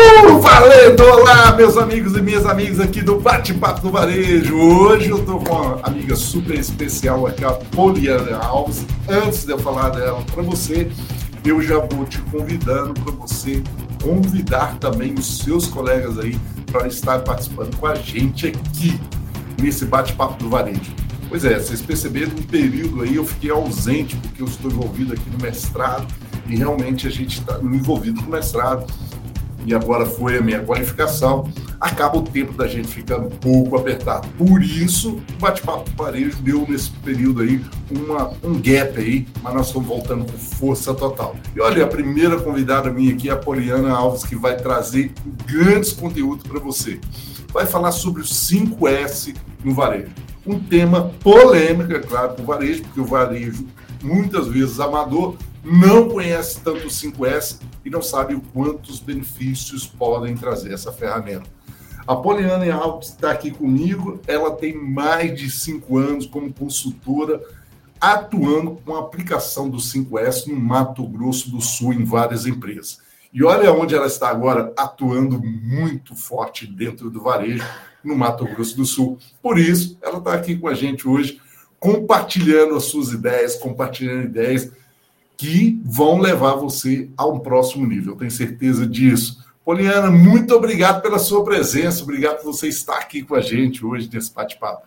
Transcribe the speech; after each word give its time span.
Uh, 0.00 0.40
valendo! 0.40 1.02
Olá, 1.02 1.54
meus 1.54 1.76
amigos 1.76 2.16
e 2.16 2.22
minhas 2.22 2.46
amigas 2.46 2.80
aqui 2.80 3.02
do 3.02 3.20
Bate-Papo 3.20 3.82
do 3.82 3.90
Varejo. 3.90 4.56
Hoje 4.56 5.10
eu 5.10 5.22
tô 5.22 5.38
com 5.38 5.54
uma 5.54 5.80
amiga 5.82 6.16
super 6.16 6.58
especial 6.58 7.26
aqui, 7.26 7.44
a 7.44 7.50
Poliana 7.50 8.38
Alves. 8.38 8.86
Antes 9.06 9.44
de 9.44 9.52
eu 9.52 9.58
falar 9.58 9.90
dela 9.90 10.24
para 10.32 10.42
você, 10.42 10.90
eu 11.44 11.60
já 11.60 11.78
vou 11.80 12.06
te 12.06 12.18
convidando 12.22 12.94
para 12.94 13.12
você 13.12 13.62
convidar 14.02 14.78
também 14.78 15.12
os 15.12 15.40
seus 15.40 15.66
colegas 15.66 16.18
aí 16.18 16.38
para 16.72 16.88
estar 16.88 17.18
participando 17.18 17.76
com 17.76 17.86
a 17.86 17.94
gente 17.94 18.46
aqui 18.46 18.98
nesse 19.60 19.84
Bate-Papo 19.84 20.42
do 20.42 20.48
Varejo. 20.48 20.94
Pois 21.28 21.44
é, 21.44 21.58
vocês 21.58 21.82
perceberam 21.82 22.32
um 22.32 22.42
período 22.42 23.02
aí 23.02 23.16
eu 23.16 23.26
fiquei 23.26 23.50
ausente 23.50 24.16
porque 24.16 24.40
eu 24.40 24.46
estou 24.46 24.70
envolvido 24.70 25.12
aqui 25.12 25.28
no 25.28 25.38
mestrado 25.38 26.06
e 26.48 26.56
realmente 26.56 27.06
a 27.06 27.10
gente 27.10 27.38
está 27.40 27.58
envolvido 27.62 28.22
com 28.22 28.30
mestrado 28.30 28.90
e 29.66 29.74
agora 29.74 30.06
foi 30.06 30.38
a 30.38 30.40
minha 30.40 30.60
qualificação, 30.60 31.50
acaba 31.80 32.18
o 32.18 32.22
tempo 32.22 32.52
da 32.52 32.66
gente 32.66 32.88
ficando 32.88 33.26
um 33.26 33.30
pouco 33.30 33.76
apertado. 33.76 34.28
Por 34.36 34.62
isso, 34.62 35.20
o 35.36 35.40
bate-papo 35.40 35.90
parejo 35.92 36.36
deu 36.42 36.66
nesse 36.68 36.90
período 36.90 37.42
aí 37.42 37.60
uma, 37.90 38.32
um 38.42 38.60
gap 38.60 38.98
aí, 38.98 39.26
mas 39.42 39.54
nós 39.54 39.66
estamos 39.66 39.88
voltando 39.88 40.24
com 40.24 40.38
força 40.38 40.94
total. 40.94 41.36
E 41.54 41.60
olha, 41.60 41.84
a 41.84 41.88
primeira 41.88 42.38
convidada 42.40 42.90
minha 42.90 43.12
aqui 43.12 43.28
é 43.28 43.32
a 43.32 43.36
Poliana 43.36 43.92
Alves, 43.92 44.24
que 44.24 44.36
vai 44.36 44.56
trazer 44.56 45.12
grandes 45.46 45.92
conteúdos 45.92 46.46
para 46.46 46.58
você. 46.58 47.00
Vai 47.52 47.66
falar 47.66 47.92
sobre 47.92 48.22
os 48.22 48.32
5S 48.32 49.34
no 49.64 49.74
varejo. 49.74 50.10
Um 50.46 50.58
tema 50.58 51.10
polêmico, 51.20 51.92
é 51.92 51.98
claro, 51.98 52.34
para 52.34 52.42
o 52.42 52.46
varejo, 52.46 52.82
porque 52.82 53.00
o 53.00 53.04
varejo, 53.04 53.66
muitas 54.02 54.46
vezes 54.46 54.80
amador, 54.80 55.36
não 55.64 56.08
conhece 56.08 56.60
tanto 56.60 56.86
o 56.86 56.90
5S 56.90 57.60
e 57.84 57.90
não 57.90 58.02
sabe 58.02 58.34
o 58.34 58.40
quantos 58.40 59.00
benefícios 59.00 59.86
podem 59.86 60.36
trazer 60.36 60.72
essa 60.72 60.92
ferramenta. 60.92 61.48
A 62.06 62.16
Poliana 62.16 62.72
Alves 62.74 63.10
está 63.10 63.30
aqui 63.30 63.50
comigo, 63.50 64.20
ela 64.26 64.56
tem 64.56 64.74
mais 64.74 65.38
de 65.38 65.50
cinco 65.50 65.98
anos 65.98 66.26
como 66.26 66.52
consultora, 66.52 67.40
atuando 68.00 68.80
com 68.84 68.96
a 68.96 69.00
aplicação 69.00 69.68
do 69.68 69.76
5S 69.76 70.46
no 70.46 70.58
Mato 70.58 71.06
Grosso 71.06 71.50
do 71.50 71.60
Sul 71.60 71.92
em 71.92 72.04
várias 72.04 72.46
empresas. 72.46 73.00
E 73.32 73.44
olha 73.44 73.72
onde 73.72 73.94
ela 73.94 74.06
está 74.06 74.28
agora, 74.28 74.72
atuando 74.76 75.40
muito 75.40 76.16
forte 76.16 76.66
dentro 76.66 77.10
do 77.10 77.22
varejo, 77.22 77.64
no 78.02 78.16
Mato 78.16 78.44
Grosso 78.44 78.76
do 78.76 78.84
Sul. 78.84 79.18
Por 79.40 79.58
isso, 79.58 79.98
ela 80.02 80.18
está 80.18 80.34
aqui 80.34 80.56
com 80.56 80.66
a 80.66 80.74
gente 80.74 81.06
hoje, 81.06 81.40
compartilhando 81.78 82.74
as 82.74 82.84
suas 82.84 83.12
ideias, 83.12 83.56
compartilhando 83.56 84.24
ideias 84.24 84.72
que 85.40 85.80
vão 85.86 86.18
levar 86.18 86.56
você 86.56 87.08
a 87.16 87.26
um 87.26 87.38
próximo 87.38 87.86
nível. 87.86 88.12
Eu 88.12 88.18
tenho 88.18 88.30
certeza 88.30 88.86
disso. 88.86 89.42
Poliana, 89.64 90.10
muito 90.10 90.54
obrigado 90.54 91.00
pela 91.00 91.18
sua 91.18 91.42
presença, 91.42 92.02
obrigado 92.02 92.42
por 92.42 92.52
você 92.52 92.68
estar 92.68 92.98
aqui 92.98 93.22
com 93.22 93.34
a 93.34 93.40
gente 93.40 93.82
hoje 93.82 94.10
nesse 94.12 94.34
bate-papo. 94.34 94.86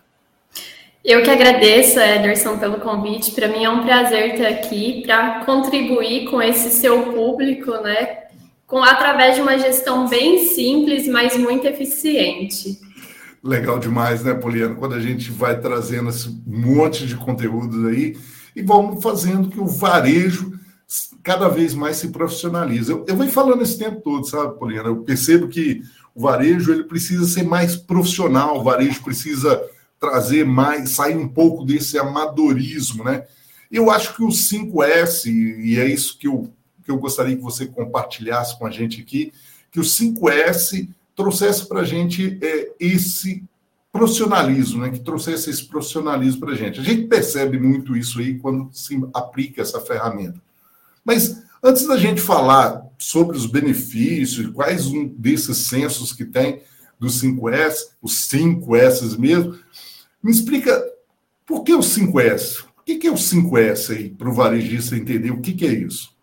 Eu 1.04 1.24
que 1.24 1.30
agradeço, 1.30 1.98
Ederson, 1.98 2.56
pelo 2.56 2.78
convite. 2.78 3.32
Para 3.32 3.48
mim 3.48 3.64
é 3.64 3.68
um 3.68 3.82
prazer 3.82 4.34
estar 4.34 4.46
aqui 4.46 5.02
para 5.04 5.44
contribuir 5.44 6.30
com 6.30 6.40
esse 6.40 6.70
seu 6.70 7.02
público, 7.12 7.72
né? 7.82 8.18
Com, 8.64 8.80
através 8.80 9.34
de 9.34 9.42
uma 9.42 9.58
gestão 9.58 10.08
bem 10.08 10.44
simples, 10.44 11.08
mas 11.08 11.36
muito 11.36 11.66
eficiente. 11.66 12.78
Legal 13.42 13.80
demais, 13.80 14.22
né, 14.22 14.34
Poliana? 14.34 14.76
Quando 14.76 14.94
a 14.94 15.00
gente 15.00 15.32
vai 15.32 15.58
trazendo 15.58 16.10
esse 16.10 16.40
monte 16.46 17.08
de 17.08 17.16
conteúdos 17.16 17.84
aí, 17.86 18.16
e 18.54 18.62
vamos 18.62 19.02
fazendo 19.02 19.48
que 19.48 19.60
o 19.60 19.66
varejo 19.66 20.58
cada 21.22 21.48
vez 21.48 21.74
mais 21.74 21.96
se 21.96 22.08
profissionalize. 22.08 22.90
Eu, 22.90 23.04
eu 23.08 23.16
venho 23.16 23.30
falando 23.30 23.62
esse 23.62 23.78
tempo 23.78 24.00
todo, 24.00 24.26
sabe, 24.26 24.58
Poliana? 24.58 24.88
Eu 24.88 24.98
percebo 24.98 25.48
que 25.48 25.82
o 26.14 26.20
varejo 26.20 26.72
ele 26.72 26.84
precisa 26.84 27.26
ser 27.26 27.42
mais 27.42 27.74
profissional, 27.74 28.58
o 28.58 28.62
varejo 28.62 29.02
precisa 29.02 29.60
trazer 29.98 30.44
mais, 30.44 30.90
sair 30.90 31.16
um 31.16 31.26
pouco 31.26 31.64
desse 31.64 31.98
amadorismo, 31.98 33.02
né? 33.02 33.24
Eu 33.70 33.90
acho 33.90 34.14
que 34.14 34.22
o 34.22 34.28
5S, 34.28 35.26
e 35.26 35.78
é 35.78 35.86
isso 35.86 36.18
que 36.18 36.28
eu, 36.28 36.52
que 36.84 36.90
eu 36.90 36.98
gostaria 36.98 37.34
que 37.34 37.42
você 37.42 37.66
compartilhasse 37.66 38.56
com 38.58 38.66
a 38.66 38.70
gente 38.70 39.00
aqui, 39.00 39.32
que 39.72 39.80
o 39.80 39.82
5S 39.82 40.88
trouxesse 41.16 41.66
para 41.66 41.80
a 41.80 41.84
gente 41.84 42.38
é, 42.42 42.70
esse 42.78 43.42
profissionalismo, 43.94 44.82
né, 44.82 44.90
que 44.90 44.98
trouxesse 44.98 45.48
esse 45.48 45.66
profissionalismo 45.66 46.40
para 46.40 46.50
a 46.50 46.56
gente. 46.56 46.80
A 46.80 46.82
gente 46.82 47.06
percebe 47.06 47.60
muito 47.60 47.96
isso 47.96 48.18
aí 48.18 48.36
quando 48.40 48.68
se 48.72 49.00
aplica 49.14 49.62
essa 49.62 49.80
ferramenta. 49.80 50.42
Mas 51.04 51.44
antes 51.62 51.86
da 51.86 51.96
gente 51.96 52.20
falar 52.20 52.84
sobre 52.98 53.36
os 53.36 53.46
benefícios, 53.46 54.50
quais 54.50 54.86
um 54.86 55.06
desses 55.06 55.58
censos 55.58 56.12
que 56.12 56.24
tem 56.24 56.60
dos 56.98 57.22
5S, 57.22 57.76
os 58.02 58.28
5S 58.28 59.16
mesmo, 59.16 59.56
me 60.20 60.32
explica 60.32 60.84
por 61.46 61.62
que 61.62 61.72
o 61.72 61.78
5S? 61.78 62.64
O 62.64 62.82
que 62.82 63.06
é 63.06 63.12
o 63.12 63.14
5S 63.14 63.94
aí, 63.94 64.10
para 64.10 64.28
o 64.28 64.34
varejista 64.34 64.96
entender 64.96 65.30
o 65.30 65.40
que 65.40 65.64
é 65.64 65.72
isso? 65.72 66.13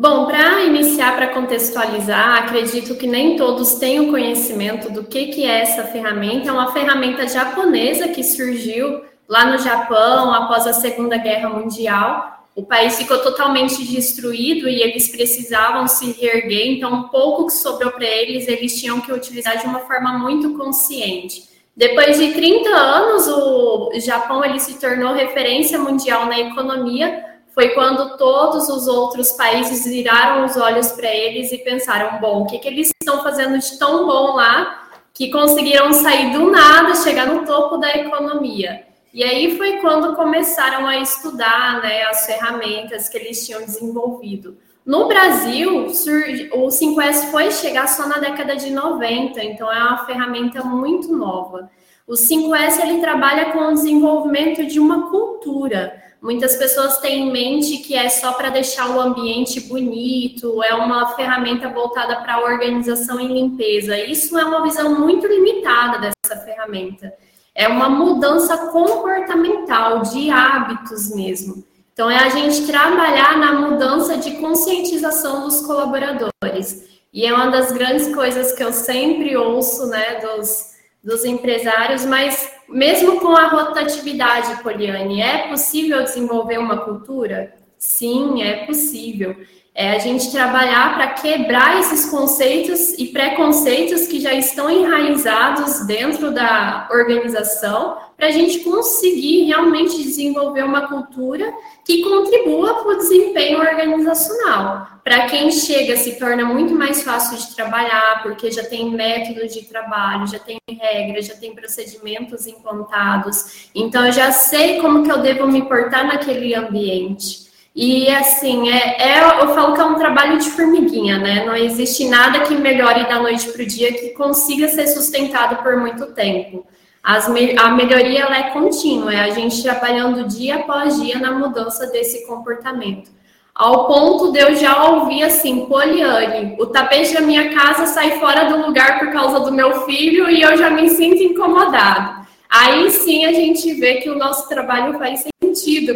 Bom, 0.00 0.24
para 0.24 0.64
iniciar, 0.64 1.14
para 1.14 1.28
contextualizar, 1.28 2.44
acredito 2.44 2.94
que 2.94 3.06
nem 3.06 3.36
todos 3.36 3.74
têm 3.74 4.00
o 4.00 4.10
conhecimento 4.10 4.90
do 4.90 5.04
que, 5.04 5.26
que 5.26 5.44
é 5.44 5.60
essa 5.60 5.84
ferramenta. 5.84 6.48
É 6.48 6.52
uma 6.52 6.72
ferramenta 6.72 7.28
japonesa 7.28 8.08
que 8.08 8.24
surgiu 8.24 9.02
lá 9.28 9.44
no 9.44 9.58
Japão 9.58 10.32
após 10.32 10.66
a 10.66 10.72
Segunda 10.72 11.18
Guerra 11.18 11.50
Mundial. 11.50 12.46
O 12.56 12.62
país 12.62 12.96
ficou 12.96 13.18
totalmente 13.18 13.84
destruído 13.84 14.70
e 14.70 14.80
eles 14.80 15.08
precisavam 15.08 15.86
se 15.86 16.12
reerguer, 16.12 16.78
então, 16.78 16.90
um 16.94 17.02
pouco 17.08 17.48
que 17.48 17.52
sobrou 17.52 17.92
para 17.92 18.06
eles, 18.06 18.48
eles 18.48 18.80
tinham 18.80 19.02
que 19.02 19.12
utilizar 19.12 19.58
de 19.58 19.66
uma 19.66 19.80
forma 19.80 20.18
muito 20.18 20.56
consciente. 20.56 21.44
Depois 21.76 22.18
de 22.18 22.32
30 22.32 22.70
anos, 22.70 23.28
o 23.28 23.90
Japão 23.96 24.42
ele 24.42 24.60
se 24.60 24.80
tornou 24.80 25.12
referência 25.12 25.78
mundial 25.78 26.24
na 26.24 26.40
economia 26.40 27.28
foi 27.54 27.70
quando 27.70 28.16
todos 28.16 28.68
os 28.68 28.86
outros 28.86 29.32
países 29.32 29.84
viraram 29.84 30.44
os 30.44 30.56
olhos 30.56 30.92
para 30.92 31.08
eles 31.08 31.52
e 31.52 31.58
pensaram: 31.58 32.20
bom, 32.20 32.42
o 32.42 32.46
que, 32.46 32.58
que 32.58 32.68
eles 32.68 32.90
estão 33.00 33.22
fazendo 33.22 33.58
de 33.58 33.78
tão 33.78 34.06
bom 34.06 34.34
lá 34.34 34.88
que 35.12 35.30
conseguiram 35.30 35.92
sair 35.92 36.32
do 36.32 36.50
nada, 36.50 36.94
chegar 36.94 37.26
no 37.26 37.44
topo 37.44 37.76
da 37.76 37.90
economia? 37.94 38.86
E 39.12 39.24
aí 39.24 39.56
foi 39.56 39.78
quando 39.78 40.14
começaram 40.14 40.86
a 40.86 40.98
estudar 40.98 41.82
né, 41.82 42.04
as 42.04 42.26
ferramentas 42.26 43.08
que 43.08 43.18
eles 43.18 43.44
tinham 43.44 43.60
desenvolvido. 43.60 44.56
No 44.86 45.08
Brasil, 45.08 45.86
o 45.86 46.68
5S 46.68 47.30
foi 47.30 47.50
chegar 47.50 47.88
só 47.88 48.08
na 48.08 48.18
década 48.18 48.56
de 48.56 48.70
90, 48.70 49.42
então 49.44 49.70
é 49.70 49.78
uma 49.78 50.06
ferramenta 50.06 50.62
muito 50.64 51.14
nova. 51.14 51.70
O 52.06 52.14
5S 52.14 52.80
ele 52.80 53.00
trabalha 53.00 53.52
com 53.52 53.58
o 53.58 53.74
desenvolvimento 53.74 54.64
de 54.64 54.80
uma 54.80 55.10
cultura. 55.10 56.09
Muitas 56.22 56.56
pessoas 56.56 56.98
têm 56.98 57.28
em 57.28 57.32
mente 57.32 57.78
que 57.78 57.94
é 57.94 58.08
só 58.10 58.32
para 58.32 58.50
deixar 58.50 58.90
o 58.90 59.00
ambiente 59.00 59.60
bonito, 59.60 60.62
é 60.62 60.74
uma 60.74 61.14
ferramenta 61.16 61.68
voltada 61.70 62.16
para 62.16 62.34
a 62.34 62.40
organização 62.40 63.18
e 63.18 63.26
limpeza. 63.26 63.98
Isso 63.98 64.38
é 64.38 64.44
uma 64.44 64.62
visão 64.62 65.00
muito 65.00 65.26
limitada 65.26 65.98
dessa 65.98 66.44
ferramenta. 66.44 67.12
É 67.54 67.66
uma 67.66 67.88
mudança 67.88 68.56
comportamental, 68.68 70.02
de 70.02 70.30
hábitos 70.30 71.14
mesmo. 71.14 71.64
Então, 71.92 72.10
é 72.10 72.18
a 72.18 72.28
gente 72.28 72.66
trabalhar 72.66 73.36
na 73.38 73.52
mudança 73.54 74.16
de 74.16 74.32
conscientização 74.32 75.42
dos 75.42 75.60
colaboradores. 75.62 76.88
E 77.12 77.26
é 77.26 77.34
uma 77.34 77.50
das 77.50 77.72
grandes 77.72 78.14
coisas 78.14 78.52
que 78.52 78.62
eu 78.62 78.72
sempre 78.72 79.36
ouço, 79.36 79.86
né, 79.86 80.20
dos, 80.20 80.74
dos 81.02 81.24
empresários, 81.24 82.04
mas 82.04 82.50
mesmo 82.70 83.20
com 83.20 83.36
a 83.36 83.48
rotatividade, 83.48 84.62
Poliane, 84.62 85.20
é 85.20 85.48
possível 85.48 86.02
desenvolver 86.02 86.58
uma 86.58 86.78
cultura? 86.78 87.59
Sim, 87.80 88.42
é 88.42 88.66
possível. 88.66 89.34
É 89.74 89.92
a 89.92 89.98
gente 89.98 90.30
trabalhar 90.30 90.96
para 90.96 91.14
quebrar 91.14 91.80
esses 91.80 92.10
conceitos 92.10 92.92
e 92.98 93.06
preconceitos 93.06 94.06
que 94.06 94.20
já 94.20 94.34
estão 94.34 94.68
enraizados 94.68 95.86
dentro 95.86 96.30
da 96.30 96.88
organização, 96.90 97.96
para 98.18 98.26
a 98.26 98.30
gente 98.30 98.58
conseguir 98.60 99.44
realmente 99.44 99.96
desenvolver 100.02 100.62
uma 100.62 100.88
cultura 100.88 101.50
que 101.82 102.02
contribua 102.02 102.82
para 102.82 102.92
o 102.92 102.98
desempenho 102.98 103.60
organizacional. 103.60 104.86
Para 105.02 105.26
quem 105.28 105.50
chega, 105.50 105.96
se 105.96 106.18
torna 106.18 106.44
muito 106.44 106.74
mais 106.74 107.02
fácil 107.02 107.38
de 107.38 107.56
trabalhar, 107.56 108.22
porque 108.22 108.50
já 108.50 108.62
tem 108.62 108.90
métodos 108.90 109.54
de 109.54 109.62
trabalho, 109.62 110.26
já 110.26 110.38
tem 110.38 110.58
regras, 110.68 111.28
já 111.28 111.34
tem 111.34 111.54
procedimentos 111.54 112.46
implantados. 112.46 113.70
Então, 113.74 114.04
eu 114.04 114.12
já 114.12 114.30
sei 114.32 114.78
como 114.80 115.02
que 115.02 115.10
eu 115.10 115.22
devo 115.22 115.46
me 115.46 115.62
portar 115.62 116.06
naquele 116.06 116.54
ambiente. 116.54 117.48
E 117.82 118.10
assim, 118.10 118.68
é, 118.68 118.96
é, 119.00 119.20
eu 119.40 119.54
falo 119.54 119.72
que 119.74 119.80
é 119.80 119.84
um 119.86 119.94
trabalho 119.94 120.36
de 120.36 120.50
formiguinha, 120.50 121.16
né? 121.16 121.46
Não 121.46 121.56
existe 121.56 122.06
nada 122.10 122.40
que 122.40 122.54
melhore 122.54 123.08
da 123.08 123.18
noite 123.18 123.50
para 123.50 123.62
o 123.62 123.66
dia 123.66 123.90
que 123.90 124.10
consiga 124.10 124.68
ser 124.68 124.86
sustentado 124.88 125.62
por 125.62 125.78
muito 125.78 126.08
tempo. 126.08 126.66
As, 127.02 127.26
a 127.26 127.70
melhoria 127.70 128.20
ela 128.20 128.36
é 128.36 128.50
contínua, 128.50 129.14
é 129.14 129.20
a 129.20 129.30
gente 129.30 129.62
trabalhando 129.62 130.28
dia 130.28 130.56
após 130.56 131.00
dia 131.00 131.18
na 131.18 131.32
mudança 131.32 131.86
desse 131.86 132.26
comportamento. 132.26 133.10
ao 133.54 133.86
ponto 133.86 134.30
de 134.30 134.40
eu 134.40 134.54
já 134.56 134.90
ouvir 134.90 135.22
assim, 135.22 135.64
Poliane, 135.64 136.56
o 136.60 136.66
tapete 136.66 137.14
da 137.14 137.22
minha 137.22 137.54
casa 137.54 137.86
sai 137.86 138.18
fora 138.20 138.44
do 138.44 138.66
lugar 138.66 138.98
por 138.98 139.10
causa 139.10 139.40
do 139.40 139.52
meu 139.52 139.86
filho 139.86 140.28
e 140.28 140.42
eu 140.42 140.54
já 140.54 140.68
me 140.68 140.90
sinto 140.90 141.22
incomodado. 141.22 142.26
Aí 142.50 142.90
sim 142.90 143.24
a 143.24 143.32
gente 143.32 143.72
vê 143.74 143.94
que 144.02 144.10
o 144.10 144.18
nosso 144.18 144.46
trabalho 144.50 144.98
faz 144.98 145.20
sentido, 145.20 145.39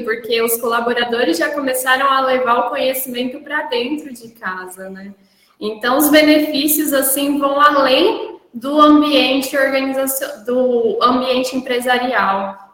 porque 0.04 0.40
os 0.42 0.60
colaboradores 0.60 1.38
já 1.38 1.50
começaram 1.50 2.10
a 2.10 2.20
levar 2.20 2.60
o 2.60 2.70
conhecimento 2.70 3.40
para 3.40 3.62
dentro 3.64 4.12
de 4.12 4.28
casa, 4.28 4.88
né? 4.90 5.14
Então 5.60 5.98
os 5.98 6.10
benefícios 6.10 6.92
assim 6.92 7.38
vão 7.38 7.60
além 7.60 8.38
do 8.52 8.80
ambiente 8.80 9.56
organização, 9.56 10.44
do 10.44 10.98
ambiente 11.02 11.56
empresarial 11.56 12.64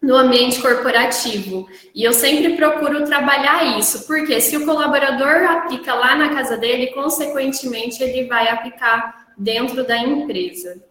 no 0.00 0.16
ambiente 0.16 0.60
corporativo. 0.60 1.68
E 1.94 2.02
eu 2.02 2.12
sempre 2.12 2.56
procuro 2.56 3.04
trabalhar 3.04 3.78
isso, 3.78 4.06
porque 4.06 4.40
se 4.40 4.56
o 4.56 4.64
colaborador 4.64 5.44
aplica 5.50 5.94
lá 5.94 6.16
na 6.16 6.30
casa 6.30 6.56
dele, 6.56 6.88
consequentemente 6.88 8.02
ele 8.02 8.26
vai 8.26 8.48
aplicar 8.48 9.28
dentro 9.36 9.86
da 9.86 9.98
empresa. 9.98 10.82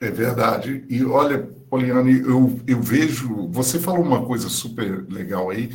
É 0.00 0.10
verdade. 0.10 0.84
E 0.88 1.04
olha, 1.04 1.38
Poliane, 1.68 2.20
eu, 2.20 2.60
eu 2.66 2.80
vejo. 2.80 3.48
Você 3.50 3.78
falou 3.78 4.02
uma 4.02 4.24
coisa 4.24 4.48
super 4.48 5.04
legal 5.08 5.50
aí, 5.50 5.70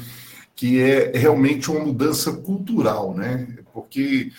que 0.56 0.80
é 0.80 1.12
realmente 1.14 1.70
uma 1.70 1.82
mudança 1.82 2.32
cultural, 2.32 3.14
né? 3.14 3.48
Porque 3.74 4.32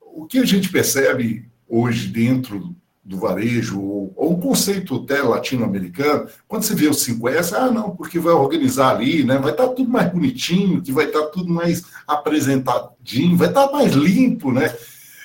o 0.00 0.26
que 0.26 0.38
a 0.38 0.44
gente 0.44 0.70
percebe 0.70 1.48
hoje 1.68 2.08
dentro 2.08 2.74
do 3.02 3.18
varejo, 3.18 3.80
ou, 3.80 4.12
ou 4.14 4.32
um 4.32 4.40
conceito 4.40 4.94
até 4.94 5.20
latino-americano, 5.20 6.28
quando 6.46 6.62
você 6.62 6.74
vê 6.74 6.86
o 6.86 6.92
5S, 6.92 7.52
ah, 7.54 7.70
não, 7.70 7.96
porque 7.96 8.20
vai 8.20 8.32
organizar 8.32 8.94
ali, 8.94 9.24
né? 9.24 9.38
Vai 9.38 9.50
estar 9.50 9.68
tá 9.68 9.74
tudo 9.74 9.90
mais 9.90 10.12
bonitinho, 10.12 10.80
que 10.80 10.92
vai 10.92 11.06
estar 11.06 11.22
tá 11.22 11.26
tudo 11.28 11.52
mais 11.52 11.82
apresentadinho, 12.06 13.36
vai 13.36 13.48
estar 13.48 13.66
tá 13.66 13.72
mais 13.72 13.92
limpo, 13.92 14.52
né? 14.52 14.72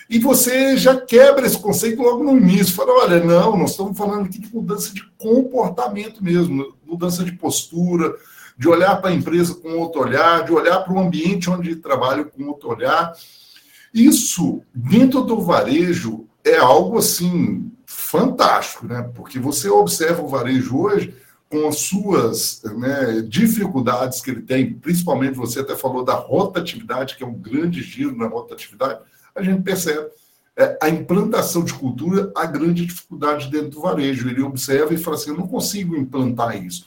E 0.10 0.20
você 0.20 0.78
já 0.78 0.96
quebra 1.00 1.46
esse 1.46 1.58
conceito 1.58 2.02
logo 2.02 2.24
no 2.24 2.38
início. 2.38 2.76
Fala, 2.76 3.04
olha, 3.04 3.24
não, 3.24 3.58
nós 3.58 3.72
estamos 3.72 3.98
falando 3.98 4.26
aqui 4.26 4.40
de 4.40 4.54
mudança 4.54 4.94
de 4.94 5.04
comportamento 5.18 6.24
mesmo, 6.24 6.76
mudança 6.86 7.24
de 7.24 7.32
postura, 7.32 8.14
de 8.58 8.68
olhar 8.68 8.96
para 9.02 9.10
a 9.10 9.14
empresa 9.14 9.56
com 9.56 9.78
outro 9.78 10.02
olhar, 10.02 10.46
de 10.46 10.54
olhar 10.54 10.80
para 10.82 10.94
o 10.94 11.00
ambiente 11.00 11.50
onde 11.50 11.76
trabalho 11.76 12.26
com 12.26 12.44
outro 12.46 12.70
olhar. 12.70 13.14
Isso, 13.94 14.62
dentro 14.74 15.22
do 15.22 15.42
varejo, 15.42 16.26
é 16.44 16.58
algo 16.58 17.00
assim 17.00 17.72
fantástico, 17.86 18.86
né? 18.86 19.10
Porque 19.16 19.40
você 19.40 19.70
observa 19.70 20.22
o 20.22 20.28
varejo 20.28 20.78
hoje 20.78 21.14
com 21.50 21.68
as 21.68 21.78
suas 21.80 22.62
né, 22.78 23.22
dificuldades 23.28 24.20
que 24.20 24.32
ele 24.32 24.42
tem, 24.42 24.74
principalmente 24.74 25.38
você 25.38 25.60
até 25.60 25.76
falou 25.76 26.04
da 26.04 26.16
rotatividade, 26.16 27.16
que 27.16 27.24
é 27.24 27.28
um 27.28 27.34
grande 27.34 27.82
giro 27.82 28.16
na 28.16 28.28
rotatividade, 28.28 29.00
a 29.36 29.44
gente 29.44 29.62
percebe 29.62 30.08
é, 30.58 30.78
a 30.82 30.90
implantação 30.90 31.64
de 31.64 31.74
cultura, 31.74 32.32
a 32.36 32.46
grande 32.46 32.86
dificuldade 32.86 33.52
dentro 33.52 33.72
do 33.72 33.82
varejo. 33.82 34.30
Ele 34.30 34.42
observa 34.42 34.94
e 34.94 34.98
fala 34.98 35.18
assim: 35.18 35.32
eu 35.32 35.38
não 35.38 35.48
consigo 35.48 35.96
implantar 35.96 36.64
isso. 36.64 36.86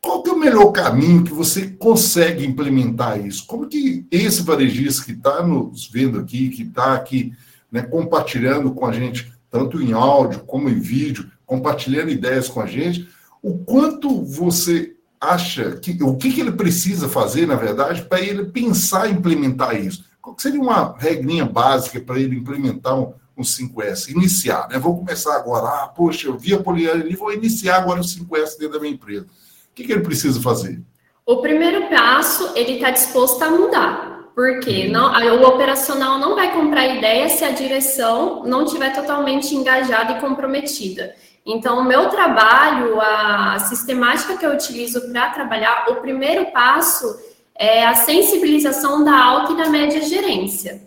Qual 0.00 0.22
que 0.22 0.30
é 0.30 0.32
o 0.32 0.38
melhor 0.38 0.70
caminho 0.70 1.24
que 1.24 1.32
você 1.32 1.66
consegue 1.66 2.46
implementar 2.46 3.24
isso? 3.26 3.44
Como 3.44 3.66
que 3.66 4.06
esse 4.08 4.42
varejista 4.42 5.04
que 5.04 5.12
está 5.12 5.42
nos 5.42 5.88
vendo 5.88 6.20
aqui, 6.20 6.48
que 6.50 6.62
está 6.62 6.94
aqui 6.94 7.32
né, 7.72 7.82
compartilhando 7.82 8.70
com 8.72 8.86
a 8.86 8.92
gente, 8.92 9.32
tanto 9.50 9.82
em 9.82 9.92
áudio 9.92 10.44
como 10.44 10.68
em 10.68 10.78
vídeo, 10.78 11.28
compartilhando 11.44 12.10
ideias 12.10 12.48
com 12.48 12.60
a 12.60 12.66
gente, 12.66 13.08
o 13.42 13.58
quanto 13.58 14.24
você 14.24 14.94
acha 15.20 15.72
que 15.76 16.00
o 16.02 16.16
que, 16.16 16.32
que 16.32 16.40
ele 16.40 16.52
precisa 16.52 17.08
fazer, 17.08 17.46
na 17.46 17.56
verdade, 17.56 18.02
para 18.02 18.20
ele 18.20 18.44
pensar 18.44 19.10
em 19.10 19.14
implementar 19.14 19.74
isso? 19.74 20.04
Qual 20.26 20.34
seria 20.36 20.60
uma 20.60 20.96
regrinha 20.98 21.44
básica 21.44 22.00
para 22.00 22.18
ele 22.18 22.34
implementar 22.34 22.98
um, 22.98 23.14
um 23.38 23.42
5S? 23.42 24.08
Iniciar, 24.08 24.68
né? 24.68 24.76
Vou 24.76 24.98
começar 24.98 25.36
agora. 25.36 25.68
Ah, 25.68 25.86
poxa, 25.86 26.26
eu 26.26 26.36
vi 26.36 26.52
a 26.52 26.58
Poliana 26.58 27.04
ali, 27.04 27.14
vou 27.14 27.32
iniciar 27.32 27.76
agora 27.76 28.00
o 28.00 28.02
5S 28.02 28.58
dentro 28.58 28.70
da 28.70 28.80
minha 28.80 28.92
empresa. 28.92 29.24
O 29.24 29.74
que, 29.76 29.84
que 29.84 29.92
ele 29.92 30.00
precisa 30.00 30.42
fazer? 30.42 30.82
O 31.24 31.36
primeiro 31.36 31.88
passo, 31.88 32.50
ele 32.56 32.72
está 32.72 32.90
disposto 32.90 33.40
a 33.40 33.50
mudar. 33.50 34.32
Porque 34.34 34.88
não, 34.88 35.12
o 35.12 35.46
operacional 35.46 36.18
não 36.18 36.34
vai 36.34 36.52
comprar 36.52 36.88
ideia 36.88 37.28
se 37.28 37.44
a 37.44 37.52
direção 37.52 38.42
não 38.44 38.64
estiver 38.64 38.92
totalmente 38.92 39.54
engajada 39.54 40.14
e 40.14 40.20
comprometida. 40.20 41.14
Então, 41.46 41.78
o 41.78 41.84
meu 41.84 42.08
trabalho, 42.08 43.00
a 43.00 43.60
sistemática 43.60 44.36
que 44.36 44.44
eu 44.44 44.54
utilizo 44.54 45.08
para 45.12 45.30
trabalhar, 45.30 45.86
o 45.88 45.96
primeiro 45.96 46.46
passo 46.46 47.16
é 47.58 47.84
a 47.84 47.94
sensibilização 47.94 49.04
da 49.04 49.18
alta 49.18 49.52
e 49.52 49.56
da 49.56 49.68
média 49.68 50.02
gerência. 50.02 50.82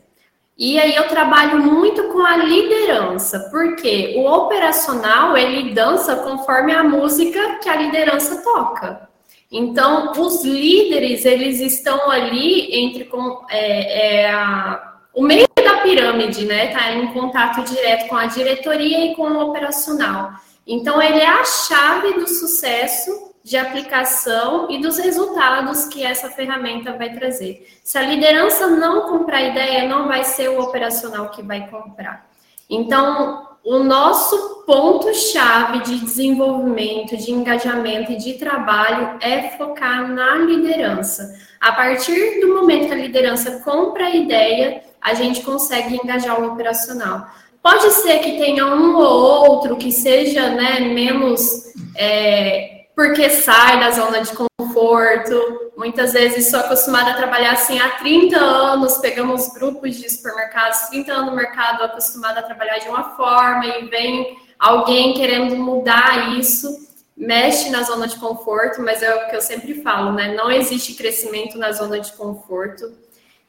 E 0.57 0.77
aí 0.77 0.93
eu 0.93 1.07
trabalho 1.07 1.59
muito 1.59 2.03
com 2.09 2.19
a 2.19 2.35
liderança, 2.35 3.47
porque 3.49 4.15
o 4.17 4.25
operacional 4.25 5.37
ele 5.37 5.73
dança 5.73 6.17
conforme 6.17 6.73
a 6.73 6.83
música 6.83 7.59
que 7.59 7.69
a 7.69 7.77
liderança 7.77 8.43
toca. 8.43 9.07
Então, 9.49 10.11
os 10.11 10.43
líderes, 10.43 11.23
eles 11.25 11.61
estão 11.61 12.11
ali 12.11 12.75
entre 12.75 13.05
com, 13.05 13.45
é, 13.49 14.25
é 14.25 14.31
a, 14.31 14.97
o 15.13 15.23
meio 15.23 15.47
da 15.55 15.77
pirâmide, 15.77 16.45
né? 16.45 16.67
Está 16.67 16.91
em 16.91 17.07
contato 17.13 17.63
direto 17.63 18.09
com 18.09 18.17
a 18.17 18.25
diretoria 18.25 19.05
e 19.05 19.15
com 19.15 19.23
o 19.23 19.49
operacional. 19.49 20.33
Então, 20.67 21.01
ele 21.01 21.19
é 21.19 21.27
a 21.27 21.43
chave 21.45 22.13
do 22.13 22.27
sucesso 22.27 23.28
de 23.49 23.57
aplicação 23.57 24.69
e 24.69 24.79
dos 24.79 24.99
resultados 24.99 25.85
que 25.85 26.05
essa 26.05 26.29
ferramenta 26.29 26.93
vai 26.93 27.11
trazer. 27.11 27.67
Se 27.83 27.97
a 27.97 28.03
liderança 28.03 28.67
não 28.67 29.09
comprar 29.09 29.41
ideia, 29.41 29.89
não 29.89 30.07
vai 30.07 30.23
ser 30.23 30.49
o 30.49 30.61
operacional 30.61 31.29
que 31.29 31.41
vai 31.41 31.67
comprar. 31.67 32.29
Então, 32.69 33.47
o 33.65 33.79
nosso 33.79 34.63
ponto-chave 34.67 35.79
de 35.79 35.99
desenvolvimento, 35.99 37.17
de 37.17 37.31
engajamento 37.31 38.11
e 38.11 38.17
de 38.17 38.33
trabalho 38.33 39.17
é 39.19 39.49
focar 39.57 40.07
na 40.07 40.35
liderança. 40.35 41.33
A 41.59 41.71
partir 41.71 42.39
do 42.41 42.53
momento 42.53 42.85
que 42.85 42.93
a 42.93 42.97
liderança 42.97 43.61
compra 43.61 44.05
a 44.05 44.15
ideia, 44.15 44.83
a 45.01 45.15
gente 45.15 45.41
consegue 45.41 45.95
engajar 45.95 46.39
o 46.39 46.53
operacional. 46.53 47.25
Pode 47.63 47.89
ser 47.93 48.19
que 48.19 48.37
tenha 48.37 48.67
um 48.67 48.95
ou 48.95 49.49
outro 49.49 49.75
que 49.75 49.91
seja 49.91 50.51
né, 50.51 50.81
menos. 50.81 51.73
É, 51.95 52.78
porque 52.99 53.29
sai 53.29 53.79
da 53.79 53.91
zona 53.91 54.21
de 54.21 54.31
conforto. 54.35 55.71
Muitas 55.77 56.11
vezes 56.11 56.49
sou 56.49 56.59
acostumada 56.59 57.11
a 57.11 57.13
trabalhar 57.13 57.53
assim 57.53 57.79
há 57.79 57.91
30 57.91 58.37
anos, 58.37 58.97
pegamos 58.97 59.47
grupos 59.53 59.95
de 59.95 60.09
supermercados, 60.09 60.81
30 60.89 61.13
anos 61.13 61.29
no 61.29 61.35
mercado, 61.37 61.81
acostumada 61.81 62.41
a 62.41 62.43
trabalhar 62.43 62.77
de 62.79 62.89
uma 62.89 63.15
forma 63.15 63.65
e 63.65 63.85
vem 63.85 64.37
alguém 64.59 65.13
querendo 65.13 65.55
mudar 65.55 66.37
isso, 66.37 66.89
mexe 67.15 67.69
na 67.69 67.83
zona 67.83 68.05
de 68.05 68.17
conforto, 68.17 68.81
mas 68.81 69.01
é 69.01 69.15
o 69.15 69.29
que 69.29 69.35
eu 69.37 69.41
sempre 69.41 69.81
falo, 69.81 70.11
né? 70.11 70.35
Não 70.35 70.51
existe 70.51 70.93
crescimento 70.93 71.57
na 71.57 71.71
zona 71.71 72.01
de 72.01 72.11
conforto. 72.11 72.91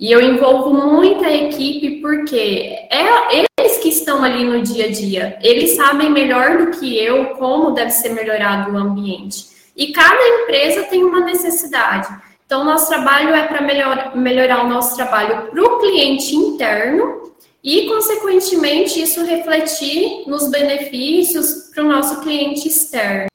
E 0.01 0.11
eu 0.11 0.23
envolvo 0.23 0.73
muita 0.73 1.31
equipe 1.31 2.01
porque 2.01 2.75
é 2.91 3.45
eles 3.61 3.77
que 3.83 3.91
estão 3.91 4.25
ali 4.25 4.45
no 4.45 4.63
dia 4.63 4.87
a 4.87 4.91
dia. 4.91 5.39
Eles 5.43 5.77
sabem 5.77 6.09
melhor 6.09 6.57
do 6.57 6.71
que 6.71 6.99
eu 6.99 7.35
como 7.35 7.73
deve 7.73 7.91
ser 7.91 8.09
melhorado 8.15 8.73
o 8.73 8.79
ambiente. 8.79 9.51
E 9.77 9.93
cada 9.93 10.27
empresa 10.27 10.85
tem 10.85 11.05
uma 11.05 11.21
necessidade. 11.21 12.09
Então, 12.47 12.65
nosso 12.65 12.89
trabalho 12.89 13.35
é 13.35 13.47
para 13.47 13.61
melhor, 13.61 14.17
melhorar 14.17 14.65
o 14.65 14.69
nosso 14.69 14.97
trabalho 14.97 15.51
para 15.51 15.63
o 15.63 15.79
cliente 15.79 16.35
interno 16.35 17.31
e, 17.63 17.87
consequentemente, 17.87 19.03
isso 19.03 19.23
refletir 19.23 20.25
nos 20.27 20.51
benefícios 20.51 21.71
para 21.75 21.85
o 21.85 21.89
nosso 21.89 22.23
cliente 22.23 22.67
externo. 22.67 23.30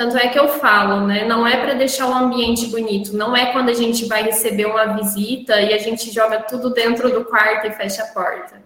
Tanto 0.00 0.16
é 0.16 0.28
que 0.28 0.38
eu 0.38 0.48
falo, 0.48 1.06
né? 1.06 1.26
Não 1.26 1.46
é 1.46 1.58
para 1.58 1.74
deixar 1.74 2.08
o 2.08 2.14
ambiente 2.14 2.68
bonito, 2.68 3.14
não 3.14 3.36
é 3.36 3.52
quando 3.52 3.68
a 3.68 3.74
gente 3.74 4.06
vai 4.06 4.22
receber 4.22 4.64
uma 4.64 4.96
visita 4.96 5.60
e 5.60 5.74
a 5.74 5.76
gente 5.76 6.10
joga 6.10 6.38
tudo 6.38 6.70
dentro 6.70 7.10
do 7.10 7.22
quarto 7.26 7.66
e 7.66 7.72
fecha 7.72 8.04
a 8.04 8.06
porta. 8.06 8.62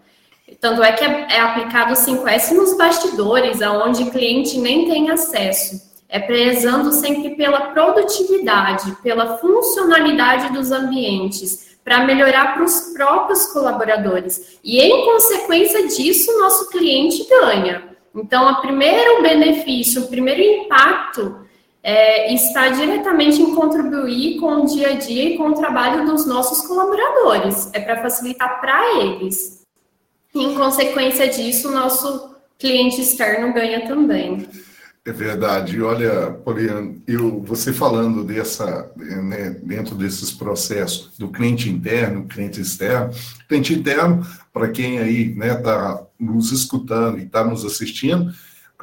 Tanto 0.61 0.81
é 0.81 0.93
que 0.93 1.03
é, 1.03 1.27
é 1.31 1.41
aplicado 1.41 1.93
o 1.93 1.97
5S 1.97 2.53
nos 2.53 2.79
bastidores, 2.79 3.61
aonde 3.61 4.05
o 4.05 4.13
cliente 4.13 4.59
nem 4.59 4.89
tem 4.89 5.11
acesso. 5.11 5.83
É 6.09 6.21
prezando 6.21 6.93
sempre 6.93 7.31
pela 7.31 7.73
produtividade, 7.73 8.97
pela 9.03 9.37
funcionalidade 9.39 10.53
dos 10.53 10.71
ambientes, 10.71 11.79
para 11.83 12.05
melhorar 12.05 12.55
para 12.55 12.63
os 12.63 12.93
próprios 12.95 13.47
colaboradores. 13.47 14.61
E 14.63 14.81
em 14.81 15.05
consequência 15.05 15.85
disso, 15.89 16.39
nosso 16.39 16.71
cliente 16.71 17.27
ganha. 17.29 17.94
Então, 18.15 18.53
o 18.53 18.61
primeiro 18.61 19.23
benefício, 19.23 20.05
o 20.05 20.09
primeiro 20.09 20.41
impacto 20.41 21.45
é, 21.83 22.33
está 22.33 22.69
diretamente 22.69 23.43
em 23.43 23.55
contribuir 23.55 24.39
com 24.39 24.63
o 24.63 24.67
dia 24.67 24.91
a 24.91 24.95
dia 24.95 25.31
e 25.31 25.37
com 25.37 25.49
o 25.49 25.55
trabalho 25.55 26.07
dos 26.07 26.25
nossos 26.25 26.67
colaboradores. 26.67 27.71
É 27.73 27.81
para 27.81 28.01
facilitar 28.01 28.61
para 28.61 29.03
eles. 29.03 29.63
E, 30.35 30.45
em 30.45 30.55
consequência 30.55 31.29
disso, 31.29 31.69
o 31.69 31.73
nosso 31.73 32.35
cliente 32.59 33.01
externo 33.01 33.53
ganha 33.53 33.87
também. 33.87 34.49
É 35.07 35.13
verdade. 35.13 35.83
Olha, 35.83 36.31
Poliano, 36.31 37.03
eu, 37.07 37.43
você 37.43 37.75
falando 37.75 38.25
dessa, 38.25 38.91
né, 38.97 39.51
dentro 39.63 39.95
desses 39.95 40.31
processos 40.31 41.19
do 41.19 41.29
cliente 41.29 41.69
interno, 41.69 42.25
cliente 42.25 42.59
externo, 42.59 43.11
cliente 43.47 43.75
interno, 43.75 44.27
para 44.51 44.71
quem 44.71 44.99
aí 44.99 45.37
está 45.39 45.95
né, 45.95 46.07
nos 46.19 46.53
escutando 46.53 47.19
e 47.19 47.25
está 47.25 47.45
nos 47.45 47.65
assistindo, 47.65 48.33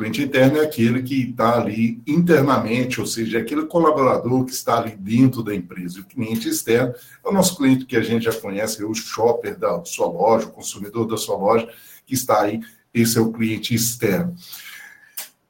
cliente 0.02 0.24
interno 0.24 0.58
é 0.58 0.66
aquele 0.66 1.04
que 1.04 1.30
está 1.30 1.60
ali 1.62 2.02
internamente, 2.08 3.00
ou 3.00 3.06
seja, 3.06 3.38
é 3.38 3.42
aquele 3.42 3.68
colaborador 3.68 4.46
que 4.46 4.52
está 4.52 4.80
ali 4.80 4.96
dentro 4.96 5.44
da 5.44 5.54
empresa. 5.54 6.00
O 6.00 6.06
cliente 6.06 6.50
externo 6.50 6.94
é 7.24 7.30
o 7.30 7.32
nosso 7.32 7.56
cliente 7.56 7.86
que 7.86 7.96
a 7.96 8.02
gente 8.02 8.26
já 8.26 8.34
conhece, 8.34 8.82
é 8.82 8.86
o 8.86 8.96
shopper 8.96 9.58
da 9.58 9.84
sua 9.86 10.08
loja, 10.08 10.48
o 10.48 10.52
consumidor 10.52 11.06
da 11.06 11.18
sua 11.18 11.38
loja, 11.38 11.70
que 12.06 12.16
está 12.16 12.42
aí, 12.42 12.60
esse 12.92 13.18
é 13.18 13.22
o 13.22 13.32
cliente 13.32 13.76
externo. 13.76 14.36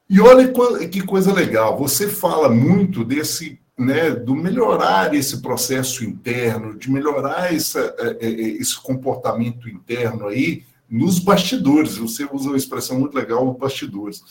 E 0.09 0.19
olha 0.19 0.51
que 0.89 1.01
coisa 1.01 1.31
legal, 1.31 1.77
você 1.77 2.09
fala 2.09 2.49
muito 2.49 3.05
desse, 3.05 3.57
né, 3.79 4.11
do 4.11 4.35
melhorar 4.35 5.15
esse 5.15 5.41
processo 5.41 6.03
interno, 6.03 6.77
de 6.77 6.91
melhorar 6.91 7.53
essa, 7.53 7.95
é, 7.97 8.17
é, 8.19 8.27
é, 8.27 8.41
esse 8.57 8.75
comportamento 8.75 9.69
interno 9.69 10.27
aí 10.27 10.65
nos 10.91 11.17
bastidores. 11.17 11.95
Você 11.97 12.27
usa 12.31 12.49
uma 12.49 12.57
expressão 12.57 12.99
muito 12.99 13.15
legal, 13.15 13.53
bastidores. 13.53 14.21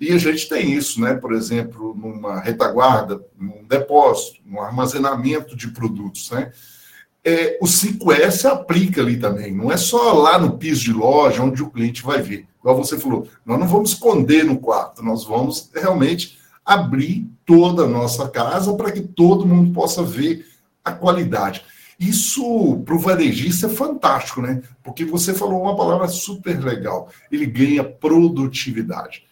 E 0.00 0.12
a 0.12 0.18
gente 0.18 0.48
tem 0.48 0.72
isso, 0.72 1.00
né? 1.00 1.14
Por 1.14 1.32
exemplo, 1.32 1.94
numa 1.94 2.40
retaguarda, 2.40 3.20
num 3.38 3.64
depósito, 3.68 4.40
no 4.44 4.60
armazenamento 4.60 5.54
de 5.54 5.68
produtos, 5.68 6.30
né? 6.30 6.50
É, 7.22 7.58
o 7.60 7.66
5S 7.66 8.48
aplica 8.48 9.00
ali 9.00 9.16
também, 9.18 9.52
não 9.52 9.72
é 9.72 9.76
só 9.76 10.12
lá 10.12 10.38
no 10.38 10.58
piso 10.58 10.84
de 10.84 10.92
loja 10.92 11.42
onde 11.42 11.60
o 11.60 11.70
cliente 11.70 12.00
vai 12.00 12.22
ver 12.22 12.46
igual 12.66 12.76
você 12.76 12.98
falou, 12.98 13.28
nós 13.44 13.60
não 13.60 13.68
vamos 13.68 13.90
esconder 13.90 14.44
no 14.44 14.58
quarto, 14.58 15.00
nós 15.00 15.24
vamos 15.24 15.70
realmente 15.72 16.36
abrir 16.64 17.30
toda 17.44 17.84
a 17.84 17.88
nossa 17.88 18.28
casa 18.28 18.74
para 18.74 18.90
que 18.90 19.00
todo 19.00 19.46
mundo 19.46 19.72
possa 19.72 20.02
ver 20.02 20.44
a 20.84 20.90
qualidade. 20.90 21.64
Isso 21.98 22.82
para 22.84 22.94
o 22.94 22.98
varejista 22.98 23.66
é 23.66 23.70
fantástico, 23.70 24.42
né? 24.42 24.62
Porque 24.82 25.04
você 25.04 25.32
falou 25.32 25.62
uma 25.62 25.76
palavra 25.76 26.08
super 26.08 26.62
legal. 26.62 27.08
Ele 27.32 27.46
ganha 27.46 27.82
produtividade. 27.82 29.24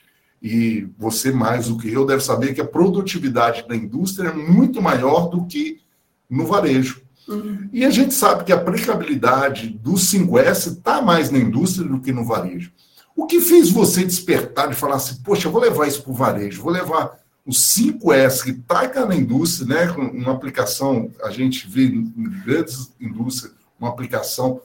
E 0.43 0.89
você, 0.99 1.31
mais 1.31 1.69
do 1.69 1.79
que 1.79 1.91
eu, 1.91 2.05
deve 2.05 2.23
saber 2.23 2.55
que 2.55 2.61
a 2.61 2.67
produtividade 2.67 3.67
da 3.67 3.77
indústria 3.77 4.29
é 4.29 4.33
muito 4.33 4.81
maior 4.81 5.29
do 5.29 5.47
que 5.47 5.81
no 6.29 6.47
varejo. 6.47 7.03
Uhum. 7.29 7.69
E 7.73 7.85
a 7.85 7.91
gente 7.91 8.13
sabe 8.13 8.45
que 8.45 8.53
a 8.53 8.57
aplicabilidade 8.57 9.69
do 9.69 9.93
5S 9.93 10.73
está 10.73 11.01
mais 11.01 11.31
na 11.31 11.39
indústria 11.39 11.89
do 11.89 12.01
que 12.01 12.13
no 12.13 12.25
varejo. 12.25 12.73
O 13.17 13.27
que 13.27 13.41
fez 13.41 13.71
você 13.71 14.05
despertar 14.05 14.71
e 14.71 14.75
falar 14.75 14.97
assim, 14.97 15.17
poxa, 15.23 15.49
vou 15.49 15.61
levar 15.61 15.87
isso 15.87 16.03
para 16.03 16.13
o 16.13 16.17
varejo, 16.17 16.63
vou 16.63 16.73
levar 16.73 17.19
o 17.47 17.51
5S, 17.51 18.43
que 18.43 18.51
está 18.51 19.07
na 19.07 19.15
indústria, 19.15 19.67
né, 19.67 19.93
com 19.93 20.01
uma 20.01 20.33
aplicação, 20.33 21.11
a 21.23 21.31
gente 21.31 21.67
vê 21.69 21.85
em 21.85 22.13
grandes 22.45 22.93
indústrias, 22.99 23.55
uma 23.79 23.91
aplicação 23.91 24.63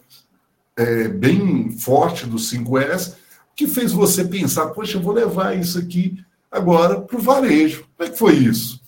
é, 0.78 1.10
bem 1.10 1.72
forte 1.72 2.26
do 2.26 2.38
5S, 2.38 3.14
o 3.52 3.56
que 3.56 3.68
fez 3.68 3.92
você 3.92 4.24
pensar, 4.24 4.68
poxa, 4.68 4.98
eu 4.98 5.02
vou 5.02 5.14
levar 5.14 5.58
isso 5.58 5.78
aqui 5.78 6.24
agora 6.50 7.02
para 7.02 7.18
o 7.18 7.22
varejo. 7.22 7.86
Como 7.98 8.08
é 8.08 8.12
que 8.12 8.18
foi 8.18 8.36
isso? 8.36 8.80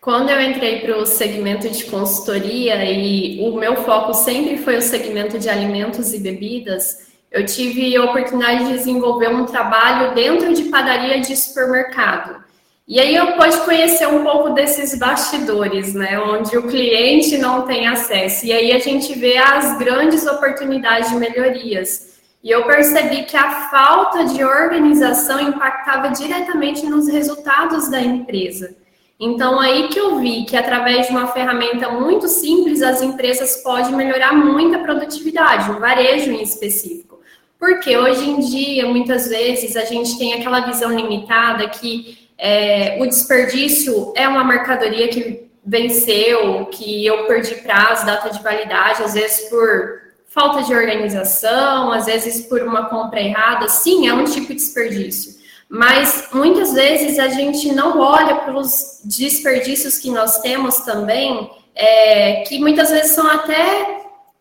Quando 0.00 0.30
eu 0.30 0.40
entrei 0.40 0.80
para 0.80 0.96
o 0.96 1.04
segmento 1.04 1.68
de 1.68 1.84
consultoria 1.84 2.82
e 2.90 3.40
o 3.40 3.58
meu 3.58 3.76
foco 3.84 4.14
sempre 4.14 4.56
foi 4.56 4.78
o 4.78 4.82
segmento 4.82 5.38
de 5.38 5.50
alimentos 5.50 6.14
e 6.14 6.18
bebidas, 6.18 7.08
eu 7.30 7.44
tive 7.44 7.94
a 7.94 8.04
oportunidade 8.04 8.64
de 8.64 8.72
desenvolver 8.78 9.28
um 9.28 9.44
trabalho 9.44 10.14
dentro 10.14 10.54
de 10.54 10.64
padaria 10.64 11.20
de 11.20 11.36
supermercado. 11.36 12.47
E 12.88 12.98
aí 12.98 13.14
eu 13.14 13.32
pude 13.32 13.54
conhecer 13.58 14.08
um 14.08 14.24
pouco 14.24 14.48
desses 14.54 14.98
bastidores, 14.98 15.92
né, 15.92 16.18
onde 16.18 16.56
o 16.56 16.62
cliente 16.62 17.36
não 17.36 17.66
tem 17.66 17.86
acesso. 17.86 18.46
E 18.46 18.52
aí 18.52 18.72
a 18.72 18.78
gente 18.78 19.12
vê 19.12 19.36
as 19.36 19.76
grandes 19.76 20.26
oportunidades 20.26 21.10
de 21.10 21.16
melhorias. 21.16 22.18
E 22.42 22.50
eu 22.50 22.64
percebi 22.64 23.24
que 23.24 23.36
a 23.36 23.68
falta 23.68 24.24
de 24.24 24.42
organização 24.42 25.38
impactava 25.38 26.08
diretamente 26.08 26.86
nos 26.86 27.06
resultados 27.08 27.90
da 27.90 28.00
empresa. 28.00 28.74
Então 29.20 29.60
aí 29.60 29.88
que 29.88 29.98
eu 29.98 30.18
vi 30.18 30.46
que 30.46 30.56
através 30.56 31.08
de 31.08 31.12
uma 31.12 31.26
ferramenta 31.26 31.90
muito 31.90 32.26
simples 32.26 32.80
as 32.80 33.02
empresas 33.02 33.58
podem 33.62 33.94
melhorar 33.94 34.32
muito 34.32 34.76
a 34.76 34.78
produtividade, 34.78 35.70
o 35.72 35.78
varejo 35.78 36.30
em 36.30 36.42
específico. 36.42 37.20
Porque 37.58 37.98
hoje 37.98 38.30
em 38.30 38.38
dia, 38.38 38.86
muitas 38.86 39.28
vezes, 39.28 39.76
a 39.76 39.84
gente 39.84 40.16
tem 40.16 40.32
aquela 40.34 40.60
visão 40.60 40.94
limitada 40.94 41.68
que 41.68 42.27
é, 42.38 42.98
o 43.00 43.06
desperdício 43.06 44.12
é 44.16 44.28
uma 44.28 44.44
mercadoria 44.44 45.08
que 45.08 45.48
venceu, 45.64 46.66
que 46.66 47.04
eu 47.04 47.26
perdi 47.26 47.56
prazo, 47.56 48.06
data 48.06 48.30
de 48.30 48.42
validade, 48.42 49.02
às 49.02 49.14
vezes 49.14 49.48
por 49.50 50.00
falta 50.28 50.62
de 50.62 50.72
organização, 50.72 51.90
às 51.90 52.06
vezes 52.06 52.46
por 52.46 52.62
uma 52.62 52.86
compra 52.86 53.20
errada. 53.20 53.68
Sim, 53.68 54.08
é 54.08 54.14
um 54.14 54.24
tipo 54.24 54.48
de 54.48 54.54
desperdício. 54.54 55.36
Mas 55.68 56.28
muitas 56.32 56.72
vezes 56.72 57.18
a 57.18 57.28
gente 57.28 57.72
não 57.72 57.98
olha 57.98 58.36
para 58.36 58.56
os 58.56 59.00
desperdícios 59.04 59.98
que 59.98 60.10
nós 60.10 60.38
temos 60.38 60.76
também, 60.78 61.50
é, 61.74 62.42
que 62.48 62.58
muitas 62.58 62.90
vezes 62.90 63.12
são 63.12 63.28
até 63.28 63.98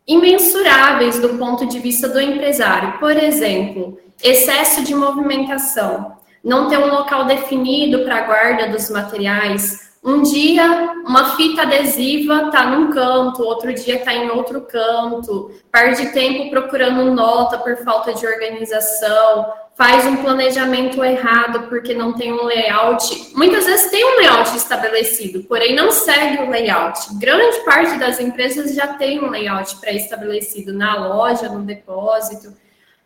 imensuráveis 0.07 1.19
do 1.19 1.37
ponto 1.37 1.65
de 1.65 1.79
vista 1.79 2.07
do 2.07 2.21
empresário. 2.21 2.97
Por 2.99 3.11
exemplo, 3.11 3.99
excesso 4.23 4.83
de 4.83 4.95
movimentação, 4.95 6.16
não 6.43 6.69
ter 6.69 6.77
um 6.77 6.87
local 6.87 7.25
definido 7.25 7.99
para 7.99 8.17
a 8.17 8.21
guarda 8.21 8.67
dos 8.67 8.89
materiais. 8.89 9.87
Um 10.03 10.21
dia, 10.21 10.93
uma 11.05 11.35
fita 11.35 11.63
adesiva 11.63 12.45
está 12.45 12.65
num 12.67 12.91
canto, 12.91 13.43
outro 13.43 13.73
dia 13.73 13.95
está 13.95 14.13
em 14.13 14.29
outro 14.29 14.61
canto, 14.61 15.51
perde 15.71 16.13
tempo 16.13 16.49
procurando 16.49 17.11
nota 17.13 17.57
por 17.57 17.75
falta 17.83 18.13
de 18.13 18.25
organização, 18.25 19.45
faz 19.77 20.05
um 20.05 20.17
planejamento 20.17 21.03
errado 21.03 21.67
porque 21.67 21.93
não 21.93 22.13
tem 22.13 22.33
um 22.33 22.45
layout. 22.45 23.31
Muitas 23.35 23.65
vezes 23.65 23.91
tem 23.91 24.03
um 24.03 24.17
layout 24.17 24.55
estabelecido, 24.55 25.43
porém 25.43 25.75
não 25.75 25.91
segue 25.91 26.41
o 26.41 26.49
layout. 26.49 26.99
Grande 27.19 27.59
parte 27.65 27.97
das 27.99 28.19
empresas 28.19 28.73
já 28.73 28.87
tem 28.87 29.19
um 29.19 29.29
layout 29.29 29.75
pré-estabelecido 29.77 30.73
na 30.73 30.95
loja, 30.95 31.49
no 31.49 31.63
depósito. 31.63 32.53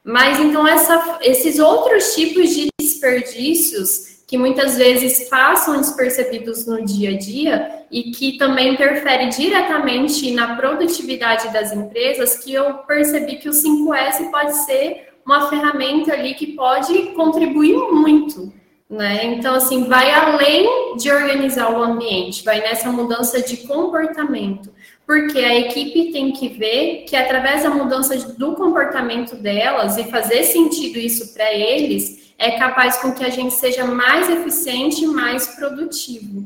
Mas 0.04 0.40
então 0.40 0.68
essa, 0.68 1.20
esses 1.22 1.60
outros 1.60 2.16
tipos 2.16 2.50
de 2.50 2.70
desperdícios 2.80 4.12
que 4.32 4.38
muitas 4.38 4.78
vezes 4.78 5.28
passam 5.28 5.76
despercebidos 5.76 6.66
no 6.66 6.86
dia 6.86 7.10
a 7.10 7.18
dia 7.18 7.86
e 7.92 8.12
que 8.12 8.38
também 8.38 8.74
interfere 8.74 9.28
diretamente 9.28 10.32
na 10.32 10.56
produtividade 10.56 11.52
das 11.52 11.74
empresas, 11.74 12.38
que 12.38 12.54
eu 12.54 12.76
percebi 12.76 13.36
que 13.36 13.50
o 13.50 13.52
5S 13.52 14.32
pode 14.32 14.56
ser 14.66 15.10
uma 15.26 15.50
ferramenta 15.50 16.14
ali 16.14 16.34
que 16.34 16.54
pode 16.54 17.08
contribuir 17.08 17.76
muito, 17.92 18.54
né? 18.90 19.26
Então, 19.26 19.56
assim, 19.56 19.84
vai 19.84 20.10
além 20.12 20.96
de 20.96 21.12
organizar 21.12 21.70
o 21.70 21.84
ambiente, 21.84 22.44
vai 22.46 22.62
nessa 22.62 22.90
mudança 22.90 23.42
de 23.42 23.58
comportamento, 23.58 24.72
porque 25.12 25.40
a 25.40 25.60
equipe 25.60 26.14
tem 26.14 26.32
que 26.32 26.48
ver 26.48 27.04
que 27.06 27.18
através 27.18 27.64
da 27.64 27.70
mudança 27.70 28.16
do 28.16 28.56
comportamento 28.56 29.36
delas 29.36 29.98
e 29.98 30.06
fazer 30.06 30.46
sentido 30.46 30.98
isso 30.98 31.34
para 31.34 31.54
eles, 31.54 32.34
é 32.38 32.52
capaz 32.52 32.96
com 32.96 33.12
que 33.12 33.22
a 33.22 33.30
gente 33.30 33.54
seja 33.54 33.84
mais 33.84 34.30
eficiente 34.30 35.04
e 35.04 35.08
mais 35.08 35.48
produtivo. 35.48 36.46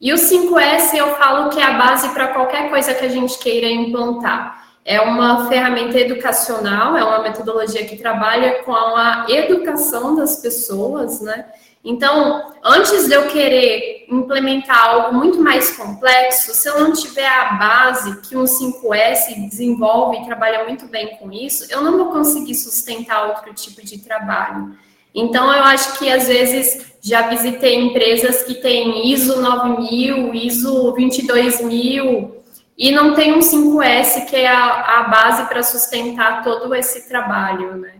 E 0.00 0.14
o 0.14 0.16
5S 0.16 0.94
eu 0.94 1.14
falo 1.16 1.50
que 1.50 1.60
é 1.60 1.64
a 1.64 1.74
base 1.74 2.08
para 2.14 2.28
qualquer 2.28 2.70
coisa 2.70 2.94
que 2.94 3.04
a 3.04 3.08
gente 3.10 3.38
queira 3.38 3.68
implantar. 3.68 4.66
É 4.82 4.98
uma 4.98 5.46
ferramenta 5.50 6.00
educacional, 6.00 6.96
é 6.96 7.04
uma 7.04 7.18
metodologia 7.18 7.84
que 7.84 7.96
trabalha 7.96 8.62
com 8.62 8.72
a 8.72 9.26
educação 9.28 10.16
das 10.16 10.36
pessoas, 10.36 11.20
né? 11.20 11.44
Então, 11.88 12.52
antes 12.64 13.06
de 13.06 13.14
eu 13.14 13.28
querer 13.28 14.06
implementar 14.10 14.88
algo 14.88 15.14
muito 15.14 15.40
mais 15.40 15.76
complexo, 15.76 16.52
se 16.52 16.68
eu 16.68 16.80
não 16.80 16.92
tiver 16.92 17.28
a 17.28 17.52
base 17.52 18.22
que 18.22 18.36
um 18.36 18.42
5S 18.42 19.48
desenvolve 19.48 20.16
e 20.16 20.24
trabalha 20.24 20.64
muito 20.64 20.88
bem 20.88 21.16
com 21.16 21.30
isso, 21.30 21.64
eu 21.70 21.82
não 21.82 21.96
vou 21.96 22.06
conseguir 22.10 22.56
sustentar 22.56 23.28
outro 23.28 23.54
tipo 23.54 23.86
de 23.86 23.98
trabalho. 23.98 24.76
Então, 25.14 25.52
eu 25.52 25.62
acho 25.62 25.96
que 25.96 26.10
às 26.10 26.26
vezes 26.26 26.92
já 27.00 27.28
visitei 27.28 27.76
empresas 27.76 28.42
que 28.42 28.54
têm 28.54 29.12
ISO 29.12 29.40
9000, 29.40 30.34
ISO 30.34 30.92
22000, 30.92 32.42
e 32.76 32.90
não 32.90 33.14
tem 33.14 33.32
um 33.32 33.38
5S 33.38 34.26
que 34.26 34.34
é 34.34 34.48
a, 34.48 34.98
a 34.98 35.02
base 35.04 35.48
para 35.48 35.62
sustentar 35.62 36.42
todo 36.42 36.74
esse 36.74 37.08
trabalho, 37.08 37.76
né? 37.76 37.92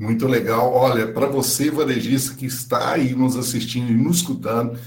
Muito 0.00 0.26
legal. 0.26 0.72
Olha, 0.72 1.12
para 1.12 1.26
você, 1.26 1.70
varejista 1.70 2.34
que 2.34 2.46
está 2.46 2.94
aí 2.94 3.14
nos 3.14 3.36
assistindo 3.36 3.90
e 3.90 3.94
nos 3.94 4.16
escutando, 4.16 4.78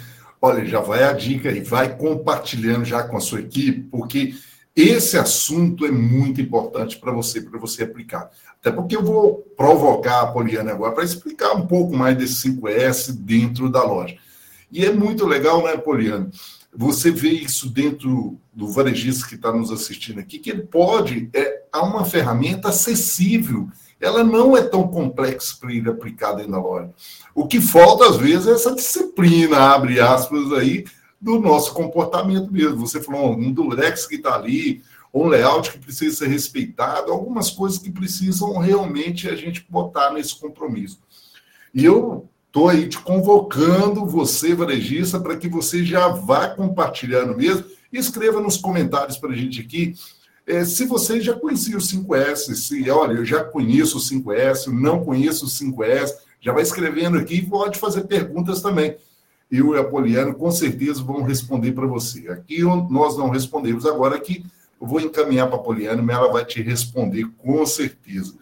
olha, 0.41 0.65
já 0.65 0.79
vai 0.81 1.03
a 1.03 1.13
dica 1.13 1.51
e 1.51 1.61
vai 1.61 1.95
compartilhando 1.95 2.83
já 2.83 3.03
com 3.03 3.15
a 3.15 3.19
sua 3.19 3.41
equipe, 3.41 3.81
porque 3.91 4.33
esse 4.75 5.15
assunto 5.15 5.85
é 5.85 5.91
muito 5.91 6.41
importante 6.41 6.97
para 6.97 7.11
você, 7.11 7.39
para 7.41 7.59
você 7.59 7.83
aplicar. 7.83 8.27
Até 8.59 8.71
porque 8.71 8.95
eu 8.95 9.03
vou 9.03 9.35
provocar 9.55 10.21
a 10.21 10.27
Poliana 10.31 10.71
agora 10.71 10.95
para 10.95 11.03
explicar 11.03 11.53
um 11.53 11.67
pouco 11.67 11.95
mais 11.95 12.17
desse 12.17 12.49
5S 12.49 13.13
dentro 13.13 13.69
da 13.69 13.83
loja. 13.83 14.17
E 14.71 14.83
é 14.83 14.91
muito 14.91 15.27
legal, 15.27 15.63
né, 15.63 15.77
Poliana? 15.77 16.31
Você 16.75 17.11
vê 17.11 17.29
isso 17.29 17.69
dentro 17.69 18.39
do 18.51 18.67
varejista 18.67 19.27
que 19.27 19.35
está 19.35 19.53
nos 19.53 19.69
assistindo 19.69 20.19
aqui, 20.19 20.39
que 20.39 20.49
ele 20.49 20.63
pode, 20.63 21.29
é, 21.35 21.65
há 21.71 21.83
uma 21.83 22.03
ferramenta 22.03 22.69
acessível, 22.69 23.69
ela 24.03 24.23
não 24.23 24.55
é 24.55 24.61
tão 24.61 24.87
complexa 24.87 25.55
para 25.59 25.73
ir 25.73 25.87
aplicada 25.87 26.37
dentro 26.37 26.51
da 26.51 26.59
loja. 26.59 26.89
O 27.33 27.47
que 27.47 27.61
falta, 27.61 28.09
às 28.09 28.17
vezes, 28.17 28.47
é 28.47 28.51
essa 28.51 28.75
disciplina, 28.75 29.57
abre 29.57 29.99
aspas 29.99 30.51
aí, 30.53 30.85
do 31.19 31.39
nosso 31.39 31.73
comportamento 31.73 32.51
mesmo. 32.51 32.85
Você 32.85 33.01
falou 33.01 33.31
um 33.33 33.51
durex 33.51 34.05
que 34.05 34.15
está 34.15 34.35
ali, 34.35 34.81
um 35.13 35.27
layout 35.27 35.71
que 35.71 35.79
precisa 35.79 36.17
ser 36.17 36.27
respeitado, 36.27 37.11
algumas 37.11 37.49
coisas 37.49 37.79
que 37.79 37.91
precisam 37.91 38.57
realmente 38.57 39.29
a 39.29 39.35
gente 39.35 39.65
botar 39.69 40.11
nesse 40.11 40.39
compromisso. 40.39 40.99
E 41.73 41.85
eu 41.85 42.27
estou 42.47 42.69
aí 42.69 42.87
te 42.87 42.99
convocando, 42.99 44.05
você, 44.05 44.53
varejista, 44.53 45.19
para 45.19 45.37
que 45.37 45.47
você 45.47 45.83
já 45.85 46.09
vá 46.09 46.49
compartilhando 46.49 47.35
mesmo 47.37 47.65
escreva 47.97 48.41
nos 48.41 48.57
comentários 48.57 49.17
para 49.17 49.31
a 49.31 49.35
gente 49.35 49.61
aqui 49.61 49.93
é, 50.45 50.65
se 50.65 50.85
você 50.85 51.21
já 51.21 51.33
conhecia 51.33 51.77
o 51.77 51.81
5S, 51.81 52.55
se, 52.55 52.89
olha, 52.89 53.13
eu 53.13 53.25
já 53.25 53.43
conheço 53.43 53.97
o 53.97 54.01
5S, 54.01 54.67
não 54.67 55.03
conheço 55.03 55.45
o 55.45 55.49
5S, 55.49 56.13
já 56.41 56.51
vai 56.51 56.63
escrevendo 56.63 57.17
aqui 57.17 57.35
e 57.35 57.45
pode 57.45 57.79
fazer 57.79 58.03
perguntas 58.03 58.61
também 58.61 58.97
eu 59.53 59.75
e 59.75 59.79
a 59.79 59.83
Poliana 59.83 60.33
com 60.33 60.49
certeza 60.49 61.03
vão 61.03 61.21
responder 61.21 61.73
para 61.73 61.85
você. 61.85 62.27
Aqui 62.29 62.63
nós 62.89 63.15
não 63.15 63.29
respondemos, 63.29 63.85
agora 63.85 64.15
aqui 64.15 64.43
eu 64.81 64.87
vou 64.87 64.99
encaminhar 64.99 65.47
para 65.47 65.57
a 65.57 65.61
Poliana, 65.61 66.01
mas 66.01 66.15
ela 66.15 66.31
vai 66.31 66.43
te 66.43 66.59
responder 66.59 67.27
com 67.37 67.63
certeza. 67.65 68.33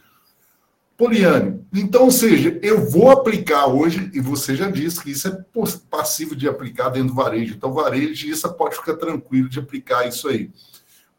Poliane, 0.97 1.65
então, 1.73 2.03
ou 2.03 2.11
seja, 2.11 2.57
eu 2.61 2.89
vou 2.89 3.09
aplicar 3.09 3.65
hoje, 3.65 4.09
e 4.13 4.21
você 4.21 4.55
já 4.55 4.69
disse 4.69 5.01
que 5.01 5.11
isso 5.11 5.27
é 5.27 5.45
passivo 5.89 6.35
de 6.35 6.47
aplicar 6.47 6.89
dentro 6.89 7.09
do 7.09 7.15
varejo. 7.15 7.55
Então, 7.55 7.73
varejo, 7.73 8.27
isso 8.27 8.47
pode 8.53 8.75
ficar 8.75 8.95
tranquilo 8.95 9.49
de 9.49 9.59
aplicar 9.59 10.07
isso 10.07 10.29
aí. 10.29 10.49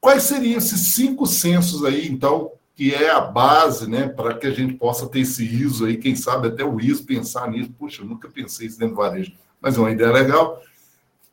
Quais 0.03 0.25
seriam 0.25 0.59
esses 0.59 0.93
cinco 0.93 1.27
censos 1.27 1.83
aí, 1.83 2.07
então, 2.09 2.51
que 2.75 2.93
é 2.93 3.11
a 3.11 3.21
base, 3.23 3.89
né, 3.89 4.07
para 4.07 4.35
que 4.35 4.47
a 4.47 4.51
gente 4.51 4.75
possa 4.75 5.09
ter 5.09 5.21
esse 5.21 5.43
ISO 5.43 5.87
aí, 5.87 5.97
quem 5.97 6.15
sabe 6.15 6.49
até 6.49 6.63
o 6.63 6.79
ISO 6.79 7.07
pensar 7.07 7.51
nisso. 7.51 7.71
Puxa, 7.79 8.03
eu 8.03 8.07
nunca 8.07 8.29
pensei 8.29 8.67
isso 8.67 8.79
dentro 8.79 8.97
do 8.97 9.01
varejo 9.01 9.33
mas 9.63 9.77
é 9.77 9.81
uma 9.81 9.93
ideia 9.93 10.11
legal, 10.11 10.61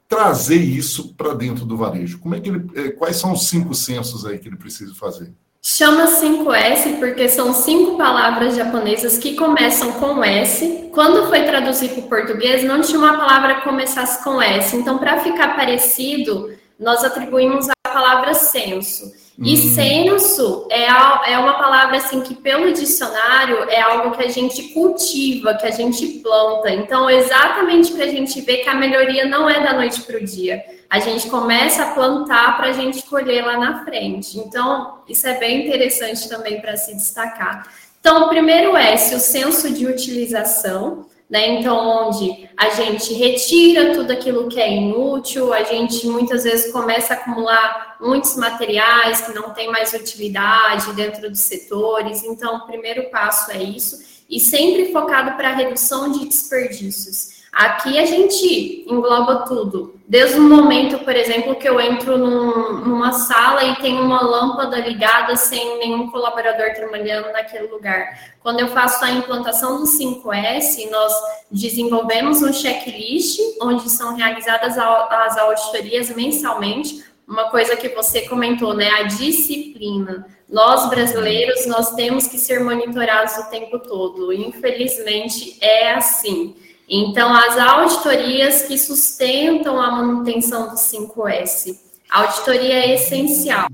trazer 0.08 0.58
isso 0.58 1.16
para 1.16 1.34
dentro 1.34 1.66
do 1.66 1.76
varejo. 1.76 2.20
Como 2.20 2.36
é 2.36 2.40
que 2.40 2.50
ele, 2.50 2.70
é, 2.76 2.90
quais 2.90 3.16
são 3.16 3.34
os 3.34 3.48
cinco 3.48 3.74
censos 3.74 4.26
aí 4.26 4.38
que 4.38 4.48
ele 4.48 4.56
precisa 4.56 4.94
fazer? 4.94 5.34
Chama 5.62 6.06
5S 6.06 7.00
porque 7.00 7.28
são 7.28 7.54
cinco 7.54 7.98
palavras 7.98 8.56
japonesas 8.56 9.18
que 9.18 9.36
começam 9.36 9.92
com 9.94 10.24
S. 10.24 10.90
Quando 10.94 11.28
foi 11.28 11.44
traduzido 11.44 11.96
para 11.96 12.06
o 12.06 12.08
português, 12.08 12.64
não 12.64 12.82
tinha 12.82 12.98
uma 12.98 13.18
palavra 13.18 13.56
que 13.56 13.64
começasse 13.64 14.24
com 14.24 14.42
S. 14.42 14.76
Então, 14.76 15.00
para 15.00 15.20
ficar 15.20 15.56
parecido, 15.56 16.54
nós 16.80 17.04
atribuímos 17.04 17.68
palavra 17.90 18.34
senso. 18.34 19.12
E 19.42 19.54
hum. 19.54 19.74
senso 19.74 20.68
é, 20.70 20.86
é 21.32 21.38
uma 21.38 21.54
palavra 21.54 21.98
assim 21.98 22.20
que 22.22 22.36
pelo 22.36 22.74
dicionário 22.74 23.70
é 23.70 23.80
algo 23.80 24.12
que 24.12 24.24
a 24.24 24.28
gente 24.28 24.74
cultiva, 24.74 25.54
que 25.54 25.66
a 25.66 25.72
gente 25.72 26.06
planta. 26.20 26.70
Então, 26.70 27.10
exatamente 27.10 27.94
para 27.94 28.04
a 28.04 28.10
gente 28.10 28.42
ver 28.42 28.58
que 28.58 28.70
a 28.70 28.76
melhoria 28.76 29.26
não 29.26 29.50
é 29.50 29.62
da 29.62 29.74
noite 29.74 30.02
para 30.02 30.18
o 30.18 30.26
dia. 30.26 30.62
A 30.90 31.00
gente 31.00 31.30
começa 31.30 31.84
a 31.84 31.92
plantar 31.94 32.58
para 32.58 32.68
a 32.68 32.74
gente 32.74 33.04
colher 33.04 33.46
lá 33.46 33.58
na 33.58 33.86
frente. 33.86 34.38
Então, 34.38 35.00
isso 35.08 35.26
é 35.26 35.40
bem 35.40 35.66
interessante 35.66 36.28
também 36.28 36.60
para 36.60 36.76
se 36.76 36.94
destacar. 36.94 37.66
Então, 38.02 38.26
o 38.26 38.30
primeiro 38.30 38.76
S, 38.76 39.16
o 39.16 39.20
senso 39.20 39.72
de 39.72 39.86
utilização 39.86 41.06
né? 41.30 41.60
Então, 41.60 42.08
onde 42.08 42.50
a 42.58 42.70
gente 42.72 43.14
retira 43.14 43.94
tudo 43.94 44.12
aquilo 44.12 44.50
que 44.50 44.60
é 44.60 44.76
inútil, 44.76 45.54
a 45.54 45.64
gente 45.64 46.08
muitas 46.08 46.44
vezes 46.44 46.72
começa 46.72 47.14
a 47.14 47.18
acumular 47.18 47.98
muitos 48.02 48.36
materiais 48.36 49.22
que 49.22 49.34
não 49.34 49.54
têm 49.54 49.70
mais 49.70 49.94
utilidade 49.94 50.92
dentro 50.94 51.30
dos 51.30 51.40
setores. 51.40 52.24
Então, 52.24 52.58
o 52.58 52.66
primeiro 52.66 53.10
passo 53.12 53.52
é 53.52 53.62
isso, 53.62 54.00
e 54.28 54.40
sempre 54.40 54.92
focado 54.92 55.38
para 55.38 55.50
a 55.50 55.56
redução 55.56 56.12
de 56.12 56.28
desperdícios. 56.28 57.39
Aqui 57.52 57.98
a 57.98 58.06
gente 58.06 58.86
engloba 58.88 59.46
tudo. 59.48 60.00
Desde 60.08 60.40
o 60.40 60.42
momento, 60.42 61.00
por 61.00 61.16
exemplo, 61.16 61.56
que 61.56 61.68
eu 61.68 61.80
entro 61.80 62.18
num, 62.18 62.80
numa 62.80 63.12
sala 63.12 63.64
e 63.64 63.76
tem 63.76 64.00
uma 64.00 64.22
lâmpada 64.22 64.80
ligada 64.80 65.36
sem 65.36 65.78
nenhum 65.78 66.10
colaborador 66.10 66.74
trabalhando 66.74 67.32
naquele 67.32 67.68
lugar. 67.68 68.20
Quando 68.42 68.60
eu 68.60 68.68
faço 68.70 69.04
a 69.04 69.12
implantação 69.12 69.78
do 69.78 69.84
5S, 69.84 70.90
nós 70.90 71.14
desenvolvemos 71.52 72.42
um 72.42 72.54
checklist 72.54 73.40
onde 73.62 73.90
são 73.90 74.16
realizadas 74.16 74.78
as 74.78 75.38
auditorias 75.38 76.10
mensalmente. 76.16 77.04
Uma 77.28 77.52
coisa 77.52 77.76
que 77.76 77.90
você 77.90 78.28
comentou, 78.28 78.74
né? 78.74 78.90
A 78.90 79.04
disciplina. 79.04 80.26
Nós 80.48 80.90
brasileiros, 80.90 81.68
nós 81.68 81.94
temos 81.94 82.26
que 82.26 82.40
ser 82.40 82.64
monitorados 82.64 83.38
o 83.38 83.50
tempo 83.52 83.78
todo. 83.78 84.34
Infelizmente, 84.34 85.58
é 85.62 85.94
assim. 85.94 86.56
Então, 86.90 87.32
as 87.32 87.58
auditorias 87.58 88.64
que 88.64 88.78
sustentam 88.78 89.80
a 89.80 89.92
manutenção 89.92 90.70
do 90.70 90.76
5S. 90.76 91.78
A 92.10 92.24
auditoria 92.24 92.74
é 92.74 92.96
essencial 92.96 93.68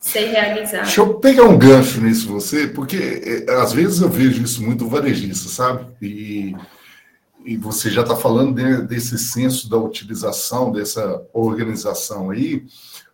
ser 0.00 0.30
realizada. 0.30 0.84
Deixa 0.84 1.00
eu 1.00 1.14
pegar 1.14 1.44
um 1.44 1.58
gancho 1.58 2.00
nisso 2.00 2.28
você, 2.28 2.66
porque 2.66 3.46
é, 3.46 3.52
às 3.52 3.72
vezes 3.72 4.00
eu 4.00 4.08
vejo 4.08 4.42
isso 4.42 4.62
muito 4.62 4.88
varejista, 4.88 5.48
sabe? 5.48 5.86
E, 6.00 6.54
e 7.44 7.56
você 7.56 7.90
já 7.90 8.00
está 8.00 8.16
falando 8.16 8.54
de, 8.54 8.82
desse 8.86 9.18
senso 9.18 9.68
da 9.68 9.76
utilização, 9.76 10.72
dessa 10.72 11.22
organização 11.32 12.30
aí. 12.30 12.64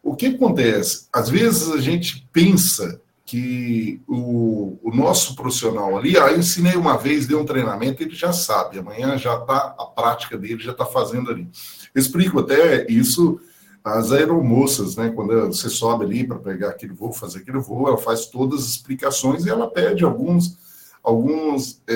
O 0.02 0.14
que 0.14 0.26
acontece? 0.26 1.06
Às 1.12 1.28
vezes 1.28 1.70
a 1.70 1.80
gente 1.80 2.28
pensa 2.32 3.00
que 3.30 4.02
o, 4.08 4.76
o, 4.82 4.90
nosso 4.92 5.36
profissional 5.36 5.96
ali, 5.96 6.18
ah, 6.18 6.32
ensinei 6.32 6.74
uma 6.74 6.96
vez, 6.96 7.28
dei 7.28 7.36
um 7.36 7.44
treinamento, 7.44 8.02
ele 8.02 8.12
já 8.12 8.32
sabe, 8.32 8.80
amanhã 8.80 9.16
já 9.16 9.36
está, 9.36 9.72
a 9.78 9.84
prática 9.84 10.36
dele 10.36 10.60
já 10.60 10.72
está 10.72 10.84
fazendo 10.84 11.30
ali. 11.30 11.48
Explico 11.94 12.40
até 12.40 12.90
isso 12.90 13.38
às 13.84 14.10
aeromoças, 14.10 14.96
né? 14.96 15.12
Quando 15.14 15.46
você 15.46 15.70
sobe 15.70 16.06
ali 16.06 16.26
para 16.26 16.40
pegar 16.40 16.70
aquele 16.70 16.92
voo, 16.92 17.12
fazer 17.12 17.38
aquele 17.38 17.60
voo, 17.60 17.86
ela 17.86 17.96
faz 17.96 18.26
todas 18.26 18.64
as 18.64 18.70
explicações 18.70 19.46
e 19.46 19.48
ela 19.48 19.70
pede 19.70 20.02
alguns, 20.02 20.58
alguns, 21.00 21.80
é, 21.86 21.94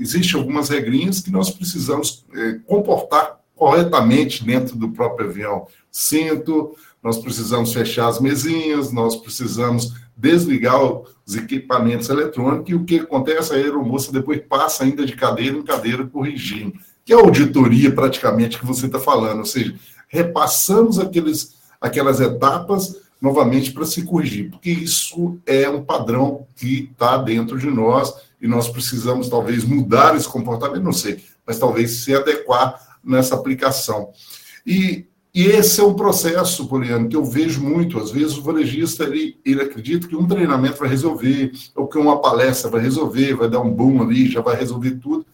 existe 0.00 0.34
algumas 0.34 0.70
regrinhas 0.70 1.20
que 1.20 1.30
nós 1.30 1.50
precisamos 1.50 2.24
é, 2.34 2.54
comportar 2.66 3.38
corretamente 3.54 4.42
dentro 4.42 4.76
do 4.76 4.88
próprio 4.88 5.28
avião. 5.28 5.66
Cinto, 5.90 6.74
nós 7.02 7.18
precisamos 7.18 7.70
fechar 7.74 8.08
as 8.08 8.18
mesinhas, 8.18 8.90
nós 8.90 9.14
precisamos 9.14 9.92
desligar 10.16 10.80
os 10.82 11.34
equipamentos 11.34 12.08
eletrônicos 12.08 12.70
e 12.70 12.74
o 12.74 12.84
que 12.84 13.00
acontece? 13.00 13.52
A 13.52 13.56
aeromoça 13.56 14.12
depois 14.12 14.40
passa 14.48 14.84
ainda 14.84 15.04
de 15.04 15.14
cadeira 15.14 15.56
em 15.56 15.62
cadeira 15.62 16.06
corrigindo, 16.06 16.74
que 17.04 17.12
é 17.12 17.16
a 17.16 17.20
auditoria 17.20 17.92
praticamente 17.92 18.58
que 18.58 18.66
você 18.66 18.86
está 18.86 18.98
falando, 18.98 19.38
ou 19.38 19.44
seja, 19.44 19.74
repassamos 20.08 20.98
aqueles, 20.98 21.54
aquelas 21.80 22.20
etapas 22.20 23.02
novamente 23.20 23.72
para 23.72 23.86
se 23.86 24.02
corrigir, 24.02 24.50
porque 24.50 24.70
isso 24.70 25.38
é 25.46 25.68
um 25.68 25.82
padrão 25.82 26.46
que 26.54 26.90
está 26.92 27.16
dentro 27.16 27.58
de 27.58 27.70
nós 27.70 28.14
e 28.40 28.46
nós 28.46 28.68
precisamos 28.68 29.28
talvez 29.28 29.64
mudar 29.64 30.14
esse 30.14 30.28
comportamento, 30.28 30.82
não 30.82 30.92
sei, 30.92 31.24
mas 31.46 31.58
talvez 31.58 32.04
se 32.04 32.14
adequar 32.14 32.98
nessa 33.02 33.34
aplicação. 33.34 34.10
E 34.66 35.06
e 35.34 35.46
esse 35.46 35.80
é 35.80 35.84
um 35.84 35.94
processo, 35.94 36.68
Poliano, 36.68 37.08
que 37.08 37.16
eu 37.16 37.24
vejo 37.24 37.60
muito. 37.60 37.98
Às 37.98 38.12
vezes 38.12 38.38
o 38.38 38.42
varejista 38.42 39.02
ele, 39.02 39.36
ele 39.44 39.62
acredita 39.62 40.06
que 40.06 40.14
um 40.14 40.28
treinamento 40.28 40.78
vai 40.78 40.88
resolver, 40.88 41.50
ou 41.74 41.88
que 41.88 41.98
uma 41.98 42.20
palestra 42.20 42.70
vai 42.70 42.80
resolver, 42.80 43.34
vai 43.34 43.48
dar 43.48 43.60
um 43.60 43.70
boom 43.70 44.00
ali, 44.00 44.30
já 44.30 44.40
vai 44.40 44.54
resolver 44.54 44.92
tudo. 44.92 45.26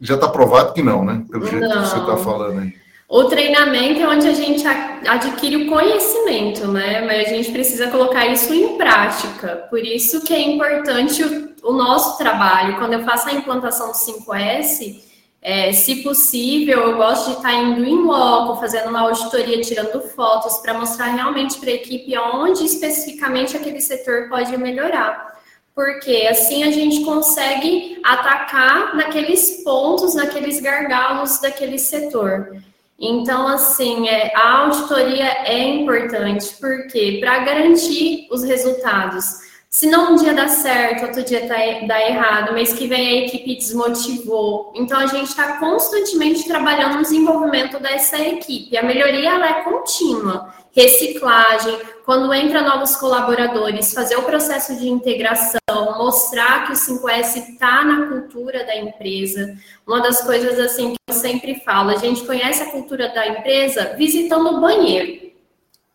Já 0.00 0.16
está 0.16 0.28
provado 0.28 0.72
que 0.72 0.82
não, 0.82 1.04
né? 1.04 1.24
Pelo 1.30 1.46
jeito 1.46 1.68
não. 1.68 1.82
que 1.82 1.88
você 1.88 1.98
está 1.98 2.16
falando 2.16 2.58
aí. 2.58 2.74
O 3.08 3.24
treinamento 3.24 4.00
é 4.00 4.08
onde 4.08 4.26
a 4.26 4.34
gente 4.34 4.64
adquire 4.66 5.56
o 5.56 5.68
conhecimento, 5.68 6.66
né? 6.66 7.00
Mas 7.06 7.28
a 7.28 7.34
gente 7.36 7.52
precisa 7.52 7.88
colocar 7.88 8.26
isso 8.26 8.52
em 8.52 8.76
prática. 8.76 9.66
Por 9.70 9.78
isso 9.78 10.24
que 10.24 10.34
é 10.34 10.42
importante 10.42 11.22
o, 11.22 11.70
o 11.70 11.72
nosso 11.72 12.18
trabalho. 12.18 12.76
Quando 12.78 12.94
eu 12.94 13.04
faço 13.04 13.28
a 13.28 13.32
implantação 13.32 13.92
do 13.92 13.94
5S, 13.94 15.07
é, 15.48 15.72
se 15.72 16.02
possível, 16.02 16.78
eu 16.80 16.96
gosto 16.98 17.30
de 17.30 17.36
estar 17.38 17.54
indo 17.54 17.82
em 17.82 18.04
loco, 18.04 18.60
fazendo 18.60 18.90
uma 18.90 19.00
auditoria, 19.00 19.62
tirando 19.62 19.98
fotos, 20.10 20.58
para 20.58 20.74
mostrar 20.74 21.06
realmente 21.06 21.58
para 21.58 21.70
a 21.70 21.72
equipe 21.72 22.18
onde 22.18 22.66
especificamente 22.66 23.56
aquele 23.56 23.80
setor 23.80 24.28
pode 24.28 24.54
melhorar. 24.58 25.40
Porque 25.74 26.28
assim 26.30 26.64
a 26.64 26.70
gente 26.70 27.02
consegue 27.02 27.98
atacar 28.04 28.94
naqueles 28.94 29.62
pontos, 29.64 30.14
naqueles 30.14 30.60
gargalos 30.60 31.40
daquele 31.40 31.78
setor. 31.78 32.54
Então, 33.00 33.48
assim, 33.48 34.06
é, 34.06 34.30
a 34.36 34.64
auditoria 34.64 35.28
é 35.46 35.62
importante, 35.62 36.56
porque 36.60 37.16
para 37.20 37.38
garantir 37.38 38.28
os 38.30 38.42
resultados. 38.42 39.47
Se 39.70 39.86
não 39.86 40.12
um 40.12 40.16
dia 40.16 40.32
dá 40.32 40.48
certo, 40.48 41.04
outro 41.04 41.22
dia 41.22 41.46
tá, 41.46 41.56
dá 41.86 42.00
errado, 42.00 42.54
mês 42.54 42.72
que 42.72 42.86
vem 42.86 43.06
a 43.06 43.26
equipe 43.26 43.54
desmotivou. 43.54 44.72
Então, 44.74 44.98
a 44.98 45.06
gente 45.06 45.28
está 45.28 45.58
constantemente 45.58 46.48
trabalhando 46.48 46.96
no 46.96 47.02
desenvolvimento 47.02 47.78
dessa 47.78 48.18
equipe. 48.18 48.76
A 48.78 48.82
melhoria 48.82 49.28
ela 49.28 49.46
é 49.46 49.62
contínua. 49.64 50.54
Reciclagem, 50.74 51.78
quando 52.06 52.32
entra 52.32 52.62
novos 52.62 52.96
colaboradores, 52.96 53.92
fazer 53.92 54.16
o 54.16 54.22
processo 54.22 54.74
de 54.78 54.88
integração, 54.88 55.58
mostrar 55.98 56.66
que 56.66 56.72
o 56.72 56.74
5S 56.74 57.50
está 57.50 57.84
na 57.84 58.06
cultura 58.06 58.64
da 58.64 58.74
empresa. 58.74 59.54
Uma 59.86 60.00
das 60.00 60.22
coisas 60.22 60.58
assim 60.58 60.94
que 60.94 60.98
eu 61.08 61.14
sempre 61.14 61.60
falo, 61.60 61.90
a 61.90 61.96
gente 61.96 62.24
conhece 62.24 62.62
a 62.62 62.70
cultura 62.70 63.10
da 63.10 63.28
empresa 63.28 63.94
visitando 63.98 64.48
o 64.48 64.60
banheiro. 64.62 65.28